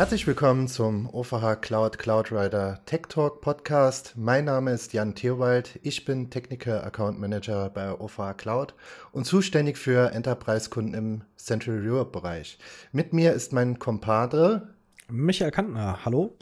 Herzlich 0.00 0.26
willkommen 0.26 0.66
zum 0.66 1.06
OVH 1.12 1.56
Cloud 1.60 1.98
Cloudrider 1.98 2.80
Tech 2.86 3.02
Talk 3.10 3.42
Podcast. 3.42 4.14
Mein 4.16 4.46
Name 4.46 4.72
ist 4.72 4.94
Jan 4.94 5.14
Theobald. 5.14 5.78
Ich 5.82 6.06
bin 6.06 6.30
Technical 6.30 6.80
Account 6.80 7.20
Manager 7.20 7.68
bei 7.68 7.92
OVH 7.92 8.32
Cloud 8.38 8.74
und 9.12 9.26
zuständig 9.26 9.76
für 9.76 10.10
Enterprise-Kunden 10.12 10.94
im 10.94 11.22
Central 11.36 11.86
Europe 11.86 12.12
Bereich. 12.12 12.56
Mit 12.92 13.12
mir 13.12 13.34
ist 13.34 13.52
mein 13.52 13.78
Compadre 13.78 14.70
Michael 15.10 15.50
Kantner. 15.50 16.02
Hallo. 16.02 16.34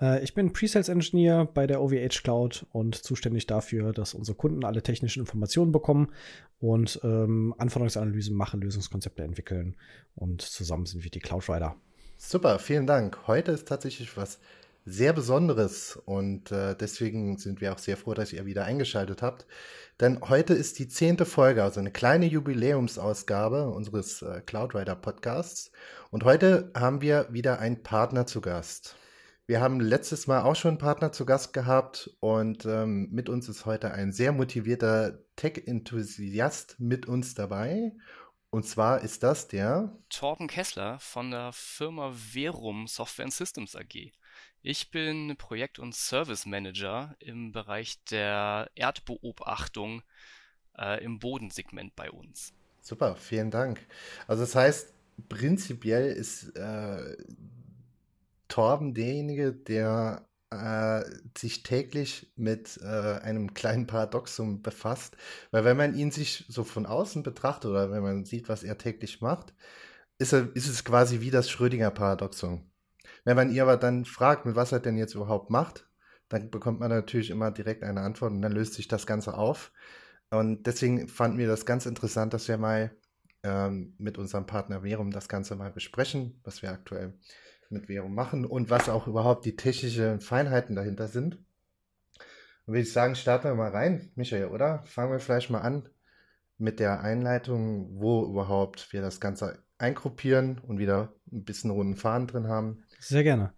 Äh, 0.00 0.24
ich 0.24 0.32
bin 0.32 0.54
Presales 0.54 0.88
Engineer 0.88 1.44
bei 1.44 1.66
der 1.66 1.82
OVH 1.82 2.22
Cloud 2.22 2.64
und 2.72 2.94
zuständig 2.94 3.46
dafür, 3.46 3.92
dass 3.92 4.14
unsere 4.14 4.38
Kunden 4.38 4.64
alle 4.64 4.82
technischen 4.82 5.20
Informationen 5.20 5.72
bekommen 5.72 6.08
und 6.58 7.00
ähm, 7.04 7.54
Anforderungsanalysen 7.58 8.34
machen, 8.34 8.62
Lösungskonzepte 8.62 9.24
entwickeln 9.24 9.76
und 10.14 10.40
zusammen 10.40 10.86
sind 10.86 11.04
wir 11.04 11.10
die 11.10 11.20
Cloudrider. 11.20 11.76
Super, 12.16 12.58
vielen 12.58 12.86
Dank. 12.86 13.26
Heute 13.26 13.52
ist 13.52 13.68
tatsächlich 13.68 14.16
was 14.16 14.38
sehr 14.86 15.12
Besonderes 15.12 15.96
und 16.04 16.52
äh, 16.52 16.74
deswegen 16.76 17.38
sind 17.38 17.60
wir 17.60 17.72
auch 17.72 17.78
sehr 17.78 17.96
froh, 17.96 18.14
dass 18.14 18.32
ihr 18.32 18.44
wieder 18.44 18.64
eingeschaltet 18.64 19.22
habt. 19.22 19.46
Denn 20.00 20.20
heute 20.28 20.54
ist 20.54 20.78
die 20.78 20.88
zehnte 20.88 21.24
Folge, 21.24 21.62
also 21.62 21.80
eine 21.80 21.90
kleine 21.90 22.26
Jubiläumsausgabe 22.26 23.68
unseres 23.68 24.22
äh, 24.22 24.42
Cloudrider 24.44 24.96
Podcasts. 24.96 25.70
Und 26.10 26.24
heute 26.24 26.70
haben 26.74 27.00
wir 27.00 27.28
wieder 27.30 27.60
einen 27.60 27.82
Partner 27.82 28.26
zu 28.26 28.40
Gast. 28.40 28.96
Wir 29.46 29.60
haben 29.60 29.80
letztes 29.80 30.26
Mal 30.26 30.42
auch 30.42 30.56
schon 30.56 30.70
einen 30.70 30.78
Partner 30.78 31.12
zu 31.12 31.26
Gast 31.26 31.52
gehabt 31.52 32.10
und 32.20 32.64
ähm, 32.64 33.08
mit 33.10 33.28
uns 33.28 33.48
ist 33.48 33.66
heute 33.66 33.92
ein 33.92 34.12
sehr 34.12 34.32
motivierter 34.32 35.18
Tech-Enthusiast 35.36 36.76
mit 36.78 37.06
uns 37.06 37.34
dabei. 37.34 37.92
Und 38.54 38.62
zwar 38.62 39.00
ist 39.00 39.24
das 39.24 39.48
der 39.48 39.90
Torben 40.10 40.46
Kessler 40.46 41.00
von 41.00 41.32
der 41.32 41.50
Firma 41.52 42.12
Verum 42.12 42.86
Software 42.86 43.24
and 43.24 43.34
Systems 43.34 43.74
AG. 43.74 44.12
Ich 44.62 44.92
bin 44.92 45.34
Projekt- 45.36 45.80
und 45.80 45.92
Service 45.92 46.46
Manager 46.46 47.16
im 47.18 47.50
Bereich 47.50 48.04
der 48.04 48.70
Erdbeobachtung 48.76 50.02
äh, 50.78 51.02
im 51.02 51.18
Bodensegment 51.18 51.96
bei 51.96 52.12
uns. 52.12 52.52
Super, 52.80 53.16
vielen 53.16 53.50
Dank. 53.50 53.84
Also 54.28 54.44
das 54.44 54.54
heißt, 54.54 54.94
prinzipiell 55.28 56.12
ist 56.12 56.56
äh, 56.56 57.16
Torben 58.46 58.94
derjenige, 58.94 59.52
der 59.52 60.28
äh, 60.54 61.04
sich 61.36 61.62
täglich 61.62 62.32
mit 62.36 62.78
äh, 62.82 63.18
einem 63.20 63.54
kleinen 63.54 63.86
Paradoxum 63.86 64.62
befasst. 64.62 65.16
Weil 65.50 65.64
wenn 65.64 65.76
man 65.76 65.94
ihn 65.94 66.10
sich 66.10 66.46
so 66.48 66.64
von 66.64 66.86
außen 66.86 67.22
betrachtet 67.22 67.70
oder 67.70 67.90
wenn 67.90 68.02
man 68.02 68.24
sieht, 68.24 68.48
was 68.48 68.62
er 68.62 68.78
täglich 68.78 69.20
macht, 69.20 69.54
ist, 70.18 70.32
er, 70.32 70.54
ist 70.54 70.68
es 70.68 70.84
quasi 70.84 71.20
wie 71.20 71.30
das 71.30 71.50
Schrödinger-Paradoxon. 71.50 72.70
Wenn 73.24 73.36
man 73.36 73.50
ihn 73.50 73.60
aber 73.60 73.76
dann 73.76 74.04
fragt, 74.04 74.46
mit 74.46 74.56
was 74.56 74.72
er 74.72 74.80
denn 74.80 74.96
jetzt 74.96 75.14
überhaupt 75.14 75.50
macht, 75.50 75.88
dann 76.28 76.50
bekommt 76.50 76.80
man 76.80 76.90
natürlich 76.90 77.30
immer 77.30 77.50
direkt 77.50 77.82
eine 77.82 78.00
Antwort 78.00 78.32
und 78.32 78.42
dann 78.42 78.52
löst 78.52 78.74
sich 78.74 78.88
das 78.88 79.06
Ganze 79.06 79.34
auf. 79.34 79.72
Und 80.30 80.66
deswegen 80.66 81.08
fanden 81.08 81.38
wir 81.38 81.46
das 81.46 81.66
ganz 81.66 81.86
interessant, 81.86 82.34
dass 82.34 82.48
wir 82.48 82.58
mal 82.58 82.96
ähm, 83.42 83.94
mit 83.98 84.18
unserem 84.18 84.46
Partner 84.46 84.82
Verum 84.82 85.10
das 85.10 85.28
Ganze 85.28 85.54
mal 85.56 85.70
besprechen, 85.70 86.40
was 86.44 86.62
wir 86.62 86.70
aktuell 86.70 87.14
mit 87.74 87.88
Währung 87.88 88.14
machen 88.14 88.46
und 88.46 88.70
was 88.70 88.88
auch 88.88 89.06
überhaupt 89.06 89.44
die 89.44 89.56
technischen 89.56 90.20
Feinheiten 90.20 90.74
dahinter 90.74 91.08
sind. 91.08 91.36
Und 92.66 92.72
würde 92.72 92.80
ich 92.80 92.92
sagen, 92.92 93.14
starten 93.14 93.48
wir 93.48 93.54
mal 93.54 93.70
rein, 93.70 94.10
Michael, 94.14 94.46
oder? 94.46 94.82
Fangen 94.86 95.12
wir 95.12 95.18
vielleicht 95.20 95.50
mal 95.50 95.60
an 95.60 95.88
mit 96.56 96.80
der 96.80 97.02
Einleitung, 97.02 98.00
wo 98.00 98.24
überhaupt 98.24 98.92
wir 98.92 99.02
das 99.02 99.20
Ganze 99.20 99.62
eingruppieren 99.76 100.58
und 100.58 100.78
wieder 100.78 101.12
ein 101.30 101.44
bisschen 101.44 101.70
runden 101.70 101.96
Faden 101.96 102.26
drin 102.26 102.48
haben. 102.48 102.84
Sehr 103.00 103.24
gerne. 103.24 103.52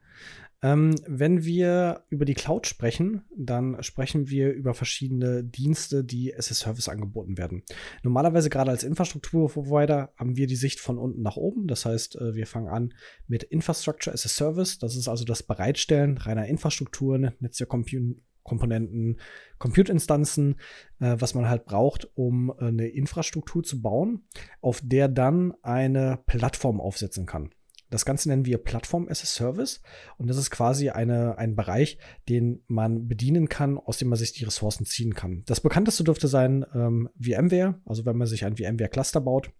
Ähm, 0.62 0.94
wenn 1.06 1.44
wir 1.44 2.04
über 2.08 2.24
die 2.24 2.34
Cloud 2.34 2.66
sprechen, 2.66 3.24
dann 3.36 3.82
sprechen 3.82 4.30
wir 4.30 4.52
über 4.52 4.72
verschiedene 4.72 5.44
Dienste, 5.44 6.02
die 6.02 6.34
as 6.34 6.50
a 6.50 6.54
Service 6.54 6.88
angeboten 6.88 7.36
werden. 7.36 7.62
Normalerweise 8.02 8.48
gerade 8.48 8.70
als 8.70 8.82
Infrastrukturprovider 8.82 10.12
haben 10.16 10.36
wir 10.36 10.46
die 10.46 10.56
Sicht 10.56 10.80
von 10.80 10.96
unten 10.98 11.20
nach 11.22 11.36
oben. 11.36 11.66
Das 11.66 11.84
heißt, 11.84 12.16
äh, 12.16 12.34
wir 12.34 12.46
fangen 12.46 12.68
an 12.68 12.94
mit 13.26 13.42
Infrastructure 13.42 14.14
as 14.14 14.24
a 14.24 14.28
Service. 14.28 14.78
Das 14.78 14.96
ist 14.96 15.08
also 15.08 15.24
das 15.24 15.42
Bereitstellen 15.42 16.16
reiner 16.16 16.46
Infrastrukturen, 16.46 17.32
Netzwerkkomponenten, 17.38 19.20
Compute-Instanzen, 19.58 20.56
äh, 21.00 21.16
was 21.18 21.34
man 21.34 21.50
halt 21.50 21.66
braucht, 21.66 22.08
um 22.16 22.50
äh, 22.58 22.64
eine 22.64 22.88
Infrastruktur 22.88 23.62
zu 23.62 23.82
bauen, 23.82 24.24
auf 24.62 24.80
der 24.82 25.08
dann 25.08 25.52
eine 25.62 26.18
Plattform 26.26 26.80
aufsetzen 26.80 27.26
kann. 27.26 27.50
Das 27.90 28.04
Ganze 28.04 28.28
nennen 28.28 28.46
wir 28.46 28.58
Plattform 28.58 29.08
as 29.08 29.22
a 29.22 29.26
Service 29.26 29.82
und 30.18 30.28
das 30.28 30.36
ist 30.36 30.50
quasi 30.50 30.90
eine, 30.90 31.38
ein 31.38 31.54
Bereich, 31.54 31.98
den 32.28 32.62
man 32.66 33.08
bedienen 33.08 33.48
kann, 33.48 33.78
aus 33.78 33.98
dem 33.98 34.08
man 34.08 34.18
sich 34.18 34.32
die 34.32 34.44
Ressourcen 34.44 34.84
ziehen 34.84 35.14
kann. 35.14 35.42
Das 35.46 35.60
bekannteste 35.60 36.04
dürfte 36.04 36.28
sein 36.28 36.64
ähm, 36.74 37.08
VMware, 37.20 37.80
also 37.84 38.04
wenn 38.04 38.16
man 38.16 38.26
sich 38.26 38.44
ein 38.44 38.56
VMware-Cluster 38.56 39.20
baut, 39.20 39.52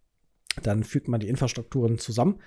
dann 0.62 0.84
fügt 0.84 1.08
man 1.08 1.20
die 1.20 1.28
Infrastrukturen 1.28 1.98
zusammen, 1.98 2.40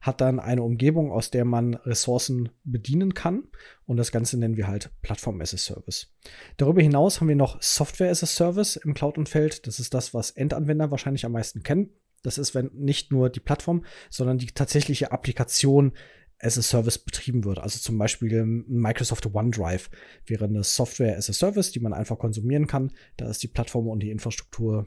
hat 0.00 0.20
dann 0.20 0.38
eine 0.38 0.62
Umgebung, 0.62 1.10
aus 1.10 1.30
der 1.30 1.44
man 1.44 1.74
Ressourcen 1.74 2.50
bedienen 2.64 3.14
kann. 3.14 3.44
Und 3.86 3.96
das 3.96 4.12
Ganze 4.12 4.38
nennen 4.38 4.56
wir 4.56 4.68
halt 4.68 4.90
Plattform 5.02 5.40
as 5.40 5.54
a 5.54 5.56
Service. 5.56 6.14
Darüber 6.56 6.82
hinaus 6.82 7.20
haben 7.20 7.28
wir 7.28 7.36
noch 7.36 7.60
Software 7.60 8.10
as 8.10 8.22
a 8.22 8.26
Service 8.26 8.76
im 8.76 8.94
Cloud-Umfeld. 8.94 9.66
Das 9.66 9.80
ist 9.80 9.94
das, 9.94 10.14
was 10.14 10.30
Endanwender 10.30 10.90
wahrscheinlich 10.90 11.24
am 11.24 11.32
meisten 11.32 11.62
kennen. 11.62 11.90
Das 12.26 12.38
ist, 12.38 12.54
wenn 12.56 12.70
nicht 12.74 13.12
nur 13.12 13.30
die 13.30 13.40
Plattform, 13.40 13.84
sondern 14.10 14.38
die 14.38 14.46
tatsächliche 14.46 15.12
Applikation 15.12 15.92
as 16.40 16.58
a 16.58 16.62
Service 16.62 16.98
betrieben 16.98 17.44
wird. 17.44 17.58
Also 17.58 17.78
zum 17.78 17.96
Beispiel 17.98 18.44
Microsoft 18.44 19.32
OneDrive 19.32 19.88
wäre 20.26 20.46
eine 20.46 20.64
Software 20.64 21.16
as 21.16 21.30
a 21.30 21.32
Service, 21.32 21.70
die 21.70 21.80
man 21.80 21.94
einfach 21.94 22.18
konsumieren 22.18 22.66
kann. 22.66 22.92
Da 23.16 23.30
ist 23.30 23.42
die 23.42 23.48
Plattform 23.48 23.88
und 23.88 24.00
die 24.02 24.10
Infrastruktur 24.10 24.86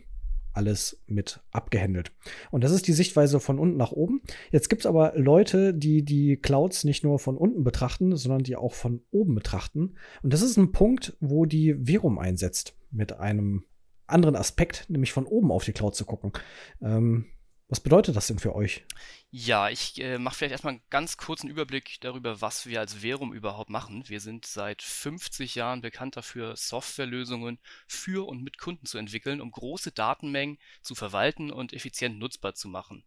alles 0.52 1.02
mit 1.08 1.40
abgehandelt. 1.52 2.12
Und 2.52 2.64
das 2.64 2.72
ist 2.72 2.88
die 2.88 2.94
Sichtweise 2.94 3.40
von 3.40 3.58
unten 3.58 3.78
nach 3.78 3.94
oben. 3.94 4.22
Jetzt 4.52 4.70
gibt 4.70 4.82
es 4.82 4.86
aber 4.86 5.14
Leute, 5.16 5.74
die 5.74 6.04
die 6.04 6.36
Clouds 6.36 6.84
nicht 6.84 7.04
nur 7.04 7.20
von 7.20 7.38
unten 7.38 7.64
betrachten, 7.64 8.18
sondern 8.18 8.44
die 8.44 8.58
auch 8.58 8.74
von 8.74 9.02
oben 9.12 9.36
betrachten. 9.36 9.96
Und 10.24 10.34
das 10.34 10.42
ist 10.42 10.58
ein 10.58 10.74
Punkt, 10.74 11.16
wo 11.22 11.46
die 11.46 11.76
Verum 11.86 12.20
einsetzt 12.20 12.76
mit 12.92 13.14
einem 13.14 13.64
anderen 14.12 14.36
Aspekt, 14.36 14.86
nämlich 14.90 15.14
von 15.14 15.26
oben 15.26 15.52
auf 15.52 15.66
die 15.66 15.74
Cloud 15.74 15.96
zu 15.96 16.06
gucken. 16.06 16.34
Ähm, 16.82 17.26
was 17.70 17.80
bedeutet 17.80 18.16
das 18.16 18.26
denn 18.26 18.40
für 18.40 18.56
euch? 18.56 18.84
Ja, 19.30 19.70
ich 19.70 20.02
äh, 20.02 20.18
mache 20.18 20.36
vielleicht 20.36 20.54
erstmal 20.54 20.74
einen 20.74 20.84
ganz 20.90 21.18
kurzen 21.18 21.48
Überblick 21.48 22.02
darüber, 22.02 22.42
was 22.42 22.66
wir 22.66 22.80
als 22.80 22.96
Verum 22.96 23.32
überhaupt 23.32 23.70
machen. 23.70 24.04
Wir 24.08 24.22
sind 24.22 24.48
seit 24.48 24.82
50 24.82 25.54
Jahren 25.54 25.82
bekannt 25.82 26.18
dafür, 26.18 26.56
Softwarelösungen 26.56 27.60
für 27.86 28.28
und 28.28 28.42
mit 28.42 28.58
Kunden 28.58 28.88
zu 28.88 28.98
entwickeln, 28.98 29.40
um 29.40 29.52
große 29.52 29.92
Datenmengen 29.92 30.58
zu 30.82 30.96
verwalten 30.96 31.52
und 31.52 31.74
effizient 31.74 32.18
nutzbar 32.18 32.56
zu 32.56 32.70
machen. 32.70 33.04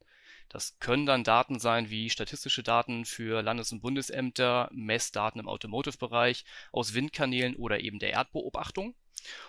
Das 0.48 0.78
können 0.78 1.06
dann 1.06 1.24
Daten 1.24 1.58
sein 1.58 1.90
wie 1.90 2.08
statistische 2.08 2.62
Daten 2.62 3.04
für 3.04 3.42
Landes- 3.42 3.72
und 3.72 3.80
Bundesämter, 3.80 4.68
Messdaten 4.72 5.40
im 5.40 5.48
Automotive-Bereich, 5.48 6.44
aus 6.70 6.94
Windkanälen 6.94 7.56
oder 7.56 7.80
eben 7.80 7.98
der 7.98 8.10
Erdbeobachtung. 8.10 8.94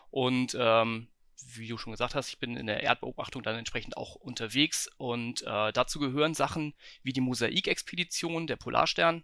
Und 0.10 0.58
ähm, 0.60 1.08
wie 1.56 1.68
du 1.68 1.78
schon 1.78 1.92
gesagt 1.92 2.16
hast, 2.16 2.30
ich 2.30 2.40
bin 2.40 2.58
in 2.58 2.68
der 2.68 2.84
Erdbeobachtung 2.84 3.44
dann 3.44 3.56
entsprechend 3.56 3.98
auch 3.98 4.16
unterwegs 4.16 4.90
und 4.98 5.42
äh, 5.44 5.72
dazu 5.72 6.00
gehören 6.00 6.34
Sachen 6.34 6.74
wie 7.04 7.14
die 7.14 7.22
Mosaikexpedition, 7.22 8.48
der 8.48 8.56
Polarstern, 8.56 9.24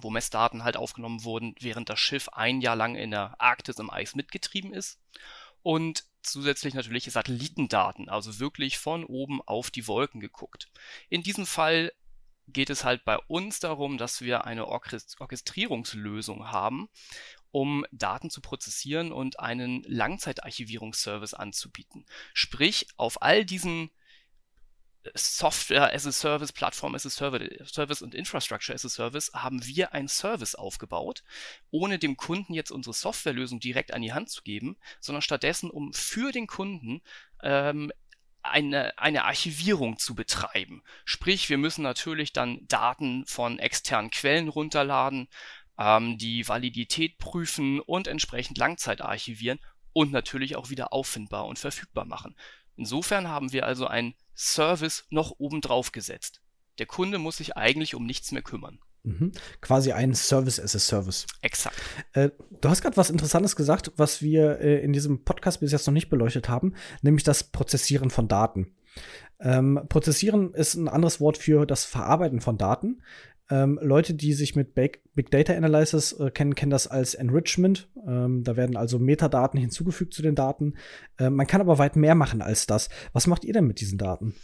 wo 0.00 0.10
Messdaten 0.10 0.64
halt 0.64 0.76
aufgenommen 0.76 1.24
wurden, 1.24 1.54
während 1.60 1.88
das 1.88 2.00
Schiff 2.00 2.28
ein 2.30 2.60
Jahr 2.60 2.76
lang 2.76 2.96
in 2.96 3.10
der 3.10 3.40
Arktis 3.40 3.78
im 3.78 3.90
Eis 3.90 4.14
mitgetrieben 4.14 4.72
ist. 4.72 5.00
Und 5.62 6.04
zusätzlich 6.22 6.74
natürlich 6.74 7.04
Satellitendaten, 7.04 8.08
also 8.08 8.38
wirklich 8.38 8.78
von 8.78 9.04
oben 9.04 9.40
auf 9.42 9.70
die 9.70 9.86
Wolken 9.86 10.20
geguckt. 10.20 10.70
In 11.08 11.22
diesem 11.22 11.46
Fall 11.46 11.92
geht 12.48 12.70
es 12.70 12.84
halt 12.84 13.04
bei 13.04 13.18
uns 13.26 13.58
darum, 13.60 13.98
dass 13.98 14.20
wir 14.20 14.44
eine 14.44 14.66
Orchestrierungslösung 14.68 16.50
haben, 16.50 16.88
um 17.56 17.86
Daten 17.90 18.28
zu 18.28 18.42
prozessieren 18.42 19.12
und 19.12 19.40
einen 19.40 19.82
Langzeitarchivierungsservice 19.84 21.32
anzubieten. 21.32 22.04
Sprich, 22.34 22.86
auf 22.98 23.22
all 23.22 23.46
diesen 23.46 23.88
äh, 25.04 25.10
Software 25.14 25.90
as 25.94 26.06
a 26.06 26.12
Service, 26.12 26.52
Plattform 26.52 26.94
as 26.94 27.06
a 27.06 27.08
Service 27.08 28.02
und 28.02 28.14
Infrastructure 28.14 28.74
as 28.74 28.84
a 28.84 28.90
Service 28.90 29.30
haben 29.32 29.64
wir 29.64 29.94
einen 29.94 30.08
Service 30.08 30.54
aufgebaut, 30.54 31.24
ohne 31.70 31.98
dem 31.98 32.18
Kunden 32.18 32.52
jetzt 32.52 32.70
unsere 32.70 32.92
Softwarelösung 32.92 33.58
direkt 33.58 33.94
an 33.94 34.02
die 34.02 34.12
Hand 34.12 34.28
zu 34.28 34.42
geben, 34.42 34.76
sondern 35.00 35.22
stattdessen, 35.22 35.70
um 35.70 35.94
für 35.94 36.32
den 36.32 36.46
Kunden 36.46 37.00
ähm, 37.42 37.90
eine, 38.42 38.98
eine 38.98 39.24
Archivierung 39.24 39.98
zu 39.98 40.14
betreiben. 40.14 40.82
Sprich, 41.06 41.48
wir 41.48 41.56
müssen 41.56 41.82
natürlich 41.82 42.34
dann 42.34 42.68
Daten 42.68 43.24
von 43.24 43.58
externen 43.58 44.10
Quellen 44.10 44.48
runterladen, 44.48 45.28
ähm, 45.78 46.18
die 46.18 46.46
Validität 46.48 47.18
prüfen 47.18 47.80
und 47.80 48.06
entsprechend 48.06 48.58
Langzeit 48.58 49.00
archivieren 49.00 49.58
und 49.92 50.12
natürlich 50.12 50.56
auch 50.56 50.70
wieder 50.70 50.92
auffindbar 50.92 51.46
und 51.46 51.58
verfügbar 51.58 52.04
machen. 52.04 52.36
Insofern 52.76 53.28
haben 53.28 53.52
wir 53.52 53.64
also 53.64 53.86
einen 53.86 54.14
Service 54.34 55.06
noch 55.10 55.34
obendrauf 55.38 55.92
gesetzt. 55.92 56.42
Der 56.78 56.86
Kunde 56.86 57.18
muss 57.18 57.38
sich 57.38 57.56
eigentlich 57.56 57.94
um 57.94 58.04
nichts 58.04 58.32
mehr 58.32 58.42
kümmern. 58.42 58.78
Mhm. 59.06 59.32
Quasi 59.60 59.92
ein 59.92 60.14
Service 60.14 60.60
as 60.60 60.74
a 60.74 60.78
Service. 60.78 61.26
Exakt. 61.40 61.80
Äh, 62.12 62.30
du 62.60 62.68
hast 62.68 62.82
gerade 62.82 62.96
was 62.96 63.08
Interessantes 63.08 63.56
gesagt, 63.56 63.92
was 63.96 64.20
wir 64.20 64.60
äh, 64.60 64.80
in 64.80 64.92
diesem 64.92 65.24
Podcast 65.24 65.60
bis 65.60 65.72
jetzt 65.72 65.86
noch 65.86 65.94
nicht 65.94 66.10
beleuchtet 66.10 66.48
haben, 66.48 66.74
nämlich 67.02 67.22
das 67.22 67.44
Prozessieren 67.44 68.10
von 68.10 68.28
Daten. 68.28 68.74
Ähm, 69.38 69.80
Prozessieren 69.88 70.54
ist 70.54 70.74
ein 70.74 70.88
anderes 70.88 71.20
Wort 71.20 71.38
für 71.38 71.66
das 71.66 71.84
Verarbeiten 71.84 72.40
von 72.40 72.58
Daten. 72.58 73.02
Ähm, 73.48 73.78
Leute, 73.80 74.14
die 74.14 74.32
sich 74.32 74.56
mit 74.56 74.74
Big, 74.74 75.02
Big 75.14 75.30
Data 75.30 75.54
Analysis 75.54 76.12
äh, 76.12 76.30
kennen, 76.30 76.54
kennen 76.54 76.70
das 76.70 76.88
als 76.88 77.14
Enrichment. 77.14 77.88
Ähm, 78.06 78.42
da 78.42 78.56
werden 78.56 78.76
also 78.76 78.98
Metadaten 78.98 79.60
hinzugefügt 79.60 80.14
zu 80.14 80.22
den 80.22 80.34
Daten. 80.34 80.74
Ähm, 81.18 81.34
man 81.34 81.46
kann 81.46 81.60
aber 81.60 81.78
weit 81.78 81.96
mehr 81.96 82.14
machen 82.14 82.42
als 82.42 82.66
das. 82.66 82.88
Was 83.12 83.26
macht 83.26 83.44
ihr 83.44 83.52
denn 83.52 83.66
mit 83.66 83.80
diesen 83.80 83.98
Daten? 83.98 84.34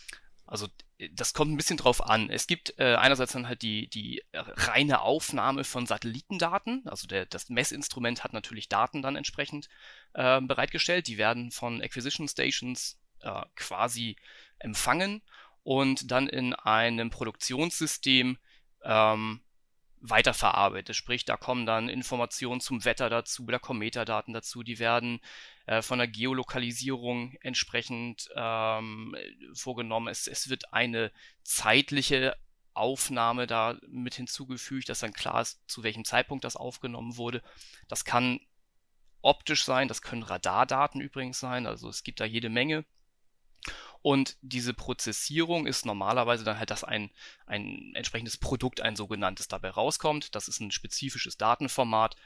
Also 0.46 0.68
das 1.14 1.32
kommt 1.32 1.50
ein 1.50 1.56
bisschen 1.56 1.78
drauf 1.78 2.06
an. 2.06 2.30
Es 2.30 2.46
gibt 2.46 2.78
äh, 2.78 2.94
einerseits 2.94 3.32
dann 3.32 3.48
halt 3.48 3.62
die, 3.62 3.88
die 3.88 4.22
reine 4.32 5.00
Aufnahme 5.00 5.64
von 5.64 5.86
Satellitendaten. 5.86 6.82
Also 6.84 7.06
der, 7.06 7.26
das 7.26 7.48
Messinstrument 7.48 8.22
hat 8.22 8.32
natürlich 8.32 8.68
Daten 8.68 9.02
dann 9.02 9.16
entsprechend 9.16 9.68
äh, 10.14 10.40
bereitgestellt. 10.40 11.08
Die 11.08 11.18
werden 11.18 11.50
von 11.50 11.82
Acquisition 11.82 12.28
Stations 12.28 12.98
äh, 13.20 13.42
quasi 13.56 14.16
empfangen 14.58 15.22
und 15.64 16.10
dann 16.10 16.28
in 16.28 16.54
einem 16.54 17.10
Produktionssystem 17.10 18.38
ähm, 18.84 19.40
weiterverarbeitet. 20.00 20.96
Sprich, 20.96 21.24
da 21.24 21.36
kommen 21.36 21.64
dann 21.64 21.88
Informationen 21.88 22.60
zum 22.60 22.84
Wetter 22.84 23.08
dazu, 23.08 23.46
da 23.46 23.58
kommen 23.58 23.78
Metadaten 23.78 24.34
dazu, 24.34 24.62
die 24.62 24.78
werden 24.78 25.20
äh, 25.66 25.80
von 25.80 25.98
der 25.98 26.08
Geolokalisierung 26.08 27.34
entsprechend 27.40 28.28
ähm, 28.34 29.16
vorgenommen. 29.54 30.08
Es, 30.08 30.26
es 30.26 30.48
wird 30.48 30.72
eine 30.72 31.12
zeitliche 31.44 32.36
Aufnahme 32.74 33.46
da 33.46 33.78
mit 33.88 34.14
hinzugefügt, 34.14 34.88
dass 34.88 35.00
dann 35.00 35.12
klar 35.12 35.42
ist, 35.42 35.60
zu 35.70 35.82
welchem 35.82 36.04
Zeitpunkt 36.04 36.44
das 36.44 36.56
aufgenommen 36.56 37.16
wurde. 37.16 37.42
Das 37.88 38.04
kann 38.04 38.40
optisch 39.20 39.64
sein, 39.64 39.88
das 39.88 40.02
können 40.02 40.22
Radardaten 40.22 41.00
übrigens 41.00 41.38
sein, 41.38 41.66
also 41.66 41.88
es 41.88 42.02
gibt 42.02 42.20
da 42.20 42.24
jede 42.24 42.48
Menge. 42.48 42.84
Und 44.02 44.36
diese 44.42 44.74
Prozessierung 44.74 45.66
ist 45.66 45.86
normalerweise 45.86 46.44
dann 46.44 46.58
halt, 46.58 46.70
dass 46.70 46.84
ein, 46.84 47.10
ein 47.46 47.92
entsprechendes 47.94 48.36
Produkt, 48.36 48.80
ein 48.80 48.96
sogenanntes, 48.96 49.48
dabei 49.48 49.70
rauskommt. 49.70 50.34
Das 50.34 50.48
ist 50.48 50.60
ein 50.60 50.72
spezifisches 50.72 51.36
Datenformat, 51.38 52.16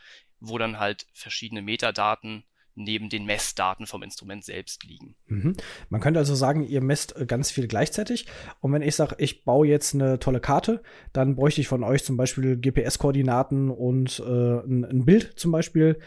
wo 0.40 0.56
dann 0.58 0.78
halt 0.78 1.06
verschiedene 1.12 1.62
Metadaten 1.62 2.44
neben 2.76 3.08
den 3.08 3.24
Messdaten 3.24 3.86
vom 3.86 4.02
Instrument 4.02 4.44
selbst 4.44 4.84
liegen. 4.84 5.16
Mhm. 5.26 5.56
Man 5.88 6.00
könnte 6.00 6.20
also 6.20 6.34
sagen, 6.34 6.62
ihr 6.62 6.82
messt 6.82 7.16
äh, 7.16 7.26
ganz 7.26 7.50
viel 7.50 7.66
gleichzeitig. 7.68 8.26
Und 8.60 8.72
wenn 8.72 8.82
ich 8.82 8.94
sage, 8.94 9.16
ich 9.18 9.44
baue 9.44 9.66
jetzt 9.66 9.94
eine 9.94 10.18
tolle 10.18 10.40
Karte, 10.40 10.82
dann 11.12 11.36
bräuchte 11.36 11.60
ich 11.62 11.68
von 11.68 11.82
euch 11.82 12.04
zum 12.04 12.16
Beispiel 12.16 12.58
GPS-Koordinaten 12.58 13.70
und 13.70 14.20
äh, 14.20 14.22
ein, 14.22 14.84
ein, 14.84 15.04
Bild 15.06 15.32
zum 15.36 15.52
Beispiel. 15.52 15.98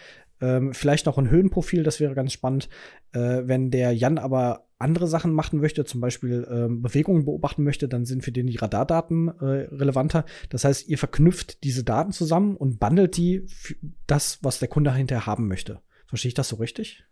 Ähm, 0.41 0.73
vielleicht 0.73 1.07
noch 1.07 1.17
ein 1.17 1.29
Höhenprofil, 1.29 1.83
das 1.83 1.99
wäre 1.99 2.13
ganz 2.13 2.33
spannend. 2.33 2.69
Äh, 3.13 3.41
wenn 3.45 3.71
der 3.71 3.91
Jan 3.91 4.19
aber 4.19 4.68
andere 4.79 5.07
Sachen 5.07 5.33
machen 5.33 5.59
möchte, 5.59 5.83
zum 5.83 5.99
Beispiel 6.01 6.47
ähm, 6.49 6.81
Bewegungen 6.81 7.25
beobachten 7.25 7.63
möchte, 7.63 7.87
dann 7.87 8.05
sind 8.05 8.23
für 8.23 8.31
den 8.31 8.47
die 8.47 8.55
Radardaten 8.55 9.27
äh, 9.27 9.67
relevanter. 9.75 10.25
Das 10.49 10.63
heißt, 10.63 10.87
ihr 10.87 10.97
verknüpft 10.97 11.63
diese 11.63 11.83
Daten 11.83 12.13
zusammen 12.13 12.55
und 12.55 12.79
bundelt 12.79 13.17
die 13.17 13.43
für 13.47 13.75
das, 14.07 14.39
was 14.41 14.59
der 14.59 14.69
Kunde 14.69 14.93
hinterher 14.93 15.25
haben 15.25 15.47
möchte. 15.47 15.81
Verstehe 16.07 16.29
ich 16.29 16.33
das 16.33 16.49
so 16.49 16.55
richtig? 16.55 17.03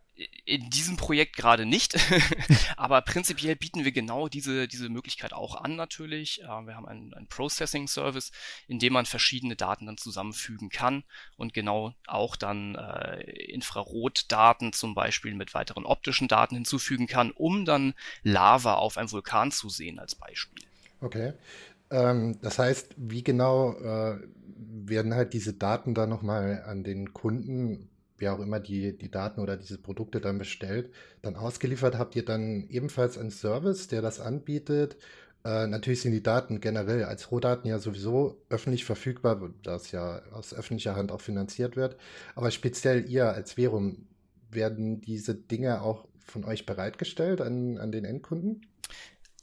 In 0.45 0.69
diesem 0.69 0.97
Projekt 0.97 1.35
gerade 1.35 1.65
nicht, 1.65 1.95
aber 2.77 3.01
prinzipiell 3.01 3.55
bieten 3.55 3.85
wir 3.85 3.91
genau 3.91 4.27
diese, 4.27 4.67
diese 4.67 4.89
Möglichkeit 4.89 5.33
auch 5.33 5.55
an 5.55 5.75
natürlich. 5.75 6.41
Äh, 6.41 6.47
wir 6.47 6.75
haben 6.75 6.87
einen, 6.87 7.13
einen 7.13 7.27
Processing-Service, 7.27 8.31
in 8.67 8.79
dem 8.79 8.93
man 8.93 9.05
verschiedene 9.05 9.55
Daten 9.55 9.85
dann 9.85 9.97
zusammenfügen 9.97 10.69
kann 10.69 11.03
und 11.35 11.53
genau 11.53 11.93
auch 12.07 12.35
dann 12.35 12.75
äh, 12.75 13.21
Infrarotdaten 13.51 14.73
zum 14.73 14.95
Beispiel 14.95 15.35
mit 15.35 15.53
weiteren 15.53 15.85
optischen 15.85 16.27
Daten 16.27 16.55
hinzufügen 16.55 17.07
kann, 17.07 17.31
um 17.31 17.65
dann 17.65 17.93
Lava 18.23 18.75
auf 18.75 18.97
einem 18.97 19.11
Vulkan 19.11 19.51
zu 19.51 19.69
sehen 19.69 19.99
als 19.99 20.15
Beispiel. 20.15 20.65
Okay. 21.01 21.33
Ähm, 21.91 22.39
das 22.41 22.59
heißt, 22.59 22.95
wie 22.97 23.23
genau 23.23 23.73
äh, 23.73 24.19
werden 24.57 25.13
halt 25.13 25.33
diese 25.33 25.53
Daten 25.53 25.93
dann 25.93 26.09
nochmal 26.09 26.63
an 26.65 26.83
den 26.83 27.13
Kunden 27.13 27.89
wer 28.17 28.33
auch 28.33 28.39
immer 28.39 28.59
die, 28.59 28.97
die 28.97 29.11
Daten 29.11 29.41
oder 29.41 29.57
diese 29.57 29.77
Produkte 29.77 30.21
dann 30.21 30.37
bestellt, 30.37 30.91
dann 31.21 31.35
ausgeliefert 31.35 31.97
habt 31.97 32.15
ihr 32.15 32.25
dann 32.25 32.67
ebenfalls 32.69 33.17
einen 33.17 33.31
Service, 33.31 33.87
der 33.87 34.01
das 34.01 34.19
anbietet. 34.19 34.97
Äh, 35.45 35.67
natürlich 35.67 36.01
sind 36.01 36.11
die 36.11 36.23
Daten 36.23 36.59
generell 36.59 37.03
als 37.03 37.31
Rohdaten 37.31 37.69
ja 37.69 37.79
sowieso 37.79 38.41
öffentlich 38.49 38.85
verfügbar, 38.85 39.51
da 39.63 39.75
es 39.75 39.91
ja 39.91 40.21
aus 40.31 40.53
öffentlicher 40.53 40.95
Hand 40.95 41.11
auch 41.11 41.21
finanziert 41.21 41.75
wird. 41.75 41.97
Aber 42.35 42.51
speziell 42.51 43.09
ihr 43.09 43.29
als 43.29 43.53
Verum, 43.53 44.07
werden 44.51 45.01
diese 45.01 45.35
Dinge 45.35 45.81
auch 45.81 46.07
von 46.19 46.45
euch 46.45 46.65
bereitgestellt 46.65 47.41
an, 47.41 47.77
an 47.77 47.91
den 47.91 48.05
Endkunden? 48.05 48.61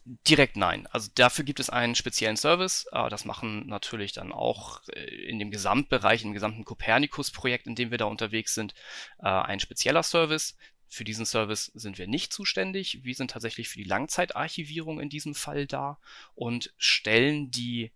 Direkt 0.06 0.56
nein. 0.56 0.86
Also 0.88 1.10
dafür 1.14 1.46
gibt 1.46 1.60
es 1.60 1.70
einen 1.70 1.94
speziellen 1.94 2.36
Service. 2.36 2.86
Äh, 2.92 3.08
das 3.08 3.24
machen 3.24 3.66
natürlich 3.66 4.12
dann 4.12 4.32
auch 4.32 4.86
äh, 4.88 5.00
in 5.00 5.38
dem 5.38 5.50
Gesamtbereich, 5.50 6.24
im 6.24 6.34
gesamten 6.34 6.64
Copernicus-Projekt, 6.64 7.66
in 7.66 7.74
dem 7.74 7.90
wir 7.90 7.96
da 7.96 8.04
unterwegs 8.04 8.54
sind, 8.54 8.74
äh, 9.20 9.28
ein 9.28 9.60
spezieller 9.60 10.02
Service. 10.02 10.56
Für 10.88 11.04
diesen 11.04 11.24
Service 11.24 11.72
sind 11.74 11.96
wir 11.96 12.06
nicht 12.06 12.34
zuständig. 12.34 13.02
Wir 13.02 13.14
sind 13.14 13.30
tatsächlich 13.30 13.68
für 13.70 13.78
die 13.78 13.88
Langzeitarchivierung 13.88 15.00
in 15.00 15.08
diesem 15.08 15.34
Fall 15.34 15.66
da 15.66 15.98
und 16.34 16.74
stellen 16.76 17.50
die 17.50 17.90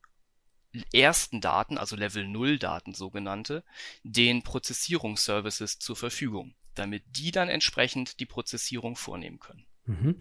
ersten 0.94 1.42
Daten, 1.42 1.76
also 1.76 1.94
Level 1.94 2.26
0 2.26 2.58
Daten 2.58 2.94
sogenannte, 2.94 3.64
den 4.02 4.42
Prozessierungsservices 4.42 5.78
zur 5.78 5.96
Verfügung, 5.96 6.54
damit 6.74 7.04
die 7.06 7.32
dann 7.32 7.50
entsprechend 7.50 8.18
die 8.18 8.26
Prozessierung 8.26 8.96
vornehmen 8.96 9.38
können. 9.38 9.67
Mhm. 9.88 10.16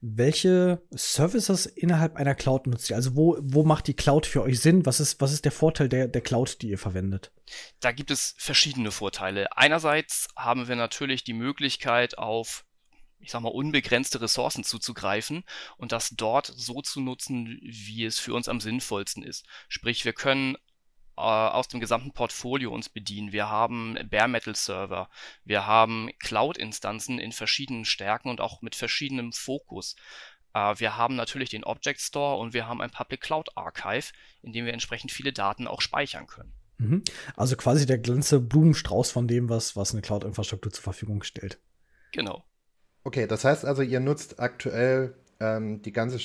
Welche 0.00 0.82
Services 0.90 1.66
innerhalb 1.66 2.16
einer 2.16 2.34
Cloud 2.34 2.66
nutzt 2.66 2.88
ihr? 2.88 2.96
Also 2.96 3.16
wo, 3.16 3.36
wo 3.40 3.64
macht 3.64 3.86
die 3.86 3.94
Cloud 3.94 4.24
für 4.24 4.42
euch 4.42 4.60
Sinn? 4.60 4.86
Was 4.86 4.98
ist, 4.98 5.20
was 5.20 5.32
ist 5.32 5.44
der 5.44 5.52
Vorteil 5.52 5.90
der, 5.90 6.08
der 6.08 6.22
Cloud, 6.22 6.62
die 6.62 6.70
ihr 6.70 6.78
verwendet? 6.78 7.30
Da 7.80 7.92
gibt 7.92 8.10
es 8.10 8.34
verschiedene 8.38 8.90
Vorteile. 8.90 9.54
Einerseits 9.56 10.28
haben 10.36 10.68
wir 10.68 10.76
natürlich 10.76 11.22
die 11.22 11.34
Möglichkeit 11.34 12.16
auf 12.16 12.64
ich 13.22 13.30
sag 13.30 13.42
mal, 13.42 13.50
unbegrenzte 13.50 14.22
Ressourcen 14.22 14.64
zuzugreifen 14.64 15.44
und 15.76 15.92
das 15.92 16.08
dort 16.16 16.46
so 16.46 16.80
zu 16.80 17.02
nutzen, 17.02 17.60
wie 17.62 18.06
es 18.06 18.18
für 18.18 18.32
uns 18.32 18.48
am 18.48 18.60
sinnvollsten 18.60 19.22
ist. 19.22 19.44
Sprich, 19.68 20.06
wir 20.06 20.14
können 20.14 20.56
aus 21.20 21.68
dem 21.68 21.80
gesamten 21.80 22.12
Portfolio 22.12 22.72
uns 22.72 22.88
bedienen. 22.88 23.32
Wir 23.32 23.48
haben 23.48 23.98
Bare 24.10 24.28
Metal 24.28 24.54
Server, 24.54 25.08
wir 25.44 25.66
haben 25.66 26.10
Cloud-Instanzen 26.18 27.18
in 27.18 27.32
verschiedenen 27.32 27.84
Stärken 27.84 28.28
und 28.28 28.40
auch 28.40 28.62
mit 28.62 28.74
verschiedenem 28.74 29.32
Fokus. 29.32 29.96
Äh, 30.54 30.74
wir 30.78 30.96
haben 30.96 31.16
natürlich 31.16 31.50
den 31.50 31.64
Object 31.64 32.00
Store 32.00 32.38
und 32.38 32.54
wir 32.54 32.66
haben 32.66 32.80
ein 32.80 32.90
Public 32.90 33.20
Cloud 33.20 33.56
Archive, 33.56 34.12
in 34.42 34.52
dem 34.52 34.64
wir 34.64 34.72
entsprechend 34.72 35.12
viele 35.12 35.32
Daten 35.32 35.66
auch 35.66 35.80
speichern 35.80 36.26
können. 36.26 36.52
Mhm. 36.78 37.02
Also 37.36 37.56
quasi 37.56 37.86
der 37.86 37.98
ganze 37.98 38.40
Blumenstrauß 38.40 39.10
von 39.10 39.28
dem, 39.28 39.48
was, 39.48 39.76
was 39.76 39.92
eine 39.92 40.02
Cloud-Infrastruktur 40.02 40.72
zur 40.72 40.82
Verfügung 40.82 41.22
stellt. 41.22 41.60
Genau. 42.12 42.44
Okay, 43.04 43.26
das 43.26 43.44
heißt 43.44 43.64
also, 43.64 43.82
ihr 43.82 44.00
nutzt 44.00 44.40
aktuell 44.40 45.16
ähm, 45.40 45.82
die 45.82 45.92
ganze 45.92 46.18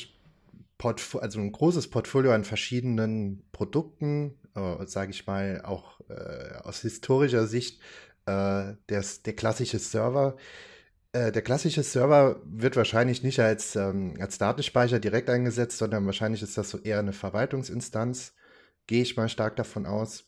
Portfolio, 0.77 1.23
also 1.23 1.39
ein 1.39 1.51
großes 1.51 1.89
Portfolio 1.89 2.31
an 2.31 2.43
verschiedenen 2.43 3.43
Produkten, 3.51 4.37
äh, 4.55 4.85
sage 4.87 5.11
ich 5.11 5.27
mal, 5.27 5.61
auch 5.63 5.99
äh, 6.09 6.57
aus 6.63 6.81
historischer 6.81 7.47
Sicht 7.47 7.81
äh, 8.25 8.73
des, 8.89 9.23
der 9.23 9.35
klassische 9.35 9.79
Server. 9.79 10.37
Äh, 11.11 11.31
der 11.31 11.41
klassische 11.41 11.83
Server 11.83 12.41
wird 12.45 12.75
wahrscheinlich 12.75 13.23
nicht 13.23 13.39
als, 13.39 13.75
ähm, 13.75 14.15
als 14.19 14.37
Datenspeicher 14.37 14.99
direkt 14.99 15.29
eingesetzt, 15.29 15.77
sondern 15.77 16.05
wahrscheinlich 16.05 16.41
ist 16.41 16.57
das 16.57 16.69
so 16.69 16.79
eher 16.79 16.99
eine 16.99 17.13
Verwaltungsinstanz. 17.13 18.33
Gehe 18.87 19.01
ich 19.01 19.17
mal 19.17 19.29
stark 19.29 19.55
davon 19.55 19.85
aus. 19.85 20.25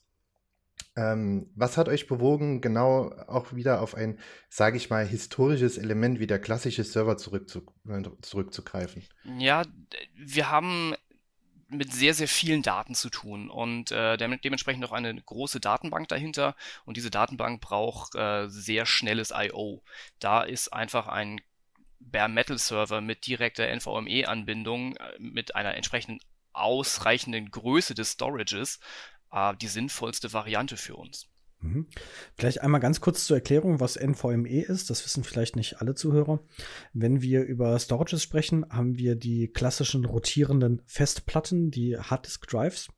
Ähm, 0.95 1.51
was 1.55 1.77
hat 1.77 1.89
euch 1.89 2.07
bewogen, 2.07 2.61
genau 2.61 3.11
auch 3.27 3.53
wieder 3.53 3.81
auf 3.81 3.95
ein, 3.95 4.19
sage 4.49 4.77
ich 4.77 4.89
mal, 4.89 5.05
historisches 5.05 5.77
Element 5.77 6.19
wie 6.19 6.27
der 6.27 6.39
klassische 6.39 6.83
Server 6.83 7.17
zurückzu 7.17 7.61
zurückzugreifen? 8.21 9.03
Ja, 9.37 9.63
wir 10.15 10.49
haben 10.49 10.95
mit 11.69 11.91
sehr, 11.91 12.13
sehr 12.13 12.27
vielen 12.27 12.61
Daten 12.61 12.95
zu 12.95 13.09
tun 13.09 13.49
und 13.49 13.91
äh, 13.91 14.17
dementsprechend 14.17 14.85
auch 14.85 14.93
eine 14.93 15.13
große 15.21 15.59
Datenbank 15.59 16.07
dahinter 16.07 16.55
und 16.85 16.97
diese 16.97 17.11
Datenbank 17.11 17.61
braucht 17.61 18.15
äh, 18.15 18.47
sehr 18.47 18.85
schnelles 18.85 19.33
I.O. 19.35 19.81
Da 20.19 20.43
ist 20.43 20.71
einfach 20.73 21.07
ein 21.07 21.41
Bare 21.99 22.29
Metal 22.29 22.57
Server 22.57 23.01
mit 23.01 23.25
direkter 23.27 23.67
NVMe-Anbindung 23.67 24.95
äh, 24.95 25.13
mit 25.19 25.55
einer 25.55 25.75
entsprechenden 25.75 26.19
ausreichenden 26.53 27.51
Größe 27.51 27.95
des 27.95 28.13
Storages 28.13 28.79
äh, 29.31 29.55
die 29.57 29.67
sinnvollste 29.67 30.31
Variante 30.33 30.77
für 30.77 30.95
uns. 30.95 31.27
Mhm. 31.59 31.87
Vielleicht 32.35 32.61
einmal 32.61 32.81
ganz 32.81 33.01
kurz 33.01 33.25
zur 33.25 33.37
Erklärung, 33.37 33.79
was 33.79 33.95
NVMe 33.95 34.61
ist. 34.61 34.89
Das 34.89 35.03
wissen 35.03 35.23
vielleicht 35.23 35.55
nicht 35.55 35.81
alle 35.81 35.95
Zuhörer. 35.95 36.39
Wenn 36.93 37.21
wir 37.21 37.43
über 37.43 37.77
Storages 37.79 38.23
sprechen, 38.23 38.65
haben 38.69 38.97
wir 38.97 39.15
die 39.15 39.47
klassischen 39.47 40.05
rotierenden 40.05 40.81
Festplatten, 40.85 41.71
die 41.71 41.97
Harddisk 41.97 42.47
Drives. 42.47 42.89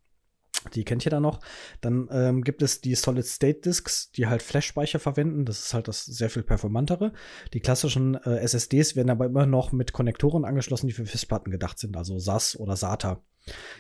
Die 0.74 0.84
kennt 0.84 1.06
ihr 1.06 1.10
da 1.10 1.20
noch. 1.20 1.40
Dann 1.80 2.10
ähm, 2.12 2.44
gibt 2.44 2.62
es 2.62 2.82
die 2.82 2.96
Solid-State-Disks, 2.96 4.12
die 4.12 4.28
halt 4.28 4.42
Flash-Speicher 4.42 5.00
verwenden. 5.00 5.46
Das 5.46 5.60
ist 5.60 5.74
halt 5.74 5.88
das 5.88 6.04
sehr 6.06 6.30
viel 6.30 6.44
performantere. 6.44 7.14
Die 7.54 7.62
klassischen 7.62 8.16
äh, 8.16 8.40
SSDs 8.40 8.96
werden 8.96 9.10
aber 9.10 9.26
immer 9.26 9.46
noch 9.46 9.72
mit 9.72 9.94
Konnektoren 9.94 10.44
angeschlossen, 10.44 10.88
die 10.88 10.94
für 10.94 11.06
Festplatten 11.06 11.52
gedacht 11.52 11.80
sind, 11.80 11.96
also 11.96 12.20
SAS 12.20 12.60
oder 12.60 12.76
SATA. 12.76 13.24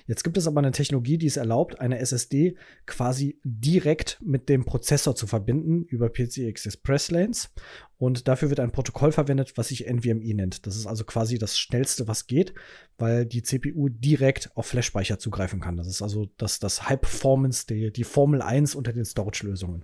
Jetzt 0.08 0.24
gibt 0.24 0.38
es 0.38 0.48
aber 0.48 0.60
eine 0.60 0.72
Technologie, 0.72 1.18
die 1.18 1.28
es 1.28 1.38
erlaubt, 1.38 1.80
eine 1.80 2.00
SSD 2.00 2.56
quasi 2.86 3.40
direkt 3.44 4.18
mit 4.22 4.50
dem 4.50 4.66
Prozessor 4.66 5.16
zu 5.16 5.28
verbinden 5.28 5.84
über 5.84 6.10
PCI 6.10 6.48
Express 6.48 7.12
Lanes. 7.12 7.52
Und 7.98 8.28
dafür 8.30 8.50
wird 8.50 8.62
ein 8.62 8.72
Protokoll 8.72 9.12
verwendet, 9.12 9.54
was 9.58 9.68
sich 9.68 9.86
NVMe 9.86 10.34
nennt. 10.34 10.66
Das 10.66 10.78
ist 10.78 10.88
also 10.88 11.04
quasi 11.04 11.38
das 11.38 11.60
schnellste, 11.60 12.08
was 12.08 12.28
geht, 12.28 12.54
weil 12.98 13.26
die 13.26 13.44
CPU 13.44 13.90
direkt 13.90 14.56
auf 14.56 14.68
Flash-Speicher 14.68 15.20
zugreifen 15.20 15.60
kann. 15.60 15.76
Das 15.76 15.88
ist 15.88 16.02
also 16.02 16.30
das, 16.38 16.60
das 16.60 16.88
High 16.88 17.02
Performance, 17.02 17.68
die, 17.68 17.92
die 17.92 18.06
Formel 18.06 18.42
1 18.42 18.76
unter 18.76 18.94
den 18.94 19.04
Storage-Lösungen. 19.04 19.84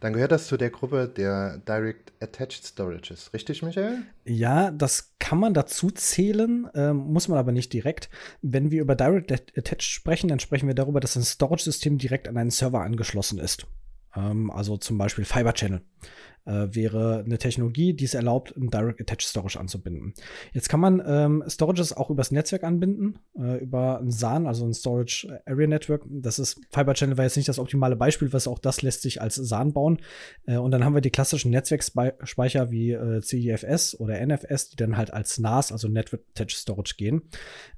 Dann 0.00 0.12
gehört 0.12 0.32
das 0.32 0.48
zu 0.48 0.58
der 0.58 0.68
Gruppe 0.68 1.08
der 1.08 1.58
Direct 1.66 2.12
Attached 2.20 2.66
Storages, 2.66 3.32
richtig, 3.32 3.62
Michael? 3.62 4.02
Ja, 4.24 4.70
das 4.70 5.15
kann 5.26 5.40
man 5.40 5.54
dazu 5.54 5.90
zählen, 5.90 6.68
äh, 6.72 6.92
muss 6.92 7.26
man 7.26 7.36
aber 7.36 7.50
nicht 7.50 7.72
direkt. 7.72 8.10
Wenn 8.42 8.70
wir 8.70 8.80
über 8.80 8.94
Direct 8.94 9.32
Attached 9.58 9.82
sprechen, 9.82 10.28
dann 10.28 10.38
sprechen 10.38 10.68
wir 10.68 10.74
darüber, 10.76 11.00
dass 11.00 11.16
ein 11.16 11.24
Storage-System 11.24 11.98
direkt 11.98 12.28
an 12.28 12.36
einen 12.36 12.52
Server 12.52 12.82
angeschlossen 12.82 13.40
ist. 13.40 13.66
Ähm, 14.14 14.52
also 14.52 14.76
zum 14.76 14.98
Beispiel 14.98 15.24
Fiber 15.24 15.52
Channel 15.52 15.80
äh, 16.46 16.68
wäre 16.70 17.24
eine 17.24 17.38
Technologie, 17.38 17.92
die 17.92 18.04
es 18.04 18.14
erlaubt, 18.14 18.56
ein 18.56 18.70
Direct 18.70 19.00
Attached 19.00 19.28
Storage 19.28 19.58
anzubinden. 19.58 20.14
Jetzt 20.52 20.68
kann 20.68 20.80
man 20.80 21.02
ähm, 21.06 21.44
Storages 21.46 21.92
auch 21.92 22.10
übers 22.10 22.30
Netzwerk 22.30 22.64
anbinden, 22.64 23.18
äh, 23.38 23.58
über 23.58 24.00
ein 24.00 24.10
SAN, 24.10 24.46
also 24.46 24.64
ein 24.64 24.72
Storage 24.72 25.42
Area 25.46 25.66
Network. 25.66 26.04
Das 26.08 26.38
ist 26.38 26.60
Fiber 26.70 26.94
Channel 26.94 27.18
war 27.18 27.24
jetzt 27.24 27.36
nicht 27.36 27.48
das 27.48 27.58
optimale 27.58 27.96
Beispiel, 27.96 28.32
was 28.32 28.46
auch 28.46 28.58
das 28.58 28.82
lässt 28.82 29.02
sich 29.02 29.20
als 29.20 29.34
SAN 29.34 29.72
bauen. 29.72 30.00
Äh, 30.46 30.56
und 30.56 30.70
dann 30.70 30.84
haben 30.84 30.94
wir 30.94 31.00
die 31.00 31.10
klassischen 31.10 31.50
Netzwerkspeicher 31.50 32.70
wie 32.70 32.92
äh, 32.92 33.20
CIFS 33.20 33.98
oder 33.98 34.24
NFS, 34.24 34.70
die 34.70 34.76
dann 34.76 34.96
halt 34.96 35.12
als 35.12 35.38
NAS, 35.38 35.72
also 35.72 35.88
Network 35.88 36.22
Attached 36.30 36.56
Storage 36.56 36.94
gehen. 36.96 37.22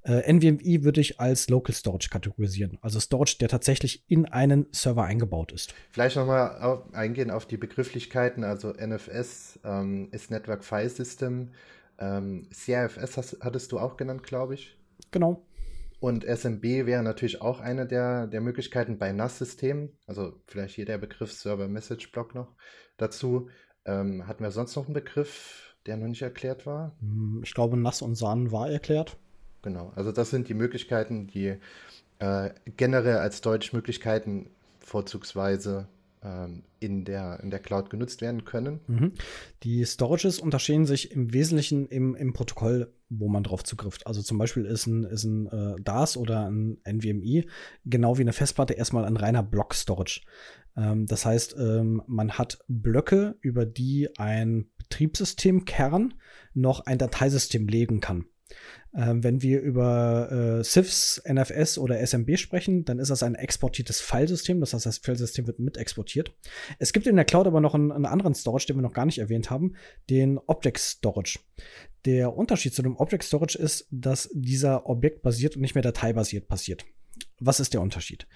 Äh, 0.02 0.30
NVMe 0.32 0.84
würde 0.84 1.00
ich 1.00 1.20
als 1.20 1.48
Local 1.48 1.74
Storage 1.74 2.08
kategorisieren, 2.10 2.78
also 2.82 3.00
Storage, 3.00 3.36
der 3.40 3.48
tatsächlich 3.48 4.04
in 4.08 4.26
einen 4.26 4.66
Server 4.72 5.04
eingebaut 5.04 5.52
ist. 5.52 5.74
Vielleicht 5.90 6.16
nochmal 6.16 6.82
eingehen 6.92 7.30
auf 7.30 7.46
die 7.46 7.56
Begrifflichkeiten. 7.56 8.44
Also 8.44 8.57
also 8.64 8.72
NFS 8.72 9.60
ähm, 9.64 10.08
ist 10.10 10.30
Network 10.30 10.64
File 10.64 10.88
System. 10.88 11.50
Ähm, 11.98 12.48
CIFS 12.52 13.16
hast, 13.16 13.38
hattest 13.40 13.70
du 13.72 13.78
auch 13.78 13.96
genannt, 13.96 14.22
glaube 14.24 14.54
ich. 14.54 14.76
Genau. 15.12 15.44
Und 16.00 16.24
SMB 16.24 16.62
wäre 16.62 17.02
natürlich 17.02 17.40
auch 17.40 17.60
eine 17.60 17.86
der, 17.86 18.26
der 18.26 18.40
Möglichkeiten 18.40 18.98
bei 18.98 19.12
NAS-Systemen. 19.12 19.90
Also 20.06 20.32
vielleicht 20.46 20.74
hier 20.74 20.86
der 20.86 20.98
Begriff 20.98 21.32
Server 21.32 21.68
Message 21.68 22.10
Block 22.12 22.34
noch 22.34 22.54
dazu. 22.96 23.48
Ähm, 23.84 24.26
hatten 24.26 24.42
wir 24.42 24.50
sonst 24.50 24.74
noch 24.76 24.86
einen 24.86 24.94
Begriff, 24.94 25.76
der 25.86 25.96
noch 25.96 26.08
nicht 26.08 26.22
erklärt 26.22 26.66
war? 26.66 26.96
Hm, 27.00 27.42
ich 27.44 27.54
glaube, 27.54 27.76
NAS 27.76 28.02
und 28.02 28.16
SAN 28.16 28.50
war 28.52 28.68
erklärt. 28.70 29.16
Genau, 29.62 29.92
also 29.94 30.12
das 30.12 30.30
sind 30.30 30.48
die 30.48 30.54
Möglichkeiten, 30.54 31.26
die 31.26 31.56
äh, 32.18 32.50
generell 32.76 33.18
als 33.18 33.40
Deutschmöglichkeiten 33.40 34.50
vorzugsweise 34.80 35.78
ähm, 35.80 35.97
in, 36.80 37.04
der, 37.04 37.40
in 37.42 37.50
der 37.50 37.60
Cloud 37.60 37.90
genutzt 37.90 38.20
werden 38.20 38.44
können. 38.44 38.80
Mhm. 38.86 39.12
Die 39.62 39.84
Storages 39.84 40.38
unterscheiden 40.38 40.86
sich 40.86 41.12
im 41.12 41.32
Wesentlichen 41.32 41.86
im, 41.86 42.14
im 42.14 42.32
Protokoll, 42.32 42.92
wo 43.08 43.28
man 43.28 43.42
drauf 43.42 43.62
zugrifft. 43.62 44.06
Also 44.06 44.22
zum 44.22 44.38
Beispiel 44.38 44.64
ist 44.64 44.86
ein, 44.86 45.04
ist 45.04 45.24
ein 45.24 45.46
äh, 45.46 45.80
DAS 45.82 46.16
oder 46.16 46.50
ein 46.50 46.78
NVMe 46.84 47.44
genau 47.84 48.18
wie 48.18 48.22
eine 48.22 48.32
Festplatte 48.32 48.74
erstmal 48.74 49.04
ein 49.04 49.16
reiner 49.16 49.42
Block-Storage. 49.42 50.22
Ähm, 50.76 51.06
das 51.06 51.24
heißt, 51.24 51.56
ähm, 51.58 52.02
man 52.06 52.32
hat 52.32 52.58
Blöcke, 52.68 53.36
über 53.40 53.66
die 53.66 54.08
ein 54.18 54.66
Betriebssystemkern 54.78 56.14
noch 56.54 56.86
ein 56.86 56.98
Dateisystem 56.98 57.66
legen 57.68 58.00
kann. 58.00 58.26
Ähm, 58.96 59.22
wenn 59.22 59.42
wir 59.42 59.60
über 59.60 60.60
äh, 60.60 60.64
CIFS, 60.64 61.22
NFS 61.30 61.78
oder 61.78 62.00
SMB 62.00 62.38
sprechen, 62.38 62.84
dann 62.84 62.98
ist 62.98 63.10
das 63.10 63.22
ein 63.22 63.34
exportiertes 63.34 64.00
Filesystem. 64.00 64.60
Das 64.60 64.72
heißt, 64.72 64.86
das 64.86 64.98
Filesystem 64.98 65.46
wird 65.46 65.58
mit 65.58 65.76
exportiert. 65.76 66.34
Es 66.78 66.92
gibt 66.92 67.06
in 67.06 67.16
der 67.16 67.24
Cloud 67.24 67.46
aber 67.46 67.60
noch 67.60 67.74
einen, 67.74 67.92
einen 67.92 68.06
anderen 68.06 68.34
Storage, 68.34 68.66
den 68.66 68.76
wir 68.76 68.82
noch 68.82 68.94
gar 68.94 69.06
nicht 69.06 69.18
erwähnt 69.18 69.50
haben, 69.50 69.74
den 70.08 70.38
Object 70.38 70.78
Storage. 70.78 71.38
Der 72.04 72.34
Unterschied 72.34 72.74
zu 72.74 72.82
dem 72.82 72.96
Object 72.96 73.24
Storage 73.24 73.58
ist, 73.58 73.86
dass 73.90 74.30
dieser 74.32 74.88
objektbasiert 74.88 75.56
und 75.56 75.62
nicht 75.62 75.74
mehr 75.74 75.82
dateibasiert 75.82 76.48
passiert. 76.48 76.86
Was 77.40 77.60
ist 77.60 77.74
der 77.74 77.80
Unterschied? 77.80 78.26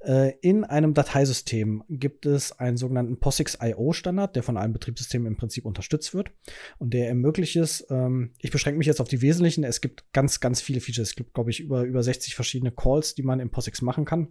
Äh, 0.00 0.34
in 0.40 0.64
einem 0.64 0.94
Dateisystem 0.94 1.82
gibt 1.88 2.26
es 2.26 2.58
einen 2.58 2.76
sogenannten 2.76 3.18
POSIX-IO-Standard, 3.18 4.36
der 4.36 4.42
von 4.42 4.56
allen 4.56 4.72
Betriebssystemen 4.72 5.26
im 5.26 5.36
Prinzip 5.36 5.64
unterstützt 5.64 6.14
wird 6.14 6.30
und 6.78 6.94
der 6.94 7.08
ermöglicht 7.08 7.56
es, 7.56 7.86
ähm, 7.90 8.34
ich 8.38 8.50
beschränke 8.50 8.78
mich 8.78 8.86
jetzt 8.86 9.00
auf 9.00 9.08
die 9.08 9.22
wesentlichen, 9.22 9.64
es 9.64 9.80
gibt 9.80 10.12
ganz, 10.12 10.40
ganz 10.40 10.60
viele 10.60 10.80
Features. 10.80 11.10
Es 11.10 11.16
gibt, 11.16 11.34
glaube 11.34 11.50
ich, 11.50 11.60
über, 11.60 11.82
über 11.82 12.02
60 12.02 12.34
verschiedene 12.34 12.70
Calls, 12.70 13.14
die 13.14 13.22
man 13.22 13.40
im 13.40 13.50
POSIX 13.50 13.82
machen 13.82 14.04
kann. 14.04 14.28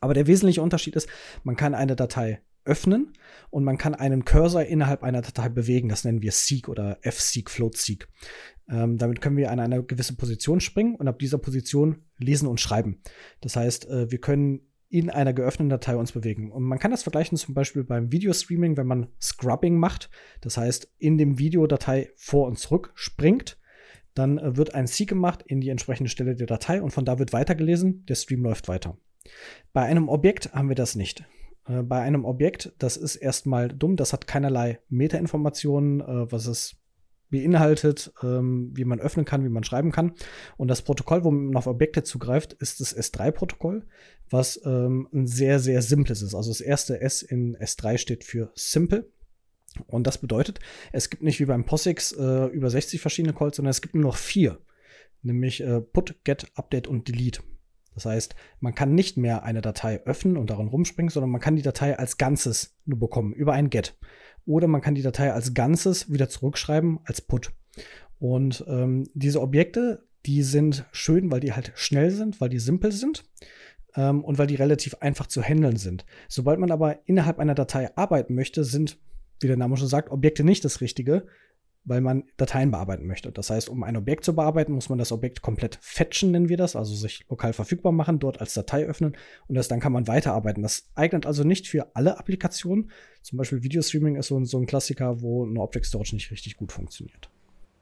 Aber 0.00 0.14
der 0.14 0.26
wesentliche 0.26 0.62
Unterschied 0.62 0.96
ist, 0.96 1.08
man 1.42 1.56
kann 1.56 1.74
eine 1.74 1.96
Datei 1.96 2.40
öffnen 2.66 3.12
und 3.50 3.64
man 3.64 3.78
kann 3.78 3.94
einen 3.94 4.24
Cursor 4.24 4.64
innerhalb 4.64 5.02
einer 5.02 5.22
Datei 5.22 5.48
bewegen. 5.48 5.88
Das 5.88 6.04
nennen 6.04 6.22
wir 6.22 6.32
Seek 6.32 6.68
oder 6.68 6.98
F-Seek, 7.02 7.50
Float-Seek. 7.50 8.08
Ähm, 8.68 8.98
damit 8.98 9.20
können 9.20 9.36
wir 9.36 9.50
an 9.50 9.60
eine 9.60 9.82
gewisse 9.82 10.16
Position 10.16 10.60
springen 10.60 10.96
und 10.96 11.08
ab 11.08 11.18
dieser 11.18 11.38
Position 11.38 12.04
lesen 12.18 12.48
und 12.48 12.60
schreiben. 12.60 13.00
Das 13.40 13.56
heißt, 13.56 13.88
äh, 13.88 14.10
wir 14.10 14.18
können 14.18 14.60
in 14.88 15.10
einer 15.10 15.32
geöffneten 15.32 15.68
Datei 15.68 15.96
uns 15.96 16.12
bewegen. 16.12 16.52
Und 16.52 16.62
man 16.62 16.78
kann 16.78 16.90
das 16.90 17.02
vergleichen 17.02 17.36
zum 17.36 17.54
Beispiel 17.54 17.84
beim 17.84 18.12
Videostreaming, 18.12 18.76
wenn 18.76 18.86
man 18.86 19.08
Scrubbing 19.20 19.78
macht. 19.78 20.10
Das 20.40 20.56
heißt, 20.56 20.92
in 20.98 21.18
dem 21.18 21.38
Videodatei 21.38 22.10
vor 22.16 22.46
und 22.46 22.58
zurück 22.58 22.92
springt. 22.94 23.58
Dann 24.14 24.38
äh, 24.38 24.56
wird 24.56 24.74
ein 24.74 24.86
Seek 24.86 25.08
gemacht 25.08 25.42
in 25.46 25.60
die 25.60 25.68
entsprechende 25.68 26.10
Stelle 26.10 26.34
der 26.34 26.46
Datei 26.46 26.82
und 26.82 26.90
von 26.90 27.04
da 27.04 27.18
wird 27.18 27.32
weitergelesen. 27.32 28.04
Der 28.06 28.14
Stream 28.14 28.42
läuft 28.42 28.68
weiter. 28.68 28.96
Bei 29.72 29.82
einem 29.82 30.08
Objekt 30.08 30.52
haben 30.54 30.68
wir 30.68 30.76
das 30.76 30.94
nicht. 30.94 31.24
Äh, 31.66 31.82
bei 31.82 32.00
einem 32.00 32.24
Objekt, 32.24 32.72
das 32.78 32.96
ist 32.96 33.16
erstmal 33.16 33.68
dumm, 33.68 33.96
das 33.96 34.12
hat 34.12 34.26
keinerlei 34.26 34.78
Metainformationen, 34.88 36.00
äh, 36.00 36.32
was 36.32 36.46
es 36.46 36.76
beinhaltet, 37.30 38.12
ähm, 38.22 38.70
wie 38.74 38.84
man 38.84 39.00
öffnen 39.00 39.24
kann, 39.24 39.44
wie 39.44 39.48
man 39.48 39.64
schreiben 39.64 39.92
kann. 39.92 40.12
Und 40.56 40.68
das 40.68 40.82
Protokoll, 40.82 41.24
wo 41.24 41.30
man 41.30 41.56
auf 41.56 41.66
Objekte 41.66 42.02
zugreift, 42.02 42.52
ist 42.54 42.80
das 42.80 42.96
S3-Protokoll, 42.96 43.86
was 44.30 44.60
ähm, 44.64 45.08
ein 45.12 45.26
sehr, 45.26 45.58
sehr 45.58 45.82
simples 45.82 46.22
ist. 46.22 46.34
Also 46.34 46.50
das 46.50 46.60
erste 46.60 47.00
S 47.00 47.22
in 47.22 47.56
S3 47.56 47.98
steht 47.98 48.24
für 48.24 48.52
Simple. 48.54 49.10
Und 49.86 50.06
das 50.06 50.18
bedeutet, 50.18 50.60
es 50.92 51.10
gibt 51.10 51.22
nicht 51.22 51.40
wie 51.40 51.44
beim 51.44 51.66
POSIX 51.66 52.12
äh, 52.12 52.46
über 52.46 52.70
60 52.70 53.00
verschiedene 53.00 53.34
Calls, 53.34 53.56
sondern 53.56 53.70
es 53.70 53.82
gibt 53.82 53.94
nur 53.94 54.04
noch 54.04 54.16
vier. 54.16 54.58
Nämlich 55.22 55.60
äh, 55.62 55.80
Put, 55.80 56.24
Get, 56.24 56.50
Update 56.54 56.86
und 56.86 57.08
Delete. 57.08 57.42
Das 57.94 58.04
heißt, 58.04 58.36
man 58.60 58.74
kann 58.74 58.94
nicht 58.94 59.16
mehr 59.16 59.42
eine 59.42 59.62
Datei 59.62 60.02
öffnen 60.04 60.36
und 60.36 60.50
darin 60.50 60.68
rumspringen, 60.68 61.10
sondern 61.10 61.30
man 61.30 61.40
kann 61.40 61.56
die 61.56 61.62
Datei 61.62 61.98
als 61.98 62.18
Ganzes 62.18 62.76
nur 62.84 62.98
bekommen 62.98 63.32
über 63.32 63.54
ein 63.54 63.70
Get. 63.70 63.96
Oder 64.46 64.68
man 64.68 64.80
kann 64.80 64.94
die 64.94 65.02
Datei 65.02 65.32
als 65.32 65.54
Ganzes 65.54 66.10
wieder 66.10 66.28
zurückschreiben 66.28 67.00
als 67.04 67.20
Put. 67.20 67.52
Und 68.18 68.64
ähm, 68.68 69.08
diese 69.14 69.42
Objekte, 69.42 70.04
die 70.24 70.42
sind 70.42 70.86
schön, 70.92 71.30
weil 71.30 71.40
die 71.40 71.52
halt 71.52 71.72
schnell 71.74 72.10
sind, 72.10 72.40
weil 72.40 72.48
die 72.48 72.58
simpel 72.58 72.92
sind 72.92 73.24
ähm, 73.96 74.24
und 74.24 74.38
weil 74.38 74.46
die 74.46 74.54
relativ 74.54 74.94
einfach 75.00 75.26
zu 75.26 75.42
handeln 75.42 75.76
sind. 75.76 76.06
Sobald 76.28 76.58
man 76.58 76.70
aber 76.70 77.00
innerhalb 77.06 77.38
einer 77.38 77.54
Datei 77.54 77.94
arbeiten 77.96 78.34
möchte, 78.34 78.64
sind, 78.64 78.98
wie 79.40 79.48
der 79.48 79.56
Name 79.56 79.76
schon 79.76 79.88
sagt, 79.88 80.10
Objekte 80.10 80.44
nicht 80.44 80.64
das 80.64 80.80
Richtige, 80.80 81.26
weil 81.86 82.00
man 82.00 82.24
Dateien 82.36 82.70
bearbeiten 82.70 83.06
möchte. 83.06 83.32
Das 83.32 83.48
heißt, 83.48 83.68
um 83.68 83.84
ein 83.84 83.96
Objekt 83.96 84.24
zu 84.24 84.34
bearbeiten, 84.34 84.72
muss 84.72 84.88
man 84.88 84.98
das 84.98 85.12
Objekt 85.12 85.40
komplett 85.40 85.78
fetchen, 85.80 86.32
nennen 86.32 86.48
wir 86.48 86.56
das, 86.56 86.76
also 86.76 86.94
sich 86.94 87.24
lokal 87.30 87.52
verfügbar 87.52 87.92
machen, 87.92 88.18
dort 88.18 88.40
als 88.40 88.54
Datei 88.54 88.84
öffnen 88.84 89.16
und 89.46 89.56
erst 89.56 89.70
dann 89.70 89.80
kann 89.80 89.92
man 89.92 90.08
weiterarbeiten. 90.08 90.62
Das 90.62 90.90
eignet 90.96 91.26
also 91.26 91.44
nicht 91.44 91.68
für 91.68 91.94
alle 91.94 92.18
Applikationen. 92.18 92.90
Zum 93.22 93.38
Beispiel 93.38 93.62
Videostreaming 93.62 94.16
ist 94.16 94.26
so 94.26 94.38
ein, 94.38 94.44
so 94.44 94.58
ein 94.58 94.66
Klassiker, 94.66 95.22
wo 95.22 95.46
ein 95.46 95.56
Object 95.56 95.86
Storage 95.86 96.14
nicht 96.14 96.30
richtig 96.30 96.56
gut 96.56 96.72
funktioniert. 96.72 97.30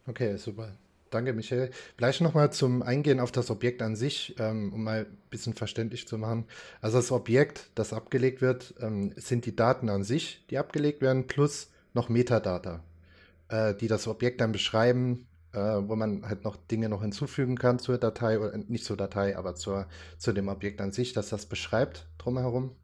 Okay, 0.07 0.37
super. 0.37 0.77
Danke, 1.09 1.33
Michael. 1.33 1.71
Vielleicht 1.97 2.21
nochmal 2.21 2.53
zum 2.53 2.83
Eingehen 2.83 3.21
auf 3.21 3.33
das 3.33 3.51
Objekt 3.51 3.81
an 3.81 3.97
sich, 3.97 4.35
ähm, 4.39 4.73
um 4.75 4.85
mal 4.85 5.07
ein 5.07 5.19
bisschen 5.31 5.55
verständlich 5.55 6.09
zu 6.09 6.19
machen. 6.19 6.45
Also 6.81 6.99
das 6.99 7.11
Objekt, 7.13 7.71
das 7.75 7.93
abgelegt 7.93 8.43
wird, 8.43 8.75
ähm, 8.81 9.13
sind 9.17 9.47
die 9.47 9.57
Daten 9.57 9.89
an 9.89 10.03
sich, 10.03 10.45
die 10.51 10.59
abgelegt 10.59 11.01
werden, 11.01 11.27
plus 11.27 11.71
noch 11.95 12.09
Metadata 12.09 12.83
äh, 13.55 13.75
die 13.75 13.87
das 13.87 14.09
Objekt 14.09 14.41
dann 14.41 14.53
beschreiben, 14.53 15.29
äh, 15.53 15.59
wo 15.59 15.95
man 15.95 16.27
halt 16.27 16.45
noch 16.45 16.57
Dinge 16.57 16.89
noch 16.89 17.03
hinzufügen 17.03 17.57
kann 17.57 17.79
zur 17.79 17.99
Datei, 17.99 18.41
oder 18.41 18.57
nicht 18.57 18.85
zur 18.85 18.97
Datei, 18.97 19.37
aber 19.37 19.55
zur, 19.55 19.87
zu 20.19 20.33
dem 20.33 20.49
Objekt 20.49 20.81
an 20.81 20.91
sich, 20.91 21.13
dass 21.13 21.29
das 21.29 21.47
beschreibt 21.47 22.09
drumherum. 22.19 22.75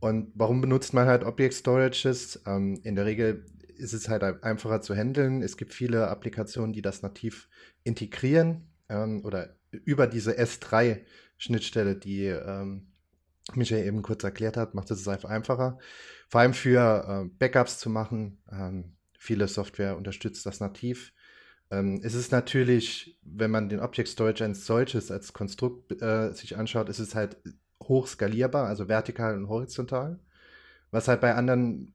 Und 0.00 0.32
warum 0.34 0.60
benutzt 0.60 0.94
man 0.94 1.06
halt 1.06 1.22
Object 1.22 1.54
Storages? 1.54 2.42
Ähm, 2.46 2.80
in 2.82 2.96
der 2.96 3.06
Regel 3.06 3.46
ist 3.76 3.92
es 3.92 4.08
halt 4.08 4.22
einfacher 4.42 4.80
zu 4.80 4.94
handeln. 4.94 5.42
Es 5.42 5.56
gibt 5.56 5.72
viele 5.72 6.08
Applikationen, 6.08 6.72
die 6.72 6.82
das 6.82 7.02
nativ 7.02 7.48
integrieren 7.84 8.68
ähm, 8.88 9.24
oder 9.24 9.56
über 9.70 10.06
diese 10.06 10.32
S3-Schnittstelle, 10.38 11.94
die 11.94 12.26
ähm, 12.26 12.88
Michael 13.54 13.86
eben 13.86 14.02
kurz 14.02 14.24
erklärt 14.24 14.56
hat, 14.56 14.74
macht 14.74 14.90
es 14.90 15.06
einfach 15.06 15.30
einfacher. 15.30 15.78
Vor 16.28 16.40
allem 16.40 16.54
für 16.54 17.26
äh, 17.26 17.28
Backups 17.38 17.78
zu 17.78 17.90
machen. 17.90 18.38
Ähm, 18.50 18.93
viele 19.24 19.48
Software 19.48 19.96
unterstützt 19.96 20.44
das 20.44 20.60
nativ. 20.60 21.12
Ähm, 21.70 22.00
es 22.04 22.14
ist 22.14 22.30
natürlich, 22.30 23.18
wenn 23.22 23.50
man 23.50 23.68
den 23.68 23.80
Object 23.80 24.08
Storage 24.08 24.44
als 24.44 24.66
solches, 24.66 25.10
als 25.10 25.32
Konstrukt 25.32 26.00
äh, 26.02 26.32
sich 26.32 26.56
anschaut, 26.56 26.90
ist 26.90 26.98
es 26.98 27.14
halt 27.14 27.38
hoch 27.82 28.06
skalierbar, 28.06 28.66
also 28.66 28.88
vertikal 28.88 29.34
und 29.36 29.48
horizontal. 29.48 30.20
Was 30.90 31.08
halt 31.08 31.22
bei 31.22 31.34
anderen 31.34 31.94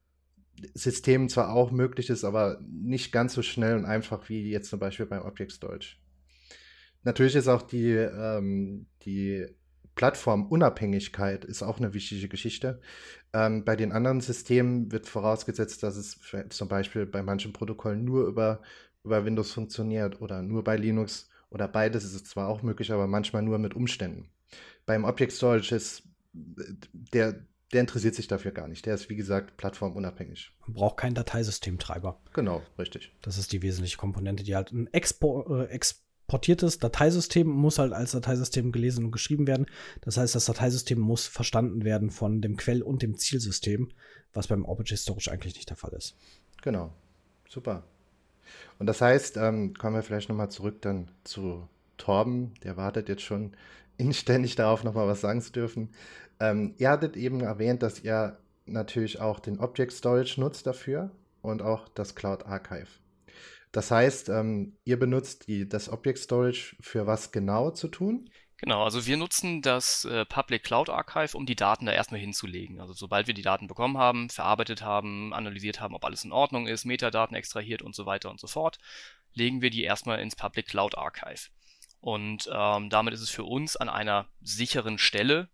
Systemen 0.74 1.28
zwar 1.28 1.52
auch 1.52 1.70
möglich 1.70 2.10
ist, 2.10 2.24
aber 2.24 2.60
nicht 2.68 3.12
ganz 3.12 3.32
so 3.32 3.42
schnell 3.42 3.76
und 3.76 3.84
einfach 3.84 4.28
wie 4.28 4.50
jetzt 4.50 4.68
zum 4.68 4.80
Beispiel 4.80 5.06
beim 5.06 5.22
Object 5.22 5.52
Storage. 5.52 5.96
Natürlich 7.04 7.36
ist 7.36 7.48
auch 7.48 7.62
die, 7.62 7.92
ähm, 7.92 8.86
die 9.02 9.46
Plattformunabhängigkeit 9.94 11.44
ist 11.44 11.62
auch 11.62 11.78
eine 11.78 11.94
wichtige 11.94 12.28
Geschichte. 12.28 12.80
Ähm, 13.32 13.64
bei 13.64 13.76
den 13.76 13.92
anderen 13.92 14.20
Systemen 14.20 14.90
wird 14.90 15.06
vorausgesetzt, 15.06 15.82
dass 15.82 15.96
es 15.96 16.18
zum 16.48 16.68
Beispiel 16.68 17.06
bei 17.06 17.22
manchen 17.22 17.52
Protokollen 17.52 18.04
nur 18.04 18.26
über, 18.26 18.60
über 19.04 19.24
Windows 19.24 19.52
funktioniert 19.52 20.20
oder 20.20 20.42
nur 20.42 20.64
bei 20.64 20.76
Linux 20.76 21.28
oder 21.50 21.68
beides 21.68 22.04
ist 22.04 22.14
es 22.14 22.24
zwar 22.24 22.48
auch 22.48 22.62
möglich, 22.62 22.92
aber 22.92 23.06
manchmal 23.06 23.42
nur 23.42 23.58
mit 23.58 23.74
Umständen. 23.74 24.28
Beim 24.86 25.04
Object 25.04 25.32
Storage 25.32 25.74
ist 25.74 26.02
der, 26.32 27.44
der 27.72 27.80
interessiert 27.80 28.14
sich 28.14 28.28
dafür 28.28 28.52
gar 28.52 28.68
nicht. 28.68 28.86
Der 28.86 28.94
ist, 28.94 29.08
wie 29.08 29.16
gesagt, 29.16 29.56
plattformunabhängig. 29.56 30.52
Man 30.66 30.74
braucht 30.74 30.96
keinen 30.96 31.14
Dateisystemtreiber. 31.14 32.20
Genau, 32.32 32.62
richtig. 32.78 33.12
Das 33.22 33.38
ist 33.38 33.52
die 33.52 33.62
wesentliche 33.62 33.96
Komponente, 33.96 34.42
die 34.42 34.56
halt 34.56 34.72
ein 34.72 34.86
Expo, 34.92 35.62
äh, 35.62 35.66
Expo 35.66 36.00
portiertes 36.30 36.78
Dateisystem 36.78 37.48
muss 37.48 37.80
halt 37.80 37.92
als 37.92 38.12
Dateisystem 38.12 38.70
gelesen 38.70 39.06
und 39.06 39.10
geschrieben 39.10 39.48
werden. 39.48 39.66
Das 40.02 40.16
heißt, 40.16 40.36
das 40.36 40.44
Dateisystem 40.44 41.00
muss 41.00 41.26
verstanden 41.26 41.82
werden 41.82 42.10
von 42.10 42.40
dem 42.40 42.56
Quell- 42.56 42.82
und 42.82 43.02
dem 43.02 43.16
Zielsystem, 43.16 43.88
was 44.32 44.46
beim 44.46 44.64
Object 44.64 45.00
Storage 45.00 45.28
eigentlich 45.32 45.56
nicht 45.56 45.70
der 45.70 45.76
Fall 45.76 45.92
ist. 45.92 46.14
Genau. 46.62 46.92
Super. 47.48 47.82
Und 48.78 48.86
das 48.86 49.00
heißt, 49.00 49.38
ähm, 49.38 49.74
kommen 49.74 49.96
wir 49.96 50.04
vielleicht 50.04 50.28
nochmal 50.28 50.52
zurück 50.52 50.80
dann 50.82 51.10
zu 51.24 51.68
Torben. 51.96 52.54
Der 52.62 52.76
wartet 52.76 53.08
jetzt 53.08 53.22
schon 53.22 53.56
inständig 53.96 54.54
darauf, 54.54 54.84
nochmal 54.84 55.08
was 55.08 55.22
sagen 55.22 55.42
zu 55.42 55.50
dürfen. 55.50 55.90
Ähm, 56.38 56.74
ihr 56.78 56.90
hattet 56.90 57.16
eben 57.16 57.40
erwähnt, 57.40 57.82
dass 57.82 58.04
ihr 58.04 58.38
natürlich 58.66 59.20
auch 59.20 59.40
den 59.40 59.58
Object 59.58 59.90
Storage 59.90 60.40
nutzt 60.40 60.64
dafür 60.64 61.10
und 61.42 61.60
auch 61.60 61.88
das 61.88 62.14
Cloud 62.14 62.46
Archive. 62.46 62.99
Das 63.72 63.90
heißt, 63.90 64.28
ähm, 64.30 64.78
ihr 64.84 64.98
benutzt 64.98 65.46
die, 65.46 65.68
das 65.68 65.88
Object 65.88 66.18
Storage 66.18 66.76
für 66.80 67.06
was 67.06 67.30
genau 67.32 67.70
zu 67.70 67.88
tun? 67.88 68.28
Genau, 68.56 68.84
also 68.84 69.06
wir 69.06 69.16
nutzen 69.16 69.62
das 69.62 70.04
äh, 70.04 70.26
Public 70.26 70.64
Cloud 70.64 70.90
Archive, 70.90 71.34
um 71.34 71.46
die 71.46 71.56
Daten 71.56 71.86
da 71.86 71.92
erstmal 71.92 72.20
hinzulegen. 72.20 72.78
Also 72.78 72.92
sobald 72.92 73.26
wir 73.26 73.32
die 73.32 73.42
Daten 73.42 73.68
bekommen 73.68 73.96
haben, 73.96 74.28
verarbeitet 74.28 74.82
haben, 74.82 75.32
analysiert 75.32 75.80
haben, 75.80 75.94
ob 75.94 76.04
alles 76.04 76.24
in 76.24 76.32
Ordnung 76.32 76.66
ist, 76.66 76.84
Metadaten 76.84 77.34
extrahiert 77.34 77.80
und 77.80 77.94
so 77.94 78.04
weiter 78.04 78.28
und 78.28 78.38
so 78.38 78.48
fort, 78.48 78.78
legen 79.32 79.62
wir 79.62 79.70
die 79.70 79.82
erstmal 79.82 80.20
ins 80.20 80.36
Public 80.36 80.66
Cloud 80.66 80.98
Archive. 80.98 81.48
Und 82.00 82.50
ähm, 82.52 82.90
damit 82.90 83.14
ist 83.14 83.22
es 83.22 83.30
für 83.30 83.44
uns 83.44 83.76
an 83.76 83.88
einer 83.88 84.26
sicheren 84.42 84.98
Stelle 84.98 85.48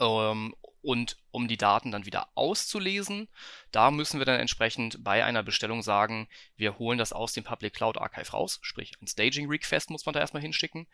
ähm, 0.00 0.54
und 0.82 1.18
um 1.30 1.48
die 1.48 1.56
Daten 1.56 1.90
dann 1.90 2.06
wieder 2.06 2.28
auszulesen, 2.34 3.28
da 3.70 3.90
müssen 3.90 4.18
wir 4.18 4.26
dann 4.26 4.40
entsprechend 4.40 5.02
bei 5.04 5.24
einer 5.24 5.42
Bestellung 5.42 5.82
sagen, 5.82 6.28
wir 6.56 6.78
holen 6.78 6.98
das 6.98 7.12
aus 7.12 7.32
dem 7.32 7.44
Public 7.44 7.74
Cloud 7.74 7.98
Archive 7.98 8.32
raus, 8.32 8.58
sprich 8.62 8.92
ein 9.00 9.06
Staging 9.06 9.48
Request 9.48 9.90
muss 9.90 10.06
man 10.06 10.12
da 10.12 10.20
erstmal 10.20 10.42
hinschicken. 10.42 10.86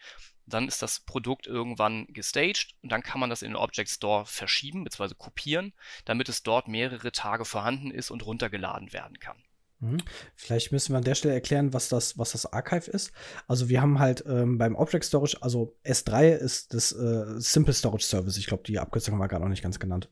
Dann 0.47 0.69
ist 0.69 0.83
das 0.83 1.01
Produkt 1.01 1.47
irgendwann 1.47 2.07
gestaged 2.09 2.75
und 2.83 2.91
dann 2.91 3.03
kann 3.03 3.21
man 3.21 3.31
das 3.31 3.43
in 3.43 3.51
den 3.51 3.57
Object 3.57 3.91
Store 3.91 4.27
verschieben 4.27 4.85
bzw. 4.85 5.15
kopieren, 5.17 5.73
damit 6.05 6.29
es 6.29 6.43
dort 6.43 6.69
mehrere 6.69 7.13
Tage 7.13 7.45
vorhanden 7.45 7.91
ist 7.91 8.11
und 8.11 8.25
runtergeladen 8.25 8.93
werden 8.93 9.19
kann. 9.19 9.46
Mhm. 9.81 9.99
Vielleicht 10.35 10.73
müssen 10.73 10.93
wir 10.93 10.99
an 10.99 11.05
der 11.05 11.15
Stelle 11.15 11.35
erklären, 11.35 11.73
was 11.73 11.89
das, 11.89 12.19
was 12.19 12.33
das 12.33 12.53
Archive 12.53 12.91
ist. 12.91 13.13
Also 13.47 13.69
wir 13.69 13.81
haben 13.81 13.99
halt 13.99 14.25
ähm, 14.27 14.59
beim 14.59 14.75
Object 14.75 15.05
Storage, 15.05 15.37
also 15.41 15.77
S3 15.85 16.31
ist 16.31 16.75
das 16.75 16.93
äh, 16.93 17.39
Simple 17.39 17.75
Storage 17.75 18.05
Service. 18.05 18.37
Ich 18.39 18.47
glaube, 18.47 18.63
die 18.65 18.79
Abkürzung 18.79 19.15
haben 19.15 19.21
wir 19.21 19.29
gerade 19.29 19.43
noch 19.43 19.51
nicht 19.51 19.63
ganz 19.63 19.79
genannt. 19.79 20.11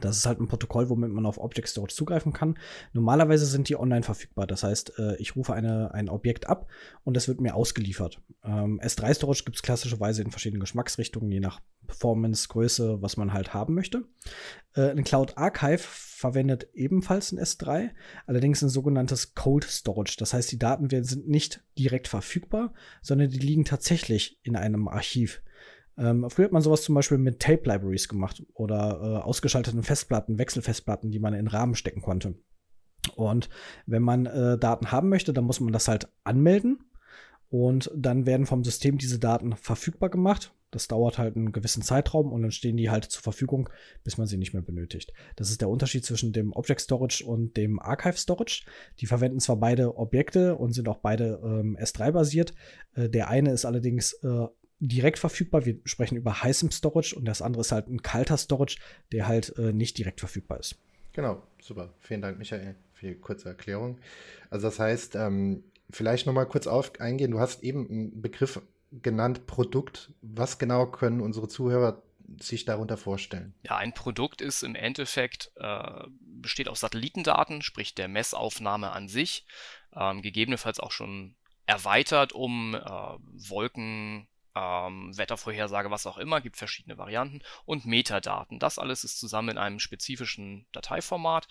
Das 0.00 0.16
ist 0.16 0.26
halt 0.26 0.40
ein 0.40 0.48
Protokoll, 0.48 0.88
womit 0.88 1.10
man 1.10 1.26
auf 1.26 1.38
Object 1.38 1.68
Storage 1.68 1.94
zugreifen 1.94 2.32
kann. 2.32 2.58
Normalerweise 2.92 3.46
sind 3.46 3.68
die 3.68 3.78
online 3.78 4.02
verfügbar. 4.02 4.46
Das 4.46 4.62
heißt, 4.62 4.98
äh, 4.98 5.16
ich 5.16 5.36
rufe 5.36 5.54
eine, 5.54 5.94
ein 5.94 6.08
Objekt 6.08 6.48
ab 6.48 6.68
und 7.04 7.16
es 7.16 7.28
wird 7.28 7.40
mir 7.40 7.54
ausgeliefert. 7.54 8.20
Ähm, 8.44 8.80
S3 8.80 9.14
Storage 9.14 9.44
gibt 9.44 9.56
es 9.56 9.62
klassischerweise 9.62 10.22
in 10.22 10.30
verschiedenen 10.30 10.60
Geschmacksrichtungen, 10.60 11.30
je 11.30 11.40
nach 11.40 11.60
Performance, 11.86 12.48
Größe, 12.48 13.02
was 13.02 13.16
man 13.16 13.32
halt 13.32 13.54
haben 13.54 13.74
möchte. 13.74 14.04
Äh, 14.74 14.90
ein 14.90 15.04
Cloud 15.04 15.36
Archive 15.36 15.78
verwendet 15.78 16.68
ebenfalls 16.74 17.32
ein 17.32 17.38
S3, 17.38 17.90
allerdings 18.26 18.62
ein 18.62 18.68
sogenanntes 18.68 19.34
Cold 19.34 19.64
Storage. 19.64 20.16
Das 20.18 20.32
heißt, 20.32 20.50
die 20.50 20.58
Daten 20.58 20.88
sind 21.04 21.28
nicht 21.28 21.62
direkt 21.78 22.08
verfügbar, 22.08 22.72
sondern 23.02 23.28
die 23.28 23.38
liegen 23.38 23.64
tatsächlich 23.64 24.38
in 24.42 24.56
einem 24.56 24.88
Archiv. 24.88 25.42
Ähm, 25.96 26.28
früher 26.28 26.46
hat 26.46 26.52
man 26.52 26.62
sowas 26.62 26.82
zum 26.82 26.94
Beispiel 26.94 27.18
mit 27.18 27.40
Tape 27.40 27.68
Libraries 27.68 28.08
gemacht 28.08 28.42
oder 28.54 29.00
äh, 29.00 29.22
ausgeschalteten 29.22 29.82
Festplatten, 29.82 30.38
Wechselfestplatten, 30.38 31.10
die 31.10 31.20
man 31.20 31.34
in 31.34 31.46
Rahmen 31.46 31.74
stecken 31.74 32.02
konnte. 32.02 32.34
Und 33.16 33.48
wenn 33.86 34.02
man 34.02 34.26
äh, 34.26 34.58
Daten 34.58 34.90
haben 34.90 35.08
möchte, 35.08 35.32
dann 35.32 35.44
muss 35.44 35.60
man 35.60 35.72
das 35.72 35.88
halt 35.88 36.08
anmelden 36.24 36.78
und 37.48 37.90
dann 37.94 38.26
werden 38.26 38.46
vom 38.46 38.64
System 38.64 38.98
diese 38.98 39.18
Daten 39.18 39.54
verfügbar 39.56 40.08
gemacht. 40.08 40.52
Das 40.70 40.88
dauert 40.88 41.18
halt 41.18 41.36
einen 41.36 41.52
gewissen 41.52 41.82
Zeitraum 41.82 42.32
und 42.32 42.42
dann 42.42 42.50
stehen 42.50 42.76
die 42.76 42.90
halt 42.90 43.04
zur 43.04 43.22
Verfügung, 43.22 43.68
bis 44.02 44.18
man 44.18 44.26
sie 44.26 44.38
nicht 44.38 44.54
mehr 44.54 44.62
benötigt. 44.62 45.12
Das 45.36 45.50
ist 45.50 45.60
der 45.60 45.68
Unterschied 45.68 46.04
zwischen 46.04 46.32
dem 46.32 46.52
Object 46.52 46.80
Storage 46.80 47.24
und 47.24 47.56
dem 47.56 47.78
Archive 47.78 48.16
Storage. 48.16 48.64
Die 48.98 49.06
verwenden 49.06 49.38
zwar 49.38 49.56
beide 49.56 49.96
Objekte 49.96 50.56
und 50.56 50.72
sind 50.72 50.88
auch 50.88 50.98
beide 50.98 51.40
ähm, 51.44 51.78
S3 51.80 52.10
basiert. 52.10 52.54
Äh, 52.94 53.08
der 53.08 53.28
eine 53.28 53.52
ist 53.52 53.64
allerdings 53.64 54.14
äh, 54.24 54.48
direkt 54.88 55.18
verfügbar. 55.18 55.64
Wir 55.64 55.78
sprechen 55.84 56.16
über 56.16 56.42
heißem 56.42 56.70
Storage 56.70 57.14
und 57.16 57.24
das 57.24 57.42
andere 57.42 57.62
ist 57.62 57.72
halt 57.72 57.88
ein 57.88 58.02
kalter 58.02 58.36
Storage, 58.36 58.76
der 59.12 59.26
halt 59.26 59.56
äh, 59.58 59.72
nicht 59.72 59.98
direkt 59.98 60.20
verfügbar 60.20 60.60
ist. 60.60 60.76
Genau, 61.12 61.42
super. 61.60 61.94
Vielen 62.00 62.22
Dank, 62.22 62.38
Michael, 62.38 62.74
für 62.92 63.06
die 63.06 63.14
kurze 63.14 63.48
Erklärung. 63.48 63.98
Also 64.50 64.66
das 64.66 64.78
heißt, 64.78 65.14
ähm, 65.16 65.64
vielleicht 65.90 66.26
nochmal 66.26 66.46
kurz 66.46 66.66
auf 66.66 67.00
eingehen. 67.00 67.30
Du 67.30 67.40
hast 67.40 67.62
eben 67.62 67.88
einen 67.88 68.22
Begriff 68.22 68.60
genannt, 69.02 69.46
Produkt. 69.46 70.12
Was 70.22 70.58
genau 70.58 70.86
können 70.86 71.20
unsere 71.20 71.48
Zuhörer 71.48 72.02
sich 72.40 72.64
darunter 72.64 72.96
vorstellen? 72.96 73.54
Ja, 73.62 73.76
ein 73.76 73.92
Produkt 73.94 74.40
ist 74.40 74.62
im 74.62 74.74
Endeffekt, 74.74 75.52
äh, 75.56 76.04
besteht 76.20 76.68
aus 76.68 76.80
Satellitendaten, 76.80 77.62
sprich 77.62 77.94
der 77.94 78.08
Messaufnahme 78.08 78.90
an 78.92 79.08
sich, 79.08 79.46
ähm, 79.94 80.22
gegebenenfalls 80.22 80.80
auch 80.80 80.90
schon 80.90 81.36
erweitert 81.66 82.32
um 82.32 82.74
äh, 82.74 82.80
Wolken, 83.48 84.26
ähm, 84.54 85.16
Wettervorhersage, 85.16 85.90
was 85.90 86.06
auch 86.06 86.18
immer, 86.18 86.40
gibt 86.40 86.56
verschiedene 86.56 86.98
Varianten 86.98 87.40
und 87.64 87.86
Metadaten. 87.86 88.58
Das 88.58 88.78
alles 88.78 89.04
ist 89.04 89.18
zusammen 89.18 89.50
in 89.50 89.58
einem 89.58 89.78
spezifischen 89.78 90.66
Dateiformat 90.72 91.48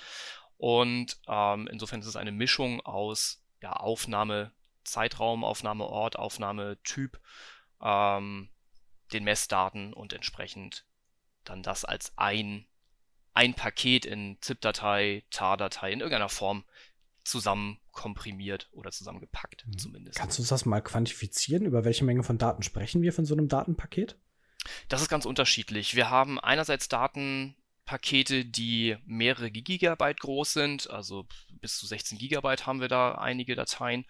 und 0.58 1.18
ähm, 1.28 1.68
insofern 1.68 2.00
ist 2.00 2.08
es 2.08 2.16
eine 2.16 2.32
Mischung 2.32 2.82
aus 2.82 3.44
ja, 3.62 3.74
Aufnahme, 3.74 4.52
Zeitraum, 4.84 5.44
Aufnahmeort, 5.44 6.18
Aufnahmetyp, 6.18 7.20
ähm, 7.82 8.50
den 9.12 9.24
Messdaten 9.24 9.94
und 9.94 10.14
entsprechend 10.14 10.86
dann 11.44 11.64
das 11.64 11.86
als 11.86 12.14
ein, 12.18 12.66
ein 13.34 13.54
Paket 13.54 14.06
in 14.06 14.38
ZIP-Datei, 14.42 15.24
TAR-Datei 15.30 15.92
in 15.92 16.00
irgendeiner 16.00 16.30
Form 16.30 16.64
zusammen 17.24 17.80
komprimiert 17.94 18.68
oder 18.74 18.92
zusammengepackt 18.92 19.66
mhm. 19.66 19.78
zumindest. 19.78 20.18
Kannst 20.18 20.38
du 20.38 20.42
uns 20.42 20.50
das 20.50 20.66
mal 20.66 20.82
quantifizieren? 20.82 21.66
Über 21.66 21.86
welche 21.86 22.04
Menge 22.04 22.24
von 22.24 22.38
Daten 22.38 22.64
sprechen 22.64 23.02
wir 23.02 23.14
von 23.14 23.26
so 23.26 23.34
einem 23.34 23.48
Datenpaket? 23.48 24.18
Das 24.90 25.02
ist 25.02 25.10
ganz 25.10 25.26
unterschiedlich. 25.26 25.96
Wir 25.96 26.10
haben 26.10 26.40
einerseits 26.40 26.90
Datenpakete, 26.90 28.46
die 28.46 28.98
mehrere 29.06 29.52
Gigabyte 29.52 30.20
groß 30.20 30.54
sind, 30.54 30.90
also 30.90 31.28
bis 31.62 31.78
zu 31.78 31.86
16 31.86 32.18
Gigabyte 32.18 32.66
haben 32.66 32.82
wir 32.82 32.88
da 32.88 33.14
einige 33.16 33.56
Dateien. 33.56 34.06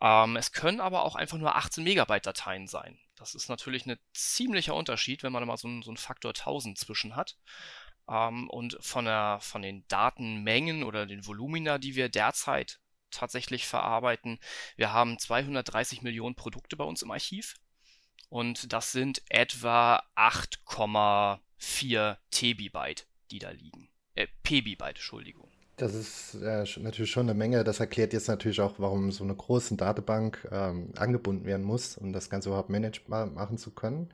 Ähm, 0.00 0.36
es 0.36 0.52
können 0.52 0.80
aber 0.80 1.04
auch 1.04 1.16
einfach 1.16 1.38
nur 1.38 1.56
18 1.56 1.82
Megabyte 1.84 2.26
Dateien 2.26 2.66
sein. 2.66 2.98
Das 3.16 3.34
ist 3.34 3.48
natürlich 3.48 3.86
ein 3.86 3.98
ziemlicher 4.12 4.74
Unterschied, 4.74 5.22
wenn 5.22 5.32
man 5.32 5.46
mal 5.46 5.56
so, 5.56 5.68
einen, 5.68 5.82
so 5.82 5.90
einen 5.90 5.96
Faktor 5.96 6.30
1000 6.30 6.78
zwischen 6.78 7.16
hat. 7.16 7.36
Ähm, 8.08 8.50
und 8.50 8.76
von, 8.80 9.04
der, 9.04 9.38
von 9.40 9.62
den 9.62 9.86
Datenmengen 9.88 10.82
oder 10.82 11.06
den 11.06 11.26
Volumina, 11.26 11.78
die 11.78 11.94
wir 11.94 12.08
derzeit 12.08 12.80
tatsächlich 13.12 13.66
verarbeiten, 13.66 14.38
wir 14.76 14.92
haben 14.92 15.18
230 15.18 16.02
Millionen 16.02 16.34
Produkte 16.34 16.76
bei 16.76 16.84
uns 16.84 17.02
im 17.02 17.10
Archiv. 17.10 17.54
Und 18.28 18.72
das 18.72 18.92
sind 18.92 19.22
etwa 19.28 20.02
8,4 20.16 22.16
Tebibyte, 22.30 23.06
die 23.30 23.38
da 23.38 23.50
liegen. 23.50 23.88
Äh, 24.14 24.26
Pebibyte, 24.42 24.96
Entschuldigung. 24.96 25.50
Das 25.76 25.94
ist 25.94 26.34
äh, 26.34 26.64
natürlich 26.80 27.10
schon 27.10 27.28
eine 27.28 27.38
Menge. 27.38 27.64
Das 27.64 27.80
erklärt 27.80 28.12
jetzt 28.12 28.28
natürlich 28.28 28.60
auch, 28.60 28.74
warum 28.78 29.10
so 29.10 29.24
eine 29.24 29.34
große 29.34 29.76
Datenbank 29.76 30.46
ähm, 30.50 30.92
angebunden 30.96 31.44
werden 31.44 31.64
muss, 31.64 31.96
um 31.96 32.12
das 32.12 32.30
Ganze 32.30 32.50
überhaupt 32.50 32.70
managebar 32.70 33.26
machen 33.26 33.58
zu 33.58 33.70
können. 33.70 34.12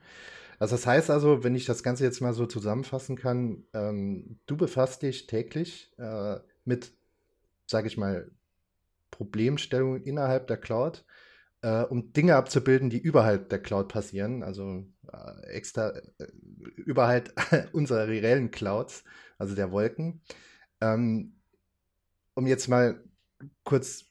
Also 0.59 0.77
das 0.77 0.87
heißt 0.87 1.11
also, 1.11 1.45
wenn 1.45 1.55
ich 1.55 1.67
das 1.67 1.83
Ganze 1.83 2.05
jetzt 2.05 2.21
mal 2.21 2.33
so 2.33 2.47
zusammenfassen 2.47 3.17
kann, 3.17 3.65
ähm, 3.75 4.39
du 4.47 4.57
befasst 4.57 5.03
dich 5.03 5.27
täglich 5.27 5.93
äh, 5.99 6.39
mit, 6.65 6.93
sage 7.67 7.87
ich 7.87 7.97
mal, 7.97 8.31
Problemstellungen 9.11 10.03
innerhalb 10.03 10.47
der 10.47 10.57
Cloud, 10.57 11.05
äh, 11.62 11.83
um 11.83 12.12
Dinge 12.12 12.37
abzubilden, 12.37 12.90
die 12.90 13.01
überhalb 13.01 13.49
der 13.49 13.61
Cloud 13.61 13.88
passieren, 13.88 14.42
also 14.42 14.87
äh, 15.12 15.47
extra 15.49 15.90
äh, 15.90 16.27
überhalb 16.77 17.33
unserer 17.73 18.07
reellen 18.09 18.51
Clouds, 18.51 19.05
also 19.38 19.55
der 19.55 19.73
Wolken. 19.73 20.23
Ähm, 20.81 21.35
um 22.35 22.47
jetzt 22.47 22.68
mal 22.68 23.03
kurz 23.64 24.05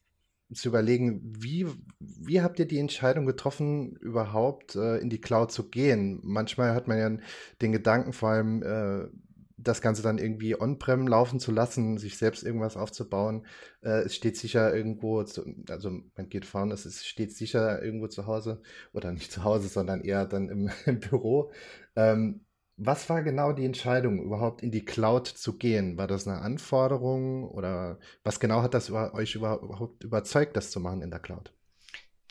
zu 0.53 0.69
überlegen, 0.69 1.21
wie, 1.38 1.67
wie 1.99 2.41
habt 2.41 2.60
ihr 2.60 2.67
die 2.67 2.79
Entscheidung 2.79 3.25
getroffen, 3.25 3.95
überhaupt 3.97 4.75
äh, 4.75 4.97
in 4.97 5.10
die 5.10 5.19
Cloud 5.19 5.51
zu 5.51 5.69
gehen? 5.69 6.19
Manchmal 6.23 6.73
hat 6.73 6.88
man 6.88 6.97
ja 6.97 7.17
den 7.62 7.71
Gedanken, 7.71 8.13
vor 8.13 8.29
allem 8.29 8.63
äh, 8.63 9.07
das 9.57 9.81
Ganze 9.81 10.03
dann 10.03 10.19
irgendwie 10.19 10.59
on-prem 10.59 11.07
laufen 11.07 11.39
zu 11.39 11.51
lassen, 11.51 11.97
sich 11.97 12.17
selbst 12.17 12.43
irgendwas 12.43 12.77
aufzubauen. 12.77 13.45
Äh, 13.81 14.03
es 14.05 14.15
steht 14.15 14.37
sicher 14.37 14.73
irgendwo, 14.75 15.23
zu, 15.23 15.43
also 15.69 15.89
man 16.15 16.29
geht 16.29 16.45
fahren, 16.45 16.71
es 16.71 17.05
steht 17.05 17.35
sicher 17.35 17.81
irgendwo 17.83 18.07
zu 18.07 18.27
Hause 18.27 18.61
oder 18.93 19.11
nicht 19.11 19.31
zu 19.31 19.43
Hause, 19.43 19.67
sondern 19.67 20.01
eher 20.01 20.25
dann 20.25 20.49
im, 20.49 20.69
im 20.85 20.99
Büro. 20.99 21.51
Ähm, 21.95 22.45
was 22.77 23.09
war 23.09 23.23
genau 23.23 23.53
die 23.53 23.65
Entscheidung, 23.65 24.21
überhaupt 24.21 24.61
in 24.61 24.71
die 24.71 24.85
Cloud 24.85 25.27
zu 25.27 25.57
gehen? 25.57 25.97
War 25.97 26.07
das 26.07 26.27
eine 26.27 26.41
Anforderung 26.41 27.49
oder 27.49 27.99
was 28.23 28.39
genau 28.39 28.61
hat 28.61 28.75
das 28.75 28.89
über, 28.89 29.15
euch 29.15 29.35
überhaupt 29.35 30.03
überzeugt, 30.03 30.55
das 30.55 30.69
zu 30.71 30.79
machen 30.79 31.01
in 31.01 31.09
der 31.09 31.19
Cloud? 31.19 31.56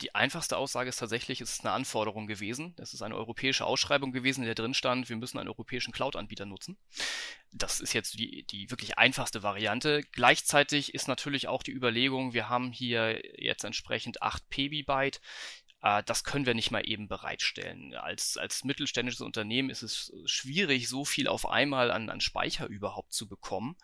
Die 0.01 0.13
einfachste 0.13 0.57
Aussage 0.57 0.89
ist 0.89 0.97
tatsächlich, 0.97 1.41
es 1.41 1.53
ist 1.53 1.65
eine 1.65 1.73
Anforderung 1.73 2.27
gewesen. 2.27 2.75
Es 2.77 2.93
ist 2.93 3.01
eine 3.01 3.15
europäische 3.15 3.65
Ausschreibung 3.65 4.11
gewesen, 4.11 4.41
in 4.41 4.45
der 4.45 4.55
drin 4.55 4.73
stand, 4.73 5.09
wir 5.09 5.15
müssen 5.15 5.39
einen 5.39 5.49
europäischen 5.49 5.91
Cloud-Anbieter 5.91 6.45
nutzen. 6.45 6.77
Das 7.51 7.79
ist 7.79 7.93
jetzt 7.93 8.19
die, 8.19 8.43
die 8.43 8.69
wirklich 8.69 8.97
einfachste 8.97 9.41
Variante. 9.41 10.03
Gleichzeitig 10.11 10.93
ist 10.93 11.07
natürlich 11.07 11.47
auch 11.47 11.63
die 11.63 11.71
Überlegung, 11.71 12.33
wir 12.33 12.47
haben 12.49 12.71
hier 12.71 13.21
jetzt 13.41 13.63
entsprechend 13.63 14.21
8 14.21 14.47
Pebibyte 14.49 15.19
äh, 15.81 16.03
das 16.03 16.23
können 16.23 16.45
wir 16.45 16.53
nicht 16.53 16.71
mal 16.71 16.87
eben 16.87 17.07
bereitstellen. 17.07 17.93
Als, 17.95 18.37
als 18.37 18.63
mittelständisches 18.63 19.21
Unternehmen 19.21 19.69
ist 19.69 19.83
es 19.83 20.11
schwierig, 20.25 20.89
so 20.89 21.05
viel 21.05 21.27
auf 21.27 21.47
einmal 21.47 21.91
an, 21.91 22.09
an 22.09 22.21
Speicher 22.21 22.67
überhaupt 22.67 23.13
zu 23.13 23.27
bekommen. 23.27 23.77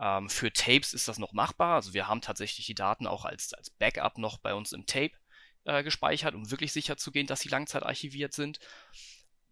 Ähm, 0.00 0.28
für 0.28 0.52
Tapes 0.52 0.94
ist 0.94 1.08
das 1.08 1.18
noch 1.18 1.32
machbar. 1.32 1.76
Also 1.76 1.94
wir 1.94 2.08
haben 2.08 2.20
tatsächlich 2.20 2.66
die 2.66 2.74
Daten 2.74 3.06
auch 3.06 3.24
als, 3.24 3.52
als 3.54 3.70
Backup 3.70 4.18
noch 4.18 4.38
bei 4.38 4.54
uns 4.54 4.72
im 4.72 4.86
Tape 4.86 5.12
äh, 5.68 5.82
gespeichert, 5.84 6.34
um 6.34 6.50
wirklich 6.50 6.72
sicher 6.72 6.96
zu 6.96 7.12
gehen, 7.12 7.26
dass 7.26 7.40
sie 7.40 7.48
langzeitarchiviert 7.48 8.32
sind. 8.32 8.58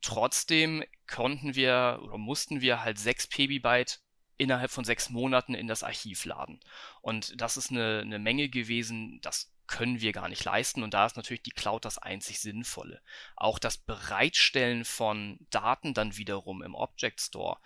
Trotzdem 0.01 0.85
konnten 1.07 1.55
wir 1.55 2.01
oder 2.03 2.19
mussten 2.19 2.61
wir 2.61 2.83
halt 2.83 2.99
6 2.99 3.29
Pebibyte 3.29 4.01
innerhalb 4.39 4.71
von 4.71 4.85
sechs 4.85 5.09
Monaten 5.09 5.55
in 5.55 5.67
das 5.67 5.83
Archiv 5.83 6.25
laden. 6.25 6.61
Und 7.01 7.41
das 7.41 7.57
ist 7.57 7.71
eine, 7.71 8.01
eine 8.01 8.19
Menge 8.19 8.49
gewesen, 8.49 9.19
das 9.23 9.53
können 9.67 10.01
wir 10.01 10.13
gar 10.13 10.29
nicht 10.29 10.45
leisten 10.45 10.83
und 10.83 10.95
da 10.95 11.07
ist 11.07 11.17
natürlich 11.17 11.43
die 11.43 11.51
Cloud 11.51 11.85
das 11.85 11.99
einzig 11.99 12.41
Sinnvolle. 12.41 13.01
Auch 13.35 13.59
das 13.59 13.79
Bereitstellen 13.79 14.85
von 14.85 15.39
Daten 15.51 15.95
dann 15.95 16.17
wiederum 16.17 16.63
im 16.63 16.75
Object 16.75 17.21
Store, 17.21 17.59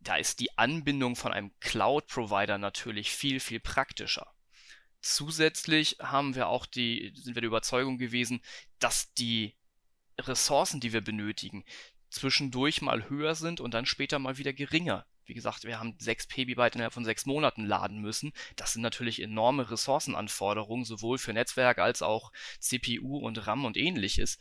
da 0.00 0.16
ist 0.16 0.40
die 0.40 0.56
Anbindung 0.58 1.16
von 1.16 1.32
einem 1.32 1.52
Cloud-Provider 1.60 2.58
natürlich 2.58 3.10
viel, 3.10 3.40
viel 3.40 3.60
praktischer. 3.60 4.26
Zusätzlich 5.00 5.96
haben 6.00 6.34
wir 6.34 6.48
auch 6.48 6.66
die, 6.66 7.12
sind 7.14 7.34
wir 7.34 7.42
der 7.42 7.48
Überzeugung 7.48 7.98
gewesen, 7.98 8.40
dass 8.78 9.12
die 9.14 9.54
Ressourcen, 10.18 10.80
die 10.80 10.92
wir 10.92 11.00
benötigen, 11.00 11.64
zwischendurch 12.10 12.82
mal 12.82 13.08
höher 13.08 13.34
sind 13.34 13.60
und 13.60 13.74
dann 13.74 13.86
später 13.86 14.18
mal 14.18 14.38
wieder 14.38 14.52
geringer. 14.52 15.06
Wie 15.24 15.34
gesagt, 15.34 15.64
wir 15.64 15.78
haben 15.78 15.94
6 15.98 16.26
Pebibyte 16.26 16.74
innerhalb 16.74 16.94
von 16.94 17.04
6 17.04 17.26
Monaten 17.26 17.66
laden 17.66 18.00
müssen. 18.00 18.32
Das 18.56 18.72
sind 18.72 18.80
natürlich 18.80 19.20
enorme 19.20 19.70
Ressourcenanforderungen, 19.70 20.86
sowohl 20.86 21.18
für 21.18 21.34
Netzwerk 21.34 21.78
als 21.78 22.00
auch 22.00 22.32
CPU 22.60 23.18
und 23.18 23.46
RAM 23.46 23.66
und 23.66 23.76
ähnliches. 23.76 24.38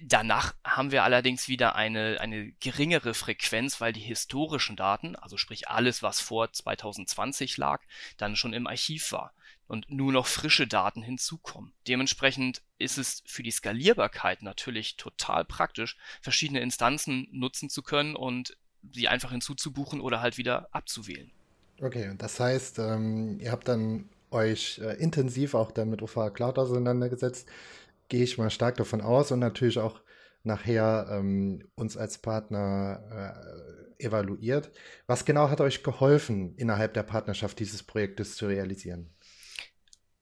Danach 0.00 0.54
haben 0.64 0.90
wir 0.90 1.04
allerdings 1.04 1.48
wieder 1.48 1.76
eine, 1.76 2.18
eine 2.20 2.52
geringere 2.60 3.14
Frequenz, 3.14 3.80
weil 3.80 3.92
die 3.92 4.00
historischen 4.00 4.76
Daten, 4.76 5.14
also 5.16 5.36
sprich 5.36 5.68
alles, 5.68 6.02
was 6.02 6.20
vor 6.20 6.52
2020 6.52 7.56
lag, 7.56 7.80
dann 8.16 8.34
schon 8.34 8.52
im 8.52 8.66
Archiv 8.66 9.12
war 9.12 9.32
und 9.66 9.90
nur 9.90 10.12
noch 10.12 10.26
frische 10.26 10.66
Daten 10.66 11.02
hinzukommen. 11.02 11.72
Dementsprechend 11.88 12.62
ist 12.78 12.98
es 12.98 13.22
für 13.26 13.42
die 13.42 13.50
Skalierbarkeit 13.50 14.42
natürlich 14.42 14.96
total 14.96 15.44
praktisch, 15.44 15.96
verschiedene 16.20 16.60
Instanzen 16.60 17.28
nutzen 17.30 17.70
zu 17.70 17.82
können 17.82 18.16
und 18.16 18.56
sie 18.92 19.08
einfach 19.08 19.30
hinzuzubuchen 19.30 20.00
oder 20.00 20.20
halt 20.20 20.36
wieder 20.36 20.68
abzuwählen. 20.72 21.30
Okay, 21.80 22.08
und 22.08 22.22
das 22.22 22.38
heißt, 22.38 22.78
ähm, 22.78 23.40
ihr 23.40 23.50
habt 23.50 23.68
dann 23.68 24.08
euch 24.30 24.80
äh, 24.82 24.94
intensiv 24.94 25.54
auch 25.54 25.70
dann 25.70 25.90
mit 25.90 26.02
OVH 26.02 26.30
Cloud 26.30 26.58
auseinandergesetzt, 26.58 27.48
gehe 28.14 28.22
ich 28.22 28.38
mal 28.38 28.48
stark 28.48 28.76
davon 28.76 29.00
aus 29.00 29.32
und 29.32 29.40
natürlich 29.40 29.80
auch 29.80 30.00
nachher 30.44 31.08
ähm, 31.10 31.68
uns 31.74 31.96
als 31.96 32.18
Partner 32.18 33.02
äh, 33.98 34.04
evaluiert. 34.04 34.70
Was 35.08 35.24
genau 35.24 35.50
hat 35.50 35.60
euch 35.60 35.82
geholfen, 35.82 36.54
innerhalb 36.56 36.94
der 36.94 37.02
Partnerschaft 37.02 37.58
dieses 37.58 37.82
Projektes 37.82 38.36
zu 38.36 38.46
realisieren? 38.46 39.12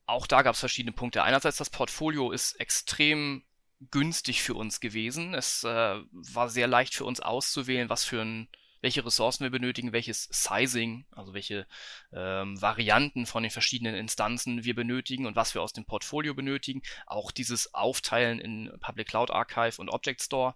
Auch 0.07 0.27
da 0.27 0.41
gab 0.41 0.55
es 0.55 0.61
verschiedene 0.61 0.93
Punkte. 0.93 1.23
Einerseits 1.23 1.59
das 1.59 1.69
Portfolio 1.69 2.33
ist 2.33 2.59
extrem 2.59 3.43
günstig 3.91 4.43
für 4.43 4.55
uns 4.55 4.81
gewesen. 4.81 5.35
Es 5.35 5.63
äh, 5.63 5.69
war 6.13 6.49
sehr 6.49 6.69
leicht 6.69 6.95
für 6.95 7.05
uns 7.05 7.21
auszuwählen, 7.21 7.91
was 7.91 8.05
für 8.05 8.23
ein, 8.23 8.49
welche 8.83 9.07
Ressourcen 9.07 9.45
wir 9.45 9.51
benötigen, 9.51 9.93
welches 9.93 10.25
Sizing, 10.25 11.07
also 11.13 11.33
welche 11.33 11.67
ähm, 12.13 12.61
Varianten 12.61 13.25
von 13.27 13.43
den 13.43 13.51
verschiedenen 13.51 13.95
Instanzen 13.95 14.65
wir 14.65 14.75
benötigen 14.75 15.25
und 15.25 15.37
was 15.37 15.55
wir 15.55 15.63
aus 15.63 15.73
dem 15.73 15.87
Portfolio 15.87 16.35
benötigen. 16.35 16.83
Auch 17.07 17.31
dieses 17.31 17.73
Aufteilen 17.75 18.41
in 18.41 18.71
Public 18.81 19.09
Cloud 19.09 19.31
Archive 19.31 19.81
und 19.81 19.89
Object 19.89 20.21
Store, 20.21 20.55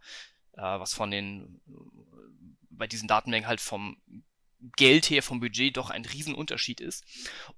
äh, 0.52 0.60
was 0.60 0.92
von 0.92 1.10
den 1.10 1.60
bei 2.68 2.86
diesen 2.86 3.08
Datenmengen 3.08 3.48
halt 3.48 3.60
vom 3.60 3.96
Geld 4.76 5.08
her, 5.08 5.22
vom 5.22 5.40
Budget 5.40 5.76
doch 5.76 5.90
ein 5.90 6.04
Riesenunterschied 6.04 6.80
ist. 6.80 7.04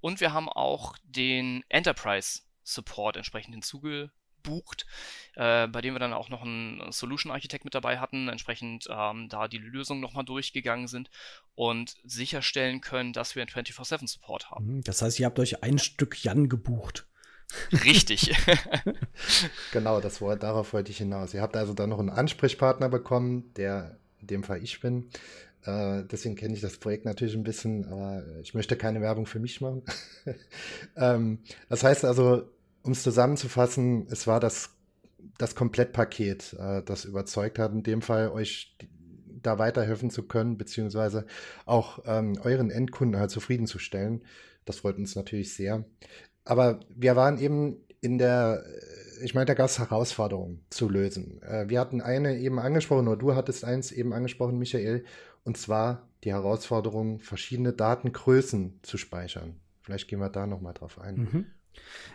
Und 0.01 0.21
wir 0.21 0.33
haben 0.33 0.49
auch 0.49 0.97
den 1.03 1.65
Enterprise 1.69 2.43
Support 2.63 3.17
entsprechend 3.17 3.55
hinzuge 3.55 4.13
gebucht, 4.49 4.87
äh, 5.35 5.67
bei 5.69 5.81
dem 5.81 5.95
wir 5.95 5.99
dann 5.99 6.13
auch 6.13 6.29
noch 6.29 6.43
einen 6.43 6.91
Solution 6.91 7.33
Architekt 7.33 7.65
mit 7.65 7.75
dabei 7.75 7.99
hatten, 7.99 8.29
entsprechend 8.29 8.89
ähm, 8.91 9.29
da 9.29 9.49
die 9.49 9.59
Lösung 9.59 10.01
nochmal 10.01 10.25
durchgegangen 10.25 10.89
sind 10.89 11.11
und 11.55 11.97
sicherstellen 12.05 12.81
können, 12.81 13.13
dass 13.13 13.35
wir 13.35 13.43
einen 13.43 13.51
24-7 13.51 14.09
Support 14.09 14.51
haben. 14.51 14.77
Mhm, 14.77 14.85
das 14.85 15.03
heißt, 15.03 15.21
ihr 15.21 15.27
habt 15.27 15.39
euch 15.39 15.63
ein 15.63 15.79
Stück 15.79 16.23
Jan 16.23 16.49
gebucht. 16.49 17.07
Richtig. 17.73 18.35
genau, 19.73 20.01
das 20.01 20.21
war, 20.21 20.37
darauf 20.37 20.73
wollte 20.75 20.91
ich 20.91 20.99
hinaus. 20.99 21.33
Ihr 21.33 21.41
habt 21.41 21.57
also 21.57 21.73
dann 21.73 21.91
noch 21.91 21.99
einen 21.99 22.11
Ansprechpartner 22.11 22.91
bekommen, 22.91 23.55
der 23.55 23.99
in 24.21 24.27
dem 24.27 24.43
Fall 24.45 24.63
ich 24.63 24.81
bin. 24.81 25.09
Äh, 25.65 26.05
deswegen 26.05 26.37
kenne 26.37 26.55
ich 26.55 26.61
das 26.61 26.77
Projekt 26.77 27.07
natürlich 27.07 27.35
ein 27.35 27.45
bisschen, 27.45 27.87
aber 27.87 28.23
ich 28.43 28.53
möchte 28.53 28.77
keine 28.77 29.01
Werbung 29.01 29.25
für 29.25 29.39
mich 29.39 29.61
machen. 29.63 29.83
ähm, 30.97 31.39
das 31.71 31.85
heißt 31.85 32.05
also, 32.05 32.51
um 32.83 32.93
es 32.93 33.03
zusammenzufassen, 33.03 34.07
es 34.11 34.27
war 34.27 34.41
das, 34.41 34.71
das 35.37 35.55
Komplettpaket, 35.55 36.55
äh, 36.59 36.83
das 36.83 37.05
überzeugt 37.05 37.59
hat, 37.59 37.73
in 37.73 37.83
dem 37.83 38.03
Fall 38.03 38.31
euch 38.31 38.77
da 39.43 39.59
weiterhelfen 39.59 40.11
zu 40.11 40.25
können, 40.25 40.59
beziehungsweise 40.59 41.27
auch 41.64 42.01
ähm, 42.07 42.38
euren 42.43 42.71
Endkunden 42.71 43.21
halt 43.21 43.31
zufriedenzustellen. 43.31 44.25
Das 44.64 44.79
freut 44.79 44.99
uns 44.99 45.17
natürlich 45.17 45.55
sehr. 45.55 45.85
Aber 46.45 46.81
wir 46.88 47.14
waren 47.14 47.38
eben 47.38 47.77
in 48.01 48.19
der, 48.19 48.64
ich 49.23 49.35
meine, 49.35 49.47
da 49.47 49.55
gab 49.55 49.67
es 49.67 49.79
Herausforderungen 49.79 50.64
zu 50.71 50.88
lösen. 50.88 51.43
Äh, 51.43 51.69
wir 51.69 51.81
hatten 51.81 52.01
eine 52.01 52.38
eben 52.38 52.59
angesprochen, 52.59 53.09
oder 53.09 53.17
du 53.17 53.35
hattest 53.35 53.64
eins 53.64 53.93
eben 53.93 54.12
angesprochen, 54.12 54.59
Michael, 54.59 55.05
und 55.45 55.57
zwar 55.57 56.09
die 56.25 56.33
Herausforderung, 56.33 57.21
verschiedene 57.21 57.73
Datengrößen 57.73 58.81
zu 58.83 58.99
speichern. 58.99 59.57
Vielleicht 59.83 60.09
gehen 60.09 60.21
wir 60.21 60.29
da 60.29 60.47
nochmal 60.47 60.75
drauf 60.75 61.01
ein. 61.01 61.14
Mhm. 61.17 61.47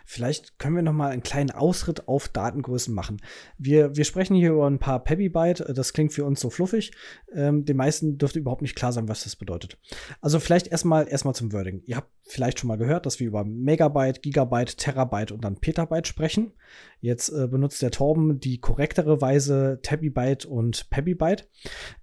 Vielleicht 0.04 0.58
können 0.58 0.76
wir 0.76 0.82
noch 0.82 0.92
mal 0.92 1.10
einen 1.10 1.22
kleinen 1.22 1.50
Ausritt 1.50 2.08
auf 2.08 2.28
Datengrößen 2.28 2.94
machen. 2.94 3.22
Wir, 3.56 3.96
wir 3.96 4.04
sprechen 4.04 4.34
hier 4.34 4.52
über 4.52 4.66
ein 4.66 4.78
paar 4.78 5.02
Pebibyte. 5.02 5.64
Das 5.74 5.92
klingt 5.92 6.12
für 6.12 6.24
uns 6.24 6.40
so 6.40 6.50
fluffig. 6.50 6.92
Ähm, 7.32 7.64
den 7.64 7.76
meisten 7.76 8.18
dürfte 8.18 8.38
überhaupt 8.38 8.62
nicht 8.62 8.76
klar 8.76 8.92
sein, 8.92 9.08
was 9.08 9.24
das 9.24 9.36
bedeutet. 9.36 9.78
Also 10.20 10.40
vielleicht 10.40 10.66
erstmal 10.66 11.08
erstmal 11.08 11.34
zum 11.34 11.52
Wording. 11.52 11.82
Ihr 11.86 11.96
habt 11.96 12.10
vielleicht 12.22 12.60
schon 12.60 12.68
mal 12.68 12.76
gehört, 12.76 13.06
dass 13.06 13.18
wir 13.18 13.26
über 13.26 13.44
Megabyte, 13.44 14.22
Gigabyte, 14.22 14.76
Terabyte 14.76 15.32
und 15.32 15.44
dann 15.44 15.60
Petabyte 15.60 16.06
sprechen. 16.06 16.52
Jetzt 17.00 17.30
äh, 17.30 17.48
benutzt 17.48 17.80
der 17.80 17.90
Torben 17.90 18.40
die 18.40 18.58
korrektere 18.58 19.20
Weise 19.20 19.80
Tebibyte 19.82 20.44
und 20.44 20.90
Pebibyte. 20.90 21.48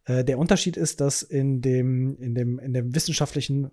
Äh, 0.06 0.24
der 0.24 0.39
Unterschied 0.39 0.78
ist, 0.78 1.02
dass 1.02 1.21
in 1.21 1.62
dem, 1.62 2.17
in 2.19 2.34
dem, 2.34 2.60
in 2.60 2.74
dem 2.74 2.95
wissenschaftlichen 2.95 3.71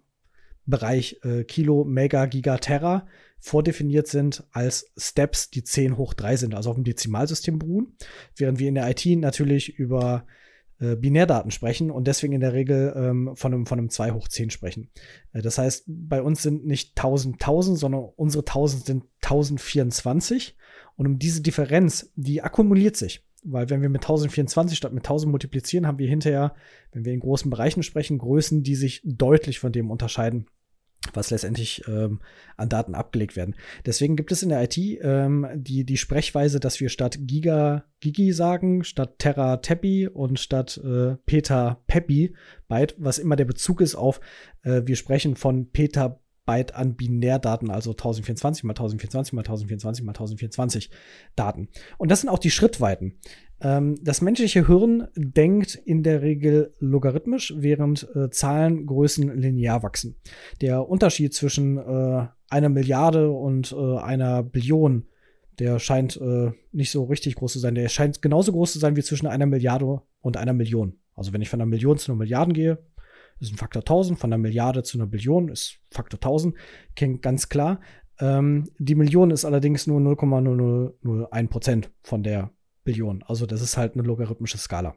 Bereich 0.68 1.18
äh, 1.24 1.44
Kilo, 1.44 1.84
Mega, 1.84 2.26
Giga, 2.26 2.58
Terra 2.58 3.06
vordefiniert 3.40 4.06
sind 4.06 4.44
als 4.52 4.90
Steps, 4.96 5.50
die 5.50 5.64
10 5.64 5.96
hoch 5.96 6.12
3 6.14 6.36
sind, 6.36 6.54
also 6.54 6.70
auf 6.70 6.76
dem 6.76 6.84
Dezimalsystem 6.84 7.58
beruhen, 7.58 7.96
während 8.36 8.58
wir 8.58 8.68
in 8.68 8.74
der 8.74 8.88
IT 8.90 9.06
natürlich 9.06 9.78
über 9.78 10.26
äh, 10.80 10.94
Binärdaten 10.94 11.50
sprechen 11.50 11.90
und 11.90 12.06
deswegen 12.06 12.32
in 12.32 12.40
der 12.40 12.52
Regel 12.52 12.92
ähm, 12.96 13.32
von, 13.34 13.54
einem, 13.54 13.66
von 13.66 13.78
einem 13.78 13.90
2 13.90 14.12
hoch 14.12 14.28
10 14.28 14.50
sprechen. 14.50 14.90
Äh, 15.32 15.42
das 15.42 15.58
heißt, 15.58 15.84
bei 15.86 16.22
uns 16.22 16.42
sind 16.42 16.66
nicht 16.66 16.98
1000 16.98 17.36
1000, 17.36 17.78
sondern 17.78 18.08
unsere 18.16 18.42
1000 18.42 18.86
sind 18.86 19.04
1024 19.22 20.56
und 20.96 21.06
um 21.06 21.18
diese 21.18 21.42
Differenz, 21.42 22.12
die 22.16 22.42
akkumuliert 22.42 22.96
sich. 22.96 23.24
Weil 23.44 23.70
wenn 23.70 23.82
wir 23.82 23.88
mit 23.88 24.02
1024 24.02 24.76
statt 24.76 24.92
mit 24.92 25.04
1000 25.04 25.30
multiplizieren, 25.30 25.86
haben 25.86 25.98
wir 25.98 26.08
hinterher, 26.08 26.54
wenn 26.92 27.04
wir 27.04 27.12
in 27.12 27.20
großen 27.20 27.50
Bereichen 27.50 27.82
sprechen, 27.82 28.18
Größen, 28.18 28.62
die 28.62 28.74
sich 28.74 29.00
deutlich 29.04 29.60
von 29.60 29.72
dem 29.72 29.90
unterscheiden, 29.90 30.46
was 31.14 31.30
letztendlich 31.30 31.82
ähm, 31.88 32.20
an 32.56 32.68
Daten 32.68 32.94
abgelegt 32.94 33.36
werden. 33.36 33.54
Deswegen 33.86 34.16
gibt 34.16 34.32
es 34.32 34.42
in 34.42 34.48
der 34.48 34.62
IT 34.62 34.76
ähm, 34.76 35.46
die, 35.54 35.84
die 35.84 35.96
Sprechweise, 35.96 36.60
dass 36.60 36.80
wir 36.80 36.88
statt 36.88 37.18
Giga 37.20 37.84
Gigi 38.00 38.32
sagen, 38.32 38.84
statt 38.84 39.18
Terra 39.18 39.56
Teppi 39.56 40.08
und 40.08 40.38
statt 40.38 40.80
äh, 40.84 41.16
Peta 41.26 41.80
Peppi 41.86 42.34
Byte, 42.68 42.94
was 42.98 43.18
immer 43.18 43.36
der 43.36 43.44
Bezug 43.44 43.80
ist 43.80 43.94
auf, 43.94 44.20
äh, 44.62 44.82
wir 44.84 44.96
sprechen 44.96 45.36
von 45.36 45.70
Peta 45.70 46.20
Byte 46.48 46.74
an 46.74 46.96
Binärdaten, 46.96 47.70
also 47.70 47.90
1024 47.90 48.64
mal 48.64 48.72
1024 48.72 49.34
mal 49.34 49.42
1024 49.42 50.04
mal 50.04 50.12
1024 50.12 50.90
Daten. 51.36 51.68
Und 51.98 52.10
das 52.10 52.22
sind 52.22 52.30
auch 52.30 52.38
die 52.38 52.50
Schrittweiten. 52.50 53.18
Ähm, 53.60 53.96
das 54.02 54.20
menschliche 54.20 54.66
Hirn 54.66 55.08
denkt 55.16 55.74
in 55.74 56.02
der 56.02 56.22
Regel 56.22 56.74
logarithmisch, 56.78 57.54
während 57.56 58.08
äh, 58.14 58.30
Zahlengrößen 58.30 59.36
linear 59.36 59.82
wachsen. 59.82 60.16
Der 60.60 60.88
Unterschied 60.88 61.34
zwischen 61.34 61.76
äh, 61.78 62.26
einer 62.50 62.68
Milliarde 62.68 63.30
und 63.30 63.72
äh, 63.72 63.98
einer 63.98 64.42
Billion, 64.42 65.06
der 65.58 65.78
scheint 65.80 66.16
äh, 66.20 66.52
nicht 66.72 66.90
so 66.90 67.04
richtig 67.04 67.34
groß 67.34 67.54
zu 67.54 67.58
sein. 67.58 67.74
Der 67.74 67.88
scheint 67.88 68.22
genauso 68.22 68.52
groß 68.52 68.72
zu 68.72 68.78
sein 68.78 68.96
wie 68.96 69.02
zwischen 69.02 69.26
einer 69.26 69.46
Milliarde 69.46 70.02
und 70.20 70.36
einer 70.36 70.52
Million. 70.52 70.98
Also 71.14 71.32
wenn 71.32 71.42
ich 71.42 71.48
von 71.48 71.60
einer 71.60 71.68
Million 71.68 71.98
zu 71.98 72.12
einer 72.12 72.18
Milliarde 72.18 72.52
gehe, 72.52 72.78
ist 73.40 73.52
ein 73.52 73.56
Faktor 73.56 73.82
1000, 73.82 74.18
von 74.18 74.32
einer 74.32 74.40
Milliarde 74.40 74.82
zu 74.82 74.98
einer 74.98 75.06
Billion 75.06 75.48
ist 75.48 75.78
Faktor 75.90 76.18
1000, 76.18 76.54
klingt 76.94 77.22
ganz 77.22 77.48
klar. 77.48 77.80
Ähm, 78.20 78.68
die 78.78 78.94
Million 78.94 79.30
ist 79.30 79.44
allerdings 79.44 79.86
nur 79.86 80.00
0,0001 80.00 81.48
Prozent 81.48 81.90
von 82.02 82.22
der 82.22 82.50
Billion. 82.88 83.22
Also 83.24 83.44
das 83.44 83.60
ist 83.60 83.76
halt 83.76 83.92
eine 83.92 84.02
logarithmische 84.02 84.56
Skala. 84.56 84.94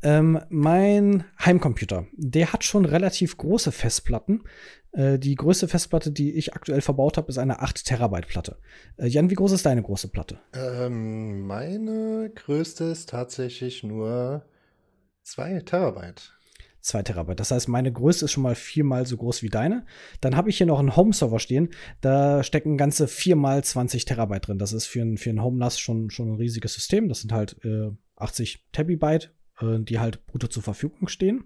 Ähm, 0.00 0.40
mein 0.48 1.24
Heimcomputer, 1.44 2.06
der 2.12 2.52
hat 2.52 2.62
schon 2.62 2.84
relativ 2.84 3.36
große 3.36 3.72
Festplatten. 3.72 4.44
Äh, 4.92 5.18
die 5.18 5.34
größte 5.34 5.66
Festplatte, 5.66 6.12
die 6.12 6.34
ich 6.34 6.54
aktuell 6.54 6.80
verbaut 6.80 7.16
habe, 7.16 7.30
ist 7.30 7.38
eine 7.38 7.60
8 7.60 7.84
Terabyte 7.84 8.28
Platte. 8.28 8.58
Äh, 8.96 9.08
Jan, 9.08 9.28
wie 9.28 9.34
groß 9.34 9.50
ist 9.50 9.66
deine 9.66 9.82
große 9.82 10.06
Platte? 10.08 10.38
Ähm, 10.54 11.40
meine 11.48 12.30
größte 12.32 12.84
ist 12.84 13.08
tatsächlich 13.08 13.82
nur 13.82 14.44
2 15.24 15.62
Terabyte. 15.62 16.37
2 16.88 17.02
Terabyte. 17.02 17.38
Das 17.40 17.50
heißt, 17.50 17.68
meine 17.68 17.92
Größe 17.92 18.24
ist 18.24 18.32
schon 18.32 18.42
mal 18.42 18.54
viermal 18.54 19.06
so 19.06 19.16
groß 19.16 19.42
wie 19.42 19.48
deine. 19.48 19.84
Dann 20.20 20.36
habe 20.36 20.50
ich 20.50 20.56
hier 20.56 20.66
noch 20.66 20.78
einen 20.78 20.96
Home-Server 20.96 21.38
stehen. 21.38 21.70
Da 22.00 22.42
stecken 22.42 22.76
ganze 22.76 23.06
viermal 23.06 23.62
20 23.62 24.04
Terabyte 24.04 24.48
drin. 24.48 24.58
Das 24.58 24.72
ist 24.72 24.86
für 24.86 25.02
ein, 25.02 25.18
für 25.18 25.30
ein 25.30 25.42
Home-NAS 25.42 25.78
schon, 25.78 26.10
schon 26.10 26.32
ein 26.32 26.36
riesiges 26.36 26.74
System. 26.74 27.08
Das 27.08 27.20
sind 27.20 27.32
halt 27.32 27.56
äh, 27.64 27.90
80 28.16 28.66
Terabyte, 28.72 29.32
äh, 29.60 29.78
die 29.80 29.98
halt 29.98 30.26
brutto 30.26 30.48
zur 30.48 30.62
Verfügung 30.62 31.08
stehen. 31.08 31.44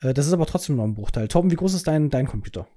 Äh, 0.00 0.14
das 0.14 0.26
ist 0.26 0.32
aber 0.32 0.46
trotzdem 0.46 0.76
noch 0.76 0.84
ein 0.84 0.94
Bruchteil. 0.94 1.28
Torben, 1.28 1.50
wie 1.50 1.56
groß 1.56 1.74
ist 1.74 1.86
dein, 1.86 2.10
dein 2.10 2.26
Computer? 2.26 2.68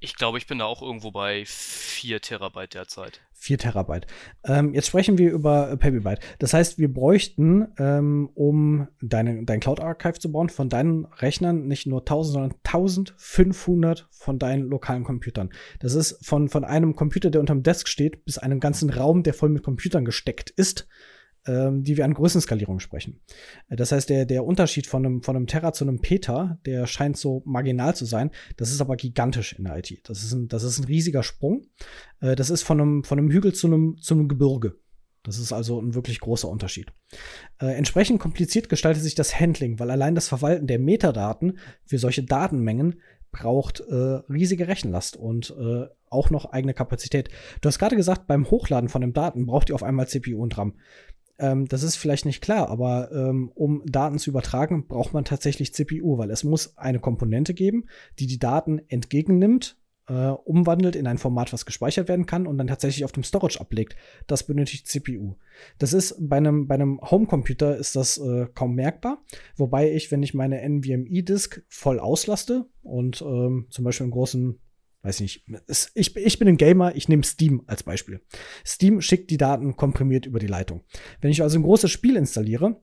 Ich 0.00 0.14
glaube, 0.14 0.38
ich 0.38 0.46
bin 0.46 0.58
da 0.58 0.64
auch 0.64 0.80
irgendwo 0.80 1.10
bei 1.10 1.44
4 1.44 2.20
Terabyte 2.20 2.74
derzeit. 2.74 3.20
4 3.32 3.58
Terabyte. 3.58 4.06
Ähm, 4.44 4.72
jetzt 4.74 4.86
sprechen 4.86 5.18
wir 5.18 5.30
über 5.30 5.76
Paperbyte. 5.76 6.20
Das 6.38 6.54
heißt, 6.54 6.78
wir 6.78 6.92
bräuchten, 6.92 7.68
ähm, 7.78 8.30
um 8.34 8.88
deine, 9.00 9.44
dein 9.44 9.58
Cloud-Archive 9.58 10.20
zu 10.20 10.30
bauen, 10.30 10.50
von 10.50 10.68
deinen 10.68 11.04
Rechnern 11.04 11.66
nicht 11.66 11.86
nur 11.86 12.00
1000, 12.00 12.32
sondern 12.32 12.54
1500 12.64 14.08
von 14.10 14.38
deinen 14.38 14.68
lokalen 14.68 15.02
Computern. 15.02 15.50
Das 15.80 15.94
ist 15.94 16.24
von, 16.24 16.48
von 16.48 16.64
einem 16.64 16.94
Computer, 16.94 17.30
der 17.30 17.40
unterm 17.40 17.64
Desk 17.64 17.88
steht, 17.88 18.24
bis 18.24 18.38
einem 18.38 18.60
ganzen 18.60 18.90
Raum, 18.90 19.24
der 19.24 19.34
voll 19.34 19.48
mit 19.48 19.64
Computern 19.64 20.04
gesteckt 20.04 20.50
ist 20.50 20.86
ähm, 21.48 21.82
die 21.82 21.96
wir 21.96 22.04
an 22.04 22.14
Größenskalierung 22.14 22.78
sprechen. 22.78 23.20
Äh, 23.68 23.76
das 23.76 23.90
heißt, 23.90 24.10
der, 24.10 24.26
der 24.26 24.44
Unterschied 24.44 24.86
von 24.86 25.04
einem, 25.04 25.22
von 25.22 25.34
einem 25.34 25.46
Terra 25.46 25.72
zu 25.72 25.84
einem 25.84 26.00
Peta, 26.00 26.58
der 26.66 26.86
scheint 26.86 27.16
so 27.16 27.42
marginal 27.46 27.96
zu 27.96 28.04
sein. 28.04 28.30
Das 28.56 28.70
ist 28.70 28.80
aber 28.80 28.96
gigantisch 28.96 29.54
in 29.54 29.64
der 29.64 29.78
IT. 29.78 30.08
Das 30.08 30.22
ist 30.22 30.32
ein, 30.32 30.48
das 30.48 30.62
ist 30.62 30.78
ein 30.78 30.84
riesiger 30.84 31.22
Sprung. 31.22 31.66
Äh, 32.20 32.36
das 32.36 32.50
ist 32.50 32.62
von 32.62 32.80
einem, 32.80 33.04
von 33.04 33.18
einem 33.18 33.30
Hügel 33.30 33.54
zu 33.54 33.66
einem, 33.66 33.96
zu 33.98 34.14
einem 34.14 34.28
Gebirge. 34.28 34.76
Das 35.22 35.38
ist 35.38 35.52
also 35.52 35.80
ein 35.80 35.94
wirklich 35.94 36.20
großer 36.20 36.48
Unterschied. 36.48 36.92
Äh, 37.60 37.74
entsprechend 37.74 38.20
kompliziert 38.20 38.68
gestaltet 38.68 39.02
sich 39.02 39.14
das 39.14 39.38
Handling, 39.38 39.78
weil 39.78 39.90
allein 39.90 40.14
das 40.14 40.28
Verwalten 40.28 40.66
der 40.66 40.78
Metadaten 40.78 41.58
für 41.84 41.98
solche 41.98 42.22
Datenmengen 42.22 43.00
braucht 43.30 43.80
äh, 43.80 43.94
riesige 43.94 44.68
Rechenlast 44.68 45.16
und 45.16 45.54
äh, 45.58 45.86
auch 46.08 46.30
noch 46.30 46.46
eigene 46.52 46.72
Kapazität. 46.72 47.28
Du 47.60 47.68
hast 47.68 47.78
gerade 47.78 47.96
gesagt, 47.96 48.26
beim 48.26 48.50
Hochladen 48.50 48.88
von 48.88 49.02
den 49.02 49.12
Daten 49.12 49.46
braucht 49.46 49.68
ihr 49.68 49.74
auf 49.74 49.82
einmal 49.82 50.08
CPU 50.08 50.42
und 50.42 50.56
RAM. 50.56 50.74
Ähm, 51.38 51.66
das 51.66 51.82
ist 51.82 51.96
vielleicht 51.96 52.26
nicht 52.26 52.42
klar, 52.42 52.68
aber 52.68 53.10
ähm, 53.12 53.50
um 53.54 53.82
Daten 53.86 54.18
zu 54.18 54.30
übertragen, 54.30 54.86
braucht 54.86 55.14
man 55.14 55.24
tatsächlich 55.24 55.72
CPU, 55.72 56.18
weil 56.18 56.30
es 56.30 56.44
muss 56.44 56.76
eine 56.76 57.00
Komponente 57.00 57.54
geben, 57.54 57.86
die 58.18 58.26
die 58.26 58.38
Daten 58.38 58.80
entgegennimmt, 58.88 59.76
äh, 60.08 60.28
umwandelt 60.30 60.96
in 60.96 61.06
ein 61.06 61.18
Format, 61.18 61.52
was 61.52 61.66
gespeichert 61.66 62.08
werden 62.08 62.26
kann 62.26 62.46
und 62.46 62.58
dann 62.58 62.66
tatsächlich 62.66 63.04
auf 63.04 63.12
dem 63.12 63.22
Storage 63.22 63.60
ablegt. 63.60 63.94
Das 64.26 64.46
benötigt 64.46 64.88
CPU. 64.88 65.36
Das 65.78 65.92
ist 65.92 66.16
bei 66.18 66.38
einem, 66.38 66.66
bei 66.66 66.74
einem 66.74 67.00
Homecomputer 67.00 67.76
ist 67.76 67.94
das 67.94 68.18
äh, 68.18 68.46
kaum 68.54 68.74
merkbar, 68.74 69.22
wobei 69.56 69.92
ich, 69.92 70.10
wenn 70.10 70.22
ich 70.22 70.34
meine 70.34 70.60
NVMe-Disk 70.66 71.62
voll 71.68 72.00
auslaste 72.00 72.66
und 72.82 73.22
ähm, 73.22 73.66
zum 73.70 73.84
Beispiel 73.84 74.04
einen 74.04 74.12
großen 74.12 74.58
weiß 75.08 75.20
nicht, 75.20 75.44
ich, 75.94 76.16
ich 76.16 76.38
bin 76.38 76.48
ein 76.48 76.56
Gamer, 76.56 76.94
ich 76.94 77.08
nehme 77.08 77.24
Steam 77.24 77.62
als 77.66 77.82
Beispiel. 77.82 78.20
Steam 78.64 79.00
schickt 79.00 79.30
die 79.30 79.38
Daten 79.38 79.76
komprimiert 79.76 80.26
über 80.26 80.38
die 80.38 80.46
Leitung. 80.46 80.82
Wenn 81.20 81.30
ich 81.30 81.42
also 81.42 81.58
ein 81.58 81.62
großes 81.62 81.90
Spiel 81.90 82.16
installiere, 82.16 82.80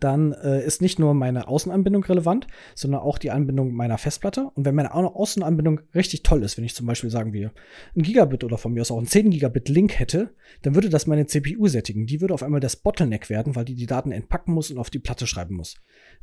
dann 0.00 0.32
äh, 0.32 0.64
ist 0.64 0.82
nicht 0.82 0.98
nur 0.98 1.14
meine 1.14 1.46
Außenanbindung 1.46 2.02
relevant, 2.04 2.48
sondern 2.74 3.00
auch 3.00 3.18
die 3.18 3.30
Anbindung 3.30 3.72
meiner 3.72 3.98
Festplatte. 3.98 4.50
Und 4.54 4.64
wenn 4.64 4.74
meine 4.74 4.92
Außenanbindung 4.92 5.80
richtig 5.94 6.24
toll 6.24 6.42
ist, 6.42 6.56
wenn 6.56 6.64
ich 6.64 6.74
zum 6.74 6.86
Beispiel 6.86 7.08
sagen 7.08 7.32
wir 7.32 7.52
ein 7.94 8.02
Gigabit 8.02 8.42
oder 8.42 8.58
von 8.58 8.72
mir 8.72 8.80
aus 8.80 8.90
auch 8.90 8.98
ein 8.98 9.06
10 9.06 9.30
Gigabit 9.30 9.68
Link 9.68 9.98
hätte, 9.98 10.34
dann 10.62 10.74
würde 10.74 10.88
das 10.88 11.06
meine 11.06 11.26
CPU 11.26 11.68
sättigen. 11.68 12.06
Die 12.06 12.20
würde 12.20 12.34
auf 12.34 12.42
einmal 12.42 12.60
das 12.60 12.76
Bottleneck 12.76 13.30
werden, 13.30 13.54
weil 13.54 13.64
die 13.64 13.76
die 13.76 13.86
Daten 13.86 14.10
entpacken 14.10 14.52
muss 14.52 14.70
und 14.72 14.78
auf 14.78 14.90
die 14.90 14.98
Platte 14.98 15.26
schreiben 15.26 15.54
muss. 15.54 15.76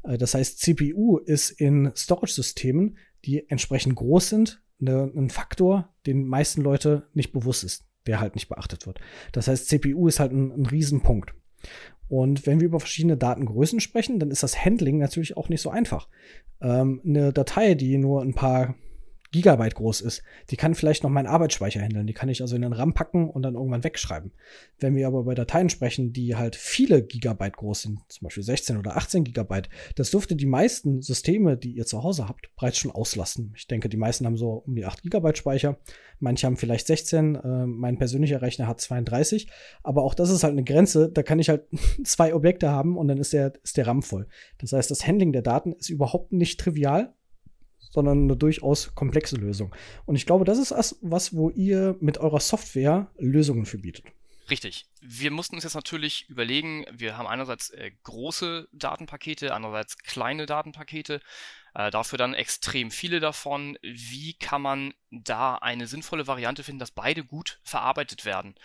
Äh, 0.03 0.17
das 0.17 0.33
heißt, 0.33 0.59
CPU 0.59 1.17
ist 1.17 1.49
in 1.51 1.91
Storage-Systemen, 1.95 2.97
die 3.23 3.49
entsprechend 3.49 3.95
groß 3.95 4.29
sind, 4.29 4.61
eine, 4.87 5.11
ein 5.15 5.29
Faktor, 5.29 5.89
den 6.05 6.25
meisten 6.25 6.61
Leute 6.61 7.07
nicht 7.13 7.31
bewusst 7.31 7.63
ist, 7.63 7.85
der 8.07 8.19
halt 8.19 8.35
nicht 8.35 8.49
beachtet 8.49 8.85
wird. 8.85 8.99
Das 9.31 9.47
heißt, 9.47 9.67
CPU 9.67 10.07
ist 10.07 10.19
halt 10.19 10.31
ein, 10.31 10.51
ein 10.51 10.65
Riesenpunkt. 10.65 11.33
Und 12.09 12.45
wenn 12.45 12.59
wir 12.59 12.67
über 12.67 12.79
verschiedene 12.79 13.17
Datengrößen 13.17 13.79
sprechen, 13.79 14.19
dann 14.19 14.29
ist 14.29 14.43
das 14.43 14.63
Handling 14.63 14.97
natürlich 14.97 15.37
auch 15.37 15.49
nicht 15.49 15.61
so 15.61 15.69
einfach. 15.69 16.07
Ähm, 16.61 17.01
eine 17.05 17.33
Datei, 17.33 17.75
die 17.75 17.97
nur 17.97 18.21
ein 18.21 18.33
paar 18.33 18.75
Gigabyte 19.33 19.75
groß 19.75 20.01
ist, 20.01 20.23
die 20.51 20.55
kann 20.55 20.75
vielleicht 20.75 21.03
noch 21.03 21.09
meinen 21.09 21.27
Arbeitsspeicher 21.27 21.81
handeln. 21.81 22.07
Die 22.07 22.13
kann 22.13 22.29
ich 22.29 22.41
also 22.41 22.55
in 22.55 22.61
den 22.61 22.71
RAM 22.71 22.93
packen 22.93 23.29
und 23.29 23.41
dann 23.41 23.55
irgendwann 23.55 23.83
wegschreiben. 23.83 24.31
Wenn 24.79 24.95
wir 24.95 25.07
aber 25.07 25.19
über 25.19 25.35
Dateien 25.35 25.69
sprechen, 25.69 26.13
die 26.13 26.35
halt 26.35 26.55
viele 26.55 27.03
Gigabyte 27.03 27.57
groß 27.57 27.81
sind, 27.81 27.99
zum 28.07 28.25
Beispiel 28.25 28.43
16 28.43 28.77
oder 28.77 28.95
18 28.95 29.23
Gigabyte, 29.23 29.69
das 29.95 30.11
dürfte 30.11 30.35
die 30.35 30.45
meisten 30.45 31.01
Systeme, 31.01 31.57
die 31.57 31.73
ihr 31.73 31.85
zu 31.85 32.03
Hause 32.03 32.29
habt, 32.29 32.55
bereits 32.55 32.77
schon 32.77 32.91
auslasten. 32.91 33.53
Ich 33.57 33.67
denke, 33.67 33.89
die 33.89 33.97
meisten 33.97 34.25
haben 34.25 34.37
so 34.37 34.63
um 34.65 34.75
die 34.75 34.85
8 34.85 35.01
Gigabyte 35.01 35.37
Speicher. 35.37 35.77
Manche 36.19 36.45
haben 36.45 36.55
vielleicht 36.55 36.87
16. 36.87 37.35
Äh, 37.35 37.65
mein 37.65 37.97
persönlicher 37.97 38.41
Rechner 38.41 38.67
hat 38.67 38.79
32. 38.79 39.49
Aber 39.81 40.03
auch 40.03 40.13
das 40.13 40.29
ist 40.29 40.43
halt 40.43 40.53
eine 40.53 40.63
Grenze. 40.63 41.09
Da 41.09 41.23
kann 41.23 41.39
ich 41.39 41.49
halt 41.49 41.63
zwei 42.03 42.35
Objekte 42.35 42.69
haben 42.69 42.97
und 42.97 43.07
dann 43.07 43.17
ist 43.17 43.33
der, 43.33 43.53
ist 43.63 43.77
der 43.77 43.87
RAM 43.87 44.03
voll. 44.03 44.27
Das 44.59 44.73
heißt, 44.73 44.91
das 44.91 45.07
Handling 45.07 45.33
der 45.33 45.41
Daten 45.41 45.73
ist 45.73 45.89
überhaupt 45.89 46.31
nicht 46.31 46.59
trivial 46.59 47.13
sondern 47.93 48.23
eine 48.23 48.35
durchaus 48.35 48.93
komplexe 48.95 49.35
Lösung. 49.35 49.73
Und 50.05 50.15
ich 50.15 50.25
glaube, 50.25 50.45
das 50.45 50.57
ist 50.57 50.97
was, 51.01 51.35
wo 51.35 51.49
ihr 51.51 51.95
mit 51.99 52.17
eurer 52.17 52.39
Software 52.39 53.11
Lösungen 53.17 53.65
für 53.65 53.77
bietet. 53.77 54.05
Richtig. 54.49 54.85
Wir 54.99 55.31
mussten 55.31 55.55
uns 55.55 55.63
jetzt 55.63 55.75
natürlich 55.75 56.27
überlegen, 56.27 56.85
wir 56.91 57.17
haben 57.17 57.27
einerseits 57.27 57.69
äh, 57.69 57.91
große 58.03 58.67
Datenpakete, 58.73 59.53
andererseits 59.53 59.97
kleine 59.99 60.45
Datenpakete, 60.45 61.21
äh, 61.75 61.91
dafür 61.91 62.17
dann 62.17 62.33
extrem 62.33 62.91
viele 62.91 63.19
davon. 63.19 63.77
Wie 63.81 64.33
kann 64.33 64.61
man 64.61 64.93
da 65.11 65.55
eine 65.55 65.87
sinnvolle 65.87 66.27
Variante 66.27 66.63
finden, 66.63 66.79
dass 66.79 66.91
beide 66.91 67.23
gut 67.23 67.61
verarbeitet 67.63 68.25
werden? 68.25 68.55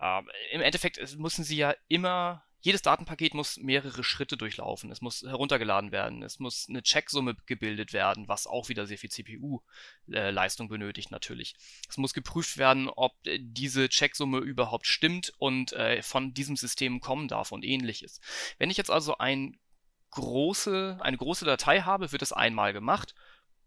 Äh, 0.00 0.22
Im 0.50 0.60
Endeffekt 0.60 1.16
müssen 1.18 1.44
sie 1.44 1.56
ja 1.56 1.74
immer 1.86 2.42
jedes 2.62 2.82
Datenpaket 2.82 3.34
muss 3.34 3.56
mehrere 3.56 4.04
Schritte 4.04 4.36
durchlaufen. 4.36 4.92
Es 4.92 5.00
muss 5.00 5.22
heruntergeladen 5.22 5.90
werden. 5.90 6.22
Es 6.22 6.38
muss 6.38 6.66
eine 6.68 6.82
Checksumme 6.82 7.34
gebildet 7.46 7.92
werden, 7.92 8.28
was 8.28 8.46
auch 8.46 8.68
wieder 8.68 8.86
sehr 8.86 8.98
viel 8.98 9.10
CPU-Leistung 9.10 10.68
benötigt 10.68 11.10
natürlich. 11.10 11.56
Es 11.88 11.98
muss 11.98 12.14
geprüft 12.14 12.58
werden, 12.58 12.88
ob 12.88 13.14
äh, 13.26 13.38
diese 13.40 13.88
Checksumme 13.88 14.38
überhaupt 14.38 14.86
stimmt 14.86 15.32
und 15.38 15.72
äh, 15.72 16.02
von 16.02 16.34
diesem 16.34 16.56
System 16.56 17.00
kommen 17.00 17.26
darf 17.26 17.50
und 17.50 17.64
ähnliches. 17.64 18.20
Wenn 18.58 18.70
ich 18.70 18.76
jetzt 18.76 18.90
also 18.90 19.18
ein 19.18 19.58
große, 20.12 20.98
eine 21.00 21.16
große 21.16 21.44
Datei 21.44 21.80
habe, 21.80 22.12
wird 22.12 22.22
es 22.22 22.32
einmal 22.32 22.72
gemacht 22.72 23.14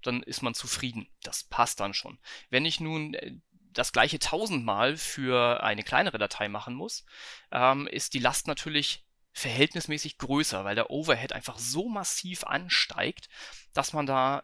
dann 0.06 0.24
ist 0.24 0.42
man 0.42 0.54
zufrieden. 0.54 1.08
Das 1.24 1.44
passt 1.44 1.80
dann 1.80 1.94
schon. 1.94 2.20
Wenn 2.50 2.66
ich 2.66 2.80
nun 2.80 3.14
äh, 3.16 3.36
das 3.76 3.92
gleiche 3.92 4.20
tausendmal 4.20 4.98
für 4.98 5.62
eine 5.64 5.84
kleinere 5.84 6.18
Datei 6.18 6.50
machen 6.50 6.74
muss, 6.74 7.06
ähm, 7.52 7.88
ist 7.88 8.14
die 8.14 8.20
Last 8.20 8.48
natürlich 8.48 9.06
verhältnismäßig 9.34 10.18
größer, 10.18 10.64
weil 10.64 10.76
der 10.76 10.90
Overhead 10.90 11.34
einfach 11.34 11.60
so 11.60 11.90
massiv 11.90 12.46
ansteigt, 12.46 13.28
dass 13.74 13.94
man 13.94 14.06
da 14.06 14.44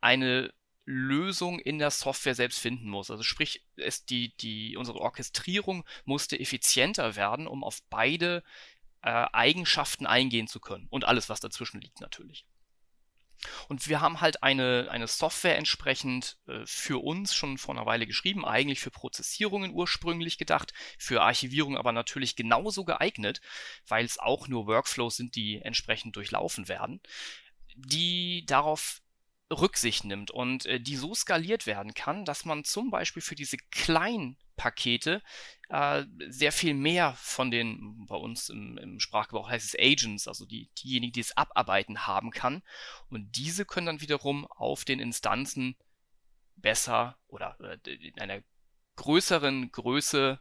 eine 0.00 0.52
Lösung 0.84 1.60
in 1.60 1.78
der 1.78 1.92
Software 1.92 2.34
selbst 2.34 2.58
finden 2.58 2.88
muss. 2.88 3.10
Also 3.10 3.22
sprich, 3.22 3.64
es 3.76 4.04
die, 4.04 4.36
die, 4.38 4.76
unsere 4.76 4.98
Orchestrierung 4.98 5.84
musste 6.04 6.38
effizienter 6.38 7.14
werden, 7.14 7.46
um 7.46 7.62
auf 7.62 7.82
beide 7.88 8.42
äh, 9.02 9.10
Eigenschaften 9.32 10.06
eingehen 10.06 10.48
zu 10.48 10.58
können. 10.58 10.88
Und 10.90 11.04
alles, 11.04 11.28
was 11.28 11.38
dazwischen 11.38 11.80
liegt 11.80 12.00
natürlich. 12.00 12.44
Und 13.68 13.88
wir 13.88 14.00
haben 14.00 14.20
halt 14.20 14.42
eine, 14.42 14.88
eine 14.90 15.08
Software 15.08 15.56
entsprechend 15.56 16.38
äh, 16.46 16.64
für 16.64 17.02
uns 17.02 17.34
schon 17.34 17.58
vor 17.58 17.74
einer 17.74 17.86
Weile 17.86 18.06
geschrieben, 18.06 18.44
eigentlich 18.44 18.80
für 18.80 18.90
Prozessierungen 18.90 19.72
ursprünglich 19.72 20.38
gedacht, 20.38 20.72
für 20.98 21.22
Archivierung 21.22 21.76
aber 21.76 21.92
natürlich 21.92 22.36
genauso 22.36 22.84
geeignet, 22.84 23.40
weil 23.88 24.04
es 24.04 24.18
auch 24.18 24.48
nur 24.48 24.66
Workflows 24.66 25.16
sind, 25.16 25.34
die 25.34 25.60
entsprechend 25.60 26.16
durchlaufen 26.16 26.68
werden, 26.68 27.00
die 27.74 28.44
darauf 28.46 29.00
Rücksicht 29.50 30.04
nimmt 30.04 30.30
und 30.30 30.66
äh, 30.66 30.80
die 30.80 30.96
so 30.96 31.14
skaliert 31.14 31.66
werden 31.66 31.94
kann, 31.94 32.24
dass 32.24 32.44
man 32.44 32.64
zum 32.64 32.90
Beispiel 32.90 33.22
für 33.22 33.34
diese 33.34 33.58
kleinen 33.70 34.38
Pakete 34.62 35.22
äh, 35.70 36.04
sehr 36.28 36.52
viel 36.52 36.72
mehr 36.72 37.14
von 37.14 37.50
den, 37.50 38.06
bei 38.06 38.14
uns 38.14 38.48
im, 38.48 38.78
im 38.78 39.00
Sprachgebrauch 39.00 39.50
heißt 39.50 39.74
es 39.74 39.80
Agents, 39.80 40.28
also 40.28 40.46
die, 40.46 40.70
diejenigen, 40.78 41.14
die 41.14 41.20
es 41.20 41.36
abarbeiten 41.36 42.06
haben 42.06 42.30
kann. 42.30 42.62
Und 43.10 43.36
diese 43.36 43.64
können 43.64 43.86
dann 43.86 44.00
wiederum 44.00 44.46
auf 44.46 44.84
den 44.84 45.00
Instanzen 45.00 45.74
besser 46.54 47.18
oder 47.26 47.56
in 47.84 48.20
einer 48.20 48.40
größeren 48.94 49.72
Größe 49.72 50.38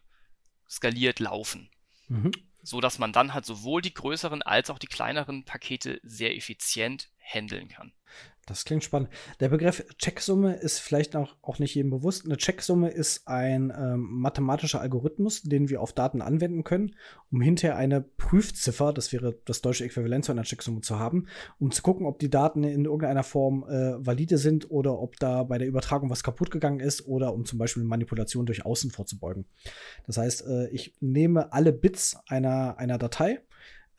skaliert 0.69 1.19
laufen. 1.19 1.71
Mhm. 2.07 2.31
So 2.61 2.79
dass 2.79 2.99
man 2.99 3.11
dann 3.11 3.33
halt 3.33 3.45
sowohl 3.47 3.81
die 3.81 3.95
größeren 3.95 4.43
als 4.43 4.69
auch 4.69 4.77
die 4.77 4.87
kleineren 4.87 5.45
Pakete 5.45 5.99
sehr 6.03 6.35
effizient 6.35 7.09
handeln 7.33 7.67
kann. 7.67 7.93
Das 8.47 8.65
klingt 8.65 8.83
spannend. 8.83 9.09
Der 9.39 9.49
Begriff 9.49 9.85
Checksumme 9.97 10.55
ist 10.55 10.79
vielleicht 10.79 11.15
auch, 11.15 11.35
auch 11.43 11.59
nicht 11.59 11.75
jedem 11.75 11.91
bewusst. 11.91 12.25
Eine 12.25 12.37
Checksumme 12.37 12.89
ist 12.89 13.27
ein 13.27 13.71
ähm, 13.73 14.07
mathematischer 14.09 14.81
Algorithmus, 14.81 15.43
den 15.43 15.69
wir 15.69 15.79
auf 15.79 15.93
Daten 15.93 16.21
anwenden 16.21 16.63
können, 16.63 16.95
um 17.31 17.39
hinterher 17.39 17.77
eine 17.77 18.01
Prüfziffer, 18.01 18.93
das 18.93 19.13
wäre 19.13 19.39
das 19.45 19.61
deutsche 19.61 19.85
Äquivalent 19.85 20.25
zu 20.25 20.31
einer 20.31 20.43
Checksumme 20.43 20.81
zu 20.81 20.97
haben, 20.97 21.27
um 21.59 21.71
zu 21.71 21.83
gucken, 21.83 22.07
ob 22.07 22.17
die 22.17 22.31
Daten 22.31 22.63
in 22.63 22.85
irgendeiner 22.85 23.23
Form 23.23 23.63
äh, 23.69 24.05
valide 24.05 24.39
sind 24.39 24.71
oder 24.71 24.99
ob 24.99 25.17
da 25.17 25.43
bei 25.43 25.59
der 25.59 25.67
Übertragung 25.67 26.09
was 26.09 26.23
kaputt 26.23 26.49
gegangen 26.49 26.79
ist 26.79 27.07
oder 27.07 27.33
um 27.33 27.45
zum 27.45 27.59
Beispiel 27.59 27.83
Manipulation 27.83 28.47
durch 28.47 28.65
Außen 28.65 28.89
vorzubeugen. 28.89 29.45
Das 30.07 30.17
heißt, 30.17 30.47
äh, 30.47 30.67
ich 30.69 30.95
nehme 30.99 31.53
alle 31.53 31.71
Bits 31.71 32.17
einer, 32.27 32.77
einer 32.79 32.97
Datei, 32.97 33.39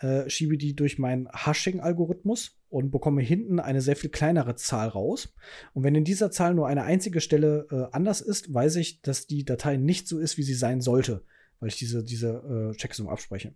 äh, 0.02 0.28
schiebe 0.28 0.58
die 0.58 0.74
durch 0.74 0.98
meinen 0.98 1.28
Hashing-Algorithmus 1.32 2.58
und 2.68 2.90
bekomme 2.90 3.22
hinten 3.22 3.60
eine 3.60 3.80
sehr 3.80 3.96
viel 3.96 4.10
kleinere 4.10 4.56
Zahl 4.56 4.88
raus. 4.88 5.32
Und 5.74 5.84
wenn 5.84 5.94
in 5.94 6.04
dieser 6.04 6.30
Zahl 6.30 6.54
nur 6.54 6.66
eine 6.66 6.82
einzige 6.82 7.20
Stelle 7.20 7.66
äh, 7.70 7.94
anders 7.94 8.20
ist, 8.20 8.52
weiß 8.52 8.76
ich, 8.76 9.02
dass 9.02 9.26
die 9.26 9.44
Datei 9.44 9.76
nicht 9.76 10.08
so 10.08 10.18
ist, 10.18 10.38
wie 10.38 10.42
sie 10.42 10.54
sein 10.54 10.80
sollte, 10.80 11.22
weil 11.60 11.68
ich 11.68 11.76
diese, 11.76 12.02
diese 12.02 12.72
äh, 12.72 12.76
Checksum 12.76 13.08
abspreche. 13.08 13.54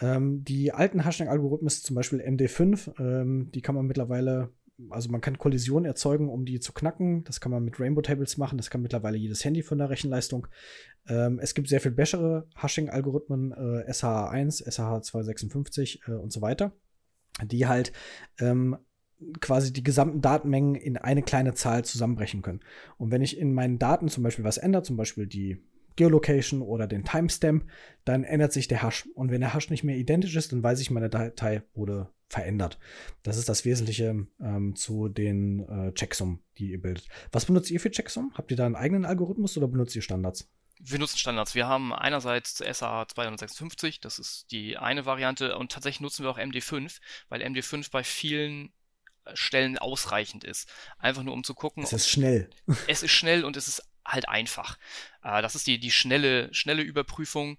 Ähm, 0.00 0.44
die 0.44 0.72
alten 0.72 1.04
Hashing-Algorithmen, 1.04 1.70
zum 1.70 1.96
Beispiel 1.96 2.20
MD5, 2.20 3.00
ähm, 3.00 3.50
die 3.52 3.62
kann 3.62 3.74
man 3.74 3.86
mittlerweile 3.86 4.50
also 4.90 5.10
man 5.10 5.20
kann 5.20 5.38
Kollisionen 5.38 5.84
erzeugen, 5.84 6.28
um 6.28 6.44
die 6.44 6.60
zu 6.60 6.72
knacken. 6.72 7.24
Das 7.24 7.40
kann 7.40 7.52
man 7.52 7.64
mit 7.64 7.80
Rainbow 7.80 8.02
Tables 8.02 8.36
machen. 8.36 8.58
Das 8.58 8.70
kann 8.70 8.82
mittlerweile 8.82 9.16
jedes 9.16 9.44
Handy 9.44 9.62
von 9.62 9.78
der 9.78 9.90
Rechenleistung. 9.90 10.46
Ähm, 11.08 11.38
es 11.40 11.54
gibt 11.54 11.68
sehr 11.68 11.80
viel 11.80 11.90
bessere 11.90 12.48
Hashing-Algorithmen, 12.56 13.52
äh, 13.52 13.90
SH1, 13.90 14.66
SH256 14.68 16.08
äh, 16.08 16.12
und 16.12 16.32
so 16.32 16.40
weiter 16.40 16.72
die 17.46 17.66
halt 17.66 17.92
ähm, 18.40 18.76
quasi 19.40 19.72
die 19.72 19.82
gesamten 19.82 20.20
Datenmengen 20.20 20.74
in 20.74 20.96
eine 20.96 21.22
kleine 21.22 21.54
Zahl 21.54 21.84
zusammenbrechen 21.84 22.42
können. 22.42 22.60
Und 22.98 23.10
wenn 23.10 23.22
ich 23.22 23.38
in 23.38 23.52
meinen 23.52 23.78
Daten 23.78 24.08
zum 24.08 24.22
Beispiel 24.22 24.44
was 24.44 24.58
ändere, 24.58 24.82
zum 24.82 24.96
Beispiel 24.96 25.26
die 25.26 25.62
Geolocation 25.96 26.62
oder 26.62 26.86
den 26.86 27.04
Timestamp, 27.04 27.64
dann 28.04 28.22
ändert 28.22 28.52
sich 28.52 28.68
der 28.68 28.82
Hash. 28.82 29.08
Und 29.14 29.30
wenn 29.30 29.40
der 29.40 29.54
Hash 29.54 29.70
nicht 29.70 29.82
mehr 29.82 29.96
identisch 29.96 30.36
ist, 30.36 30.52
dann 30.52 30.62
weiß 30.62 30.80
ich, 30.80 30.90
meine 30.90 31.10
Datei 31.10 31.62
wurde 31.74 32.10
verändert. 32.28 32.78
Das 33.22 33.36
ist 33.36 33.48
das 33.48 33.64
Wesentliche 33.64 34.26
ähm, 34.40 34.76
zu 34.76 35.08
den 35.08 35.60
äh, 35.60 35.92
Checksummen, 35.94 36.40
die 36.58 36.70
ihr 36.72 36.80
bildet. 36.80 37.08
Was 37.32 37.46
benutzt 37.46 37.70
ihr 37.70 37.80
für 37.80 37.90
Checksummen? 37.90 38.32
Habt 38.34 38.50
ihr 38.50 38.56
da 38.56 38.66
einen 38.66 38.76
eigenen 38.76 39.04
Algorithmus 39.04 39.56
oder 39.56 39.68
benutzt 39.68 39.96
ihr 39.96 40.02
Standards? 40.02 40.50
Wir 40.80 40.98
nutzen 40.98 41.18
Standards. 41.18 41.54
Wir 41.54 41.66
haben 41.66 41.92
einerseits 41.92 42.58
SA 42.58 43.06
256, 43.08 44.00
das 44.00 44.18
ist 44.18 44.50
die 44.52 44.76
eine 44.76 45.06
Variante, 45.06 45.56
und 45.56 45.72
tatsächlich 45.72 46.00
nutzen 46.00 46.22
wir 46.22 46.30
auch 46.30 46.38
MD5, 46.38 47.00
weil 47.28 47.42
MD5 47.42 47.90
bei 47.90 48.04
vielen 48.04 48.72
äh, 49.24 49.34
Stellen 49.34 49.78
ausreichend 49.78 50.44
ist. 50.44 50.70
Einfach 50.98 51.22
nur 51.22 51.34
um 51.34 51.44
zu 51.44 51.54
gucken. 51.54 51.82
Es 51.82 51.92
ist 51.92 52.08
schnell. 52.08 52.50
Es 52.86 53.02
ist 53.02 53.12
schnell 53.12 53.44
und 53.44 53.56
es 53.56 53.68
ist 53.68 53.82
halt 54.04 54.28
einfach. 54.28 54.78
Äh, 55.22 55.42
das 55.42 55.54
ist 55.54 55.66
die, 55.66 55.80
die 55.80 55.90
schnelle, 55.90 56.52
schnelle 56.52 56.82
Überprüfung. 56.82 57.58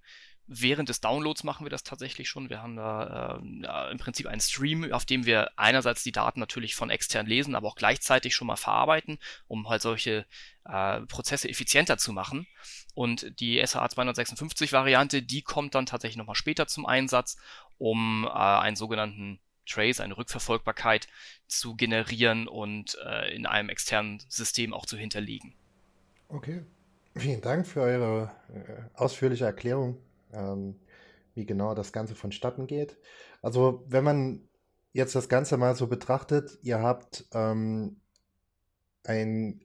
Während 0.51 0.89
des 0.89 0.99
Downloads 0.99 1.43
machen 1.43 1.63
wir 1.63 1.69
das 1.69 1.83
tatsächlich 1.83 2.27
schon. 2.27 2.49
Wir 2.49 2.63
haben 2.63 2.75
da 2.75 3.39
äh, 3.39 3.91
im 3.91 3.99
Prinzip 3.99 4.25
einen 4.25 4.41
Stream, 4.41 4.91
auf 4.91 5.05
dem 5.05 5.27
wir 5.27 5.51
einerseits 5.57 6.01
die 6.01 6.12
Daten 6.12 6.39
natürlich 6.39 6.73
von 6.73 6.89
extern 6.89 7.27
lesen, 7.27 7.53
aber 7.53 7.67
auch 7.67 7.75
gleichzeitig 7.75 8.33
schon 8.33 8.47
mal 8.47 8.55
verarbeiten, 8.55 9.19
um 9.47 9.69
halt 9.69 9.83
solche 9.83 10.25
äh, 10.65 11.01
Prozesse 11.01 11.49
effizienter 11.49 11.99
zu 11.99 12.13
machen. 12.13 12.47
Und 12.95 13.39
die 13.39 13.63
SHA 13.63 13.89
256 13.89 14.73
Variante, 14.73 15.21
die 15.21 15.43
kommt 15.43 15.75
dann 15.75 15.85
tatsächlich 15.85 16.17
nochmal 16.17 16.33
später 16.33 16.65
zum 16.65 16.88
Einsatz, 16.88 17.38
um 17.77 18.25
äh, 18.25 18.29
einen 18.31 18.75
sogenannten 18.75 19.39
Trace, 19.67 19.99
eine 19.99 20.17
Rückverfolgbarkeit 20.17 21.07
zu 21.47 21.75
generieren 21.75 22.47
und 22.47 22.97
äh, 23.05 23.35
in 23.35 23.45
einem 23.45 23.69
externen 23.69 24.19
System 24.29 24.73
auch 24.73 24.88
zu 24.88 24.97
hinterlegen. 24.97 25.53
Okay. 26.27 26.63
Vielen 27.15 27.41
Dank 27.41 27.67
für 27.67 27.81
eure 27.81 28.31
äh, 28.51 28.81
ausführliche 28.95 29.45
Erklärung 29.45 29.99
ähm, 30.33 30.79
wie 31.33 31.45
genau 31.45 31.73
das 31.73 31.91
Ganze 31.91 32.15
vonstatten 32.15 32.67
geht. 32.67 32.97
Also 33.41 33.85
wenn 33.87 34.03
man 34.03 34.49
jetzt 34.93 35.15
das 35.15 35.29
Ganze 35.29 35.57
mal 35.57 35.75
so 35.75 35.87
betrachtet, 35.87 36.57
ihr 36.61 36.81
habt 36.81 37.25
ähm, 37.33 38.01
ein, 39.05 39.61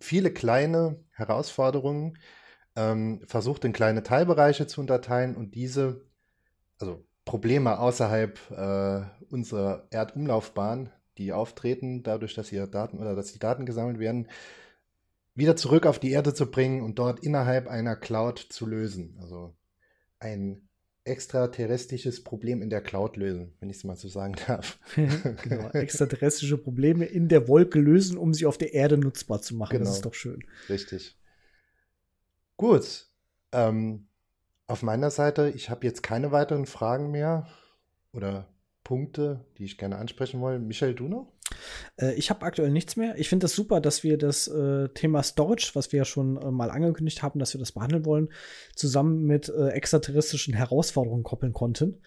viele 0.00 0.32
kleine 0.32 1.04
Herausforderungen, 1.10 2.18
ähm, 2.76 3.22
versucht 3.26 3.64
in 3.64 3.72
kleine 3.72 4.02
Teilbereiche 4.02 4.66
zu 4.66 4.80
unterteilen 4.80 5.36
und 5.36 5.54
diese, 5.54 6.04
also 6.78 7.04
Probleme 7.24 7.78
außerhalb 7.78 8.38
äh, 8.50 9.02
unserer 9.30 9.86
Erdumlaufbahn, 9.90 10.90
die 11.18 11.32
auftreten, 11.32 12.02
dadurch, 12.02 12.34
dass 12.34 12.48
hier 12.48 12.66
Daten 12.66 12.98
oder 12.98 13.14
dass 13.14 13.32
die 13.32 13.38
Daten 13.38 13.66
gesammelt 13.66 13.98
werden, 13.98 14.28
wieder 15.34 15.56
zurück 15.56 15.86
auf 15.86 15.98
die 15.98 16.10
Erde 16.10 16.32
zu 16.32 16.50
bringen 16.50 16.82
und 16.82 16.98
dort 16.98 17.20
innerhalb 17.20 17.68
einer 17.68 17.96
Cloud 17.96 18.38
zu 18.38 18.66
lösen. 18.66 19.18
Also 19.20 19.54
ein 20.20 20.68
extraterrestrisches 21.04 22.22
Problem 22.22 22.60
in 22.60 22.70
der 22.70 22.82
Cloud 22.82 23.16
lösen, 23.16 23.54
wenn 23.60 23.70
ich 23.70 23.78
es 23.78 23.84
mal 23.84 23.96
so 23.96 24.08
sagen 24.08 24.34
darf. 24.46 24.78
genau, 24.94 25.70
extraterrestrische 25.70 26.58
Probleme 26.58 27.06
in 27.06 27.28
der 27.28 27.48
Wolke 27.48 27.80
lösen, 27.80 28.18
um 28.18 28.34
sie 28.34 28.46
auf 28.46 28.58
der 28.58 28.74
Erde 28.74 28.98
nutzbar 28.98 29.40
zu 29.40 29.56
machen. 29.56 29.72
Genau. 29.72 29.86
Das 29.86 29.96
ist 29.96 30.04
doch 30.04 30.14
schön. 30.14 30.44
Richtig. 30.68 31.16
Gut. 32.56 33.06
Ähm, 33.52 34.08
auf 34.66 34.82
meiner 34.82 35.10
Seite, 35.10 35.50
ich 35.54 35.70
habe 35.70 35.86
jetzt 35.86 36.02
keine 36.02 36.30
weiteren 36.30 36.66
Fragen 36.66 37.10
mehr 37.10 37.48
oder 38.12 38.46
Punkte, 38.84 39.44
die 39.56 39.64
ich 39.64 39.78
gerne 39.78 39.96
ansprechen 39.96 40.40
wollte. 40.40 40.60
Michael, 40.60 40.94
du 40.94 41.08
noch? 41.08 41.32
Äh, 42.00 42.14
ich 42.14 42.30
habe 42.30 42.44
aktuell 42.44 42.70
nichts 42.70 42.96
mehr. 42.96 43.18
Ich 43.18 43.28
finde 43.28 43.46
es 43.46 43.52
das 43.52 43.56
super, 43.56 43.80
dass 43.80 44.02
wir 44.02 44.18
das 44.18 44.48
äh, 44.48 44.88
Thema 44.90 45.22
Storage, 45.22 45.70
was 45.74 45.92
wir 45.92 45.98
ja 45.98 46.04
schon 46.04 46.36
äh, 46.36 46.50
mal 46.50 46.70
angekündigt 46.70 47.22
haben, 47.22 47.38
dass 47.38 47.54
wir 47.54 47.58
das 47.58 47.72
behandeln 47.72 48.04
wollen, 48.04 48.28
zusammen 48.74 49.24
mit 49.24 49.48
äh, 49.48 49.68
extraterrestrischen 49.68 50.54
Herausforderungen 50.54 51.22
koppeln 51.22 51.52
konnten. 51.52 52.02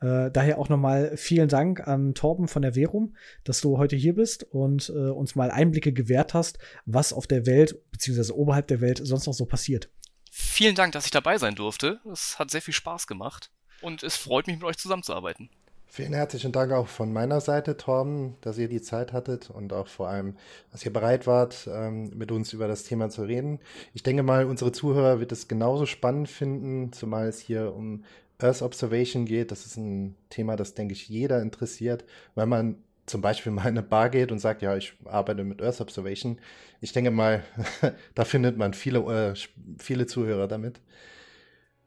Äh, 0.00 0.30
daher 0.30 0.58
auch 0.58 0.68
nochmal 0.68 1.16
vielen 1.16 1.48
Dank 1.48 1.86
an 1.86 2.14
Torben 2.14 2.48
von 2.48 2.62
der 2.62 2.74
Verum, 2.74 3.16
dass 3.44 3.60
du 3.60 3.78
heute 3.78 3.96
hier 3.96 4.14
bist 4.14 4.44
und 4.44 4.90
uns 4.90 5.36
mal 5.36 5.50
Einblicke 5.50 5.92
gewährt 5.92 6.34
hast, 6.34 6.58
was 6.86 7.12
auf 7.12 7.26
der 7.26 7.46
Welt 7.46 7.90
beziehungsweise 7.92 8.36
oberhalb 8.36 8.66
der 8.66 8.80
Welt 8.80 9.00
sonst 9.02 9.26
noch 9.26 9.34
so 9.34 9.46
passiert. 9.46 9.90
Vielen 10.30 10.74
Dank, 10.74 10.92
dass 10.92 11.04
ich 11.04 11.10
dabei 11.10 11.38
sein 11.38 11.54
durfte. 11.54 12.00
Es 12.10 12.38
hat 12.38 12.50
sehr 12.50 12.62
viel 12.62 12.74
Spaß 12.74 13.06
gemacht. 13.06 13.50
und 13.82 14.02
es 14.02 14.16
freut 14.16 14.46
mich, 14.46 14.56
mit 14.56 14.64
euch 14.64 14.78
zusammenzuarbeiten. 14.78 15.50
Vielen 15.94 16.14
herzlichen 16.14 16.52
Dank 16.52 16.72
auch 16.72 16.88
von 16.88 17.12
meiner 17.12 17.42
Seite, 17.42 17.76
Torben, 17.76 18.36
dass 18.40 18.56
ihr 18.56 18.68
die 18.68 18.80
Zeit 18.80 19.12
hattet 19.12 19.50
und 19.50 19.74
auch 19.74 19.88
vor 19.88 20.08
allem, 20.08 20.36
dass 20.70 20.86
ihr 20.86 20.90
bereit 20.90 21.26
wart, 21.26 21.68
ähm, 21.70 22.08
mit 22.16 22.32
uns 22.32 22.54
über 22.54 22.66
das 22.66 22.84
Thema 22.84 23.10
zu 23.10 23.24
reden. 23.24 23.60
Ich 23.92 24.02
denke 24.02 24.22
mal, 24.22 24.46
unsere 24.46 24.72
Zuhörer 24.72 25.20
wird 25.20 25.32
es 25.32 25.48
genauso 25.48 25.84
spannend 25.84 26.30
finden, 26.30 26.94
zumal 26.94 27.28
es 27.28 27.40
hier 27.40 27.74
um 27.74 28.04
Earth 28.38 28.62
Observation 28.62 29.26
geht. 29.26 29.50
Das 29.50 29.66
ist 29.66 29.76
ein 29.76 30.16
Thema, 30.30 30.56
das, 30.56 30.72
denke 30.72 30.94
ich, 30.94 31.10
jeder 31.10 31.42
interessiert, 31.42 32.06
weil 32.36 32.46
man 32.46 32.76
zum 33.04 33.20
Beispiel 33.20 33.52
mal 33.52 33.64
in 33.64 33.76
eine 33.76 33.82
Bar 33.82 34.08
geht 34.08 34.32
und 34.32 34.38
sagt, 34.38 34.62
ja, 34.62 34.74
ich 34.74 34.94
arbeite 35.04 35.44
mit 35.44 35.60
Earth 35.60 35.82
Observation. 35.82 36.38
Ich 36.80 36.94
denke 36.94 37.10
mal, 37.10 37.44
da 38.14 38.24
findet 38.24 38.56
man 38.56 38.72
viele, 38.72 39.34
äh, 39.34 39.34
viele 39.78 40.06
Zuhörer 40.06 40.48
damit. 40.48 40.80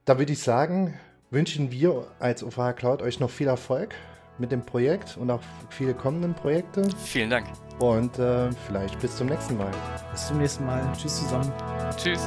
Da 0.06 0.20
würde 0.20 0.34
ich 0.34 0.44
sagen, 0.44 0.94
wünschen 1.36 1.70
wir 1.70 2.08
als 2.20 2.44
OVH 2.44 2.74
Cloud 2.78 3.02
euch 3.02 3.20
noch 3.20 3.30
viel 3.30 3.48
Erfolg 3.48 3.94
mit 4.38 4.52
dem 4.54 4.66
Projekt 4.66 5.18
und 5.18 5.30
auch 5.30 5.42
viele 5.70 5.94
kommenden 5.94 6.34
Projekte. 6.34 6.88
Vielen 7.04 7.30
Dank. 7.30 7.46
Und 7.80 8.18
äh, 8.18 8.50
vielleicht 8.66 9.00
bis 9.00 9.18
zum 9.18 9.28
nächsten 9.28 9.58
Mal. 9.58 9.72
Bis 10.12 10.28
zum 10.28 10.38
nächsten 10.38 10.66
Mal. 10.66 10.82
Tschüss 10.98 11.20
zusammen. 11.20 11.52
Tschüss. 11.98 12.26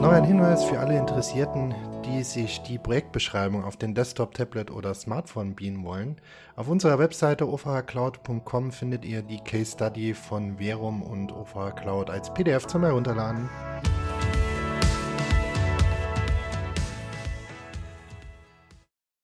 Noch 0.00 0.12
ein 0.12 0.24
Hinweis 0.24 0.64
für 0.64 0.78
alle 0.78 0.98
Interessierten, 0.98 1.74
die 2.04 2.22
sich 2.22 2.60
die 2.60 2.78
Projektbeschreibung 2.78 3.64
auf 3.64 3.78
den 3.78 3.94
Desktop, 3.94 4.34
Tablet 4.34 4.70
oder 4.70 4.92
Smartphone 4.92 5.54
beamen 5.54 5.82
wollen. 5.82 6.20
Auf 6.56 6.68
unserer 6.68 6.98
Webseite 6.98 7.48
ovhcloud.com 7.48 8.70
findet 8.70 9.06
ihr 9.06 9.22
die 9.22 9.40
Case 9.40 9.72
Study 9.72 10.12
von 10.12 10.58
Verum 10.58 11.02
und 11.02 11.32
OVH 11.32 11.72
Cloud 11.72 12.10
als 12.10 12.32
PDF 12.34 12.66
zum 12.66 12.84
Herunterladen. 12.84 13.48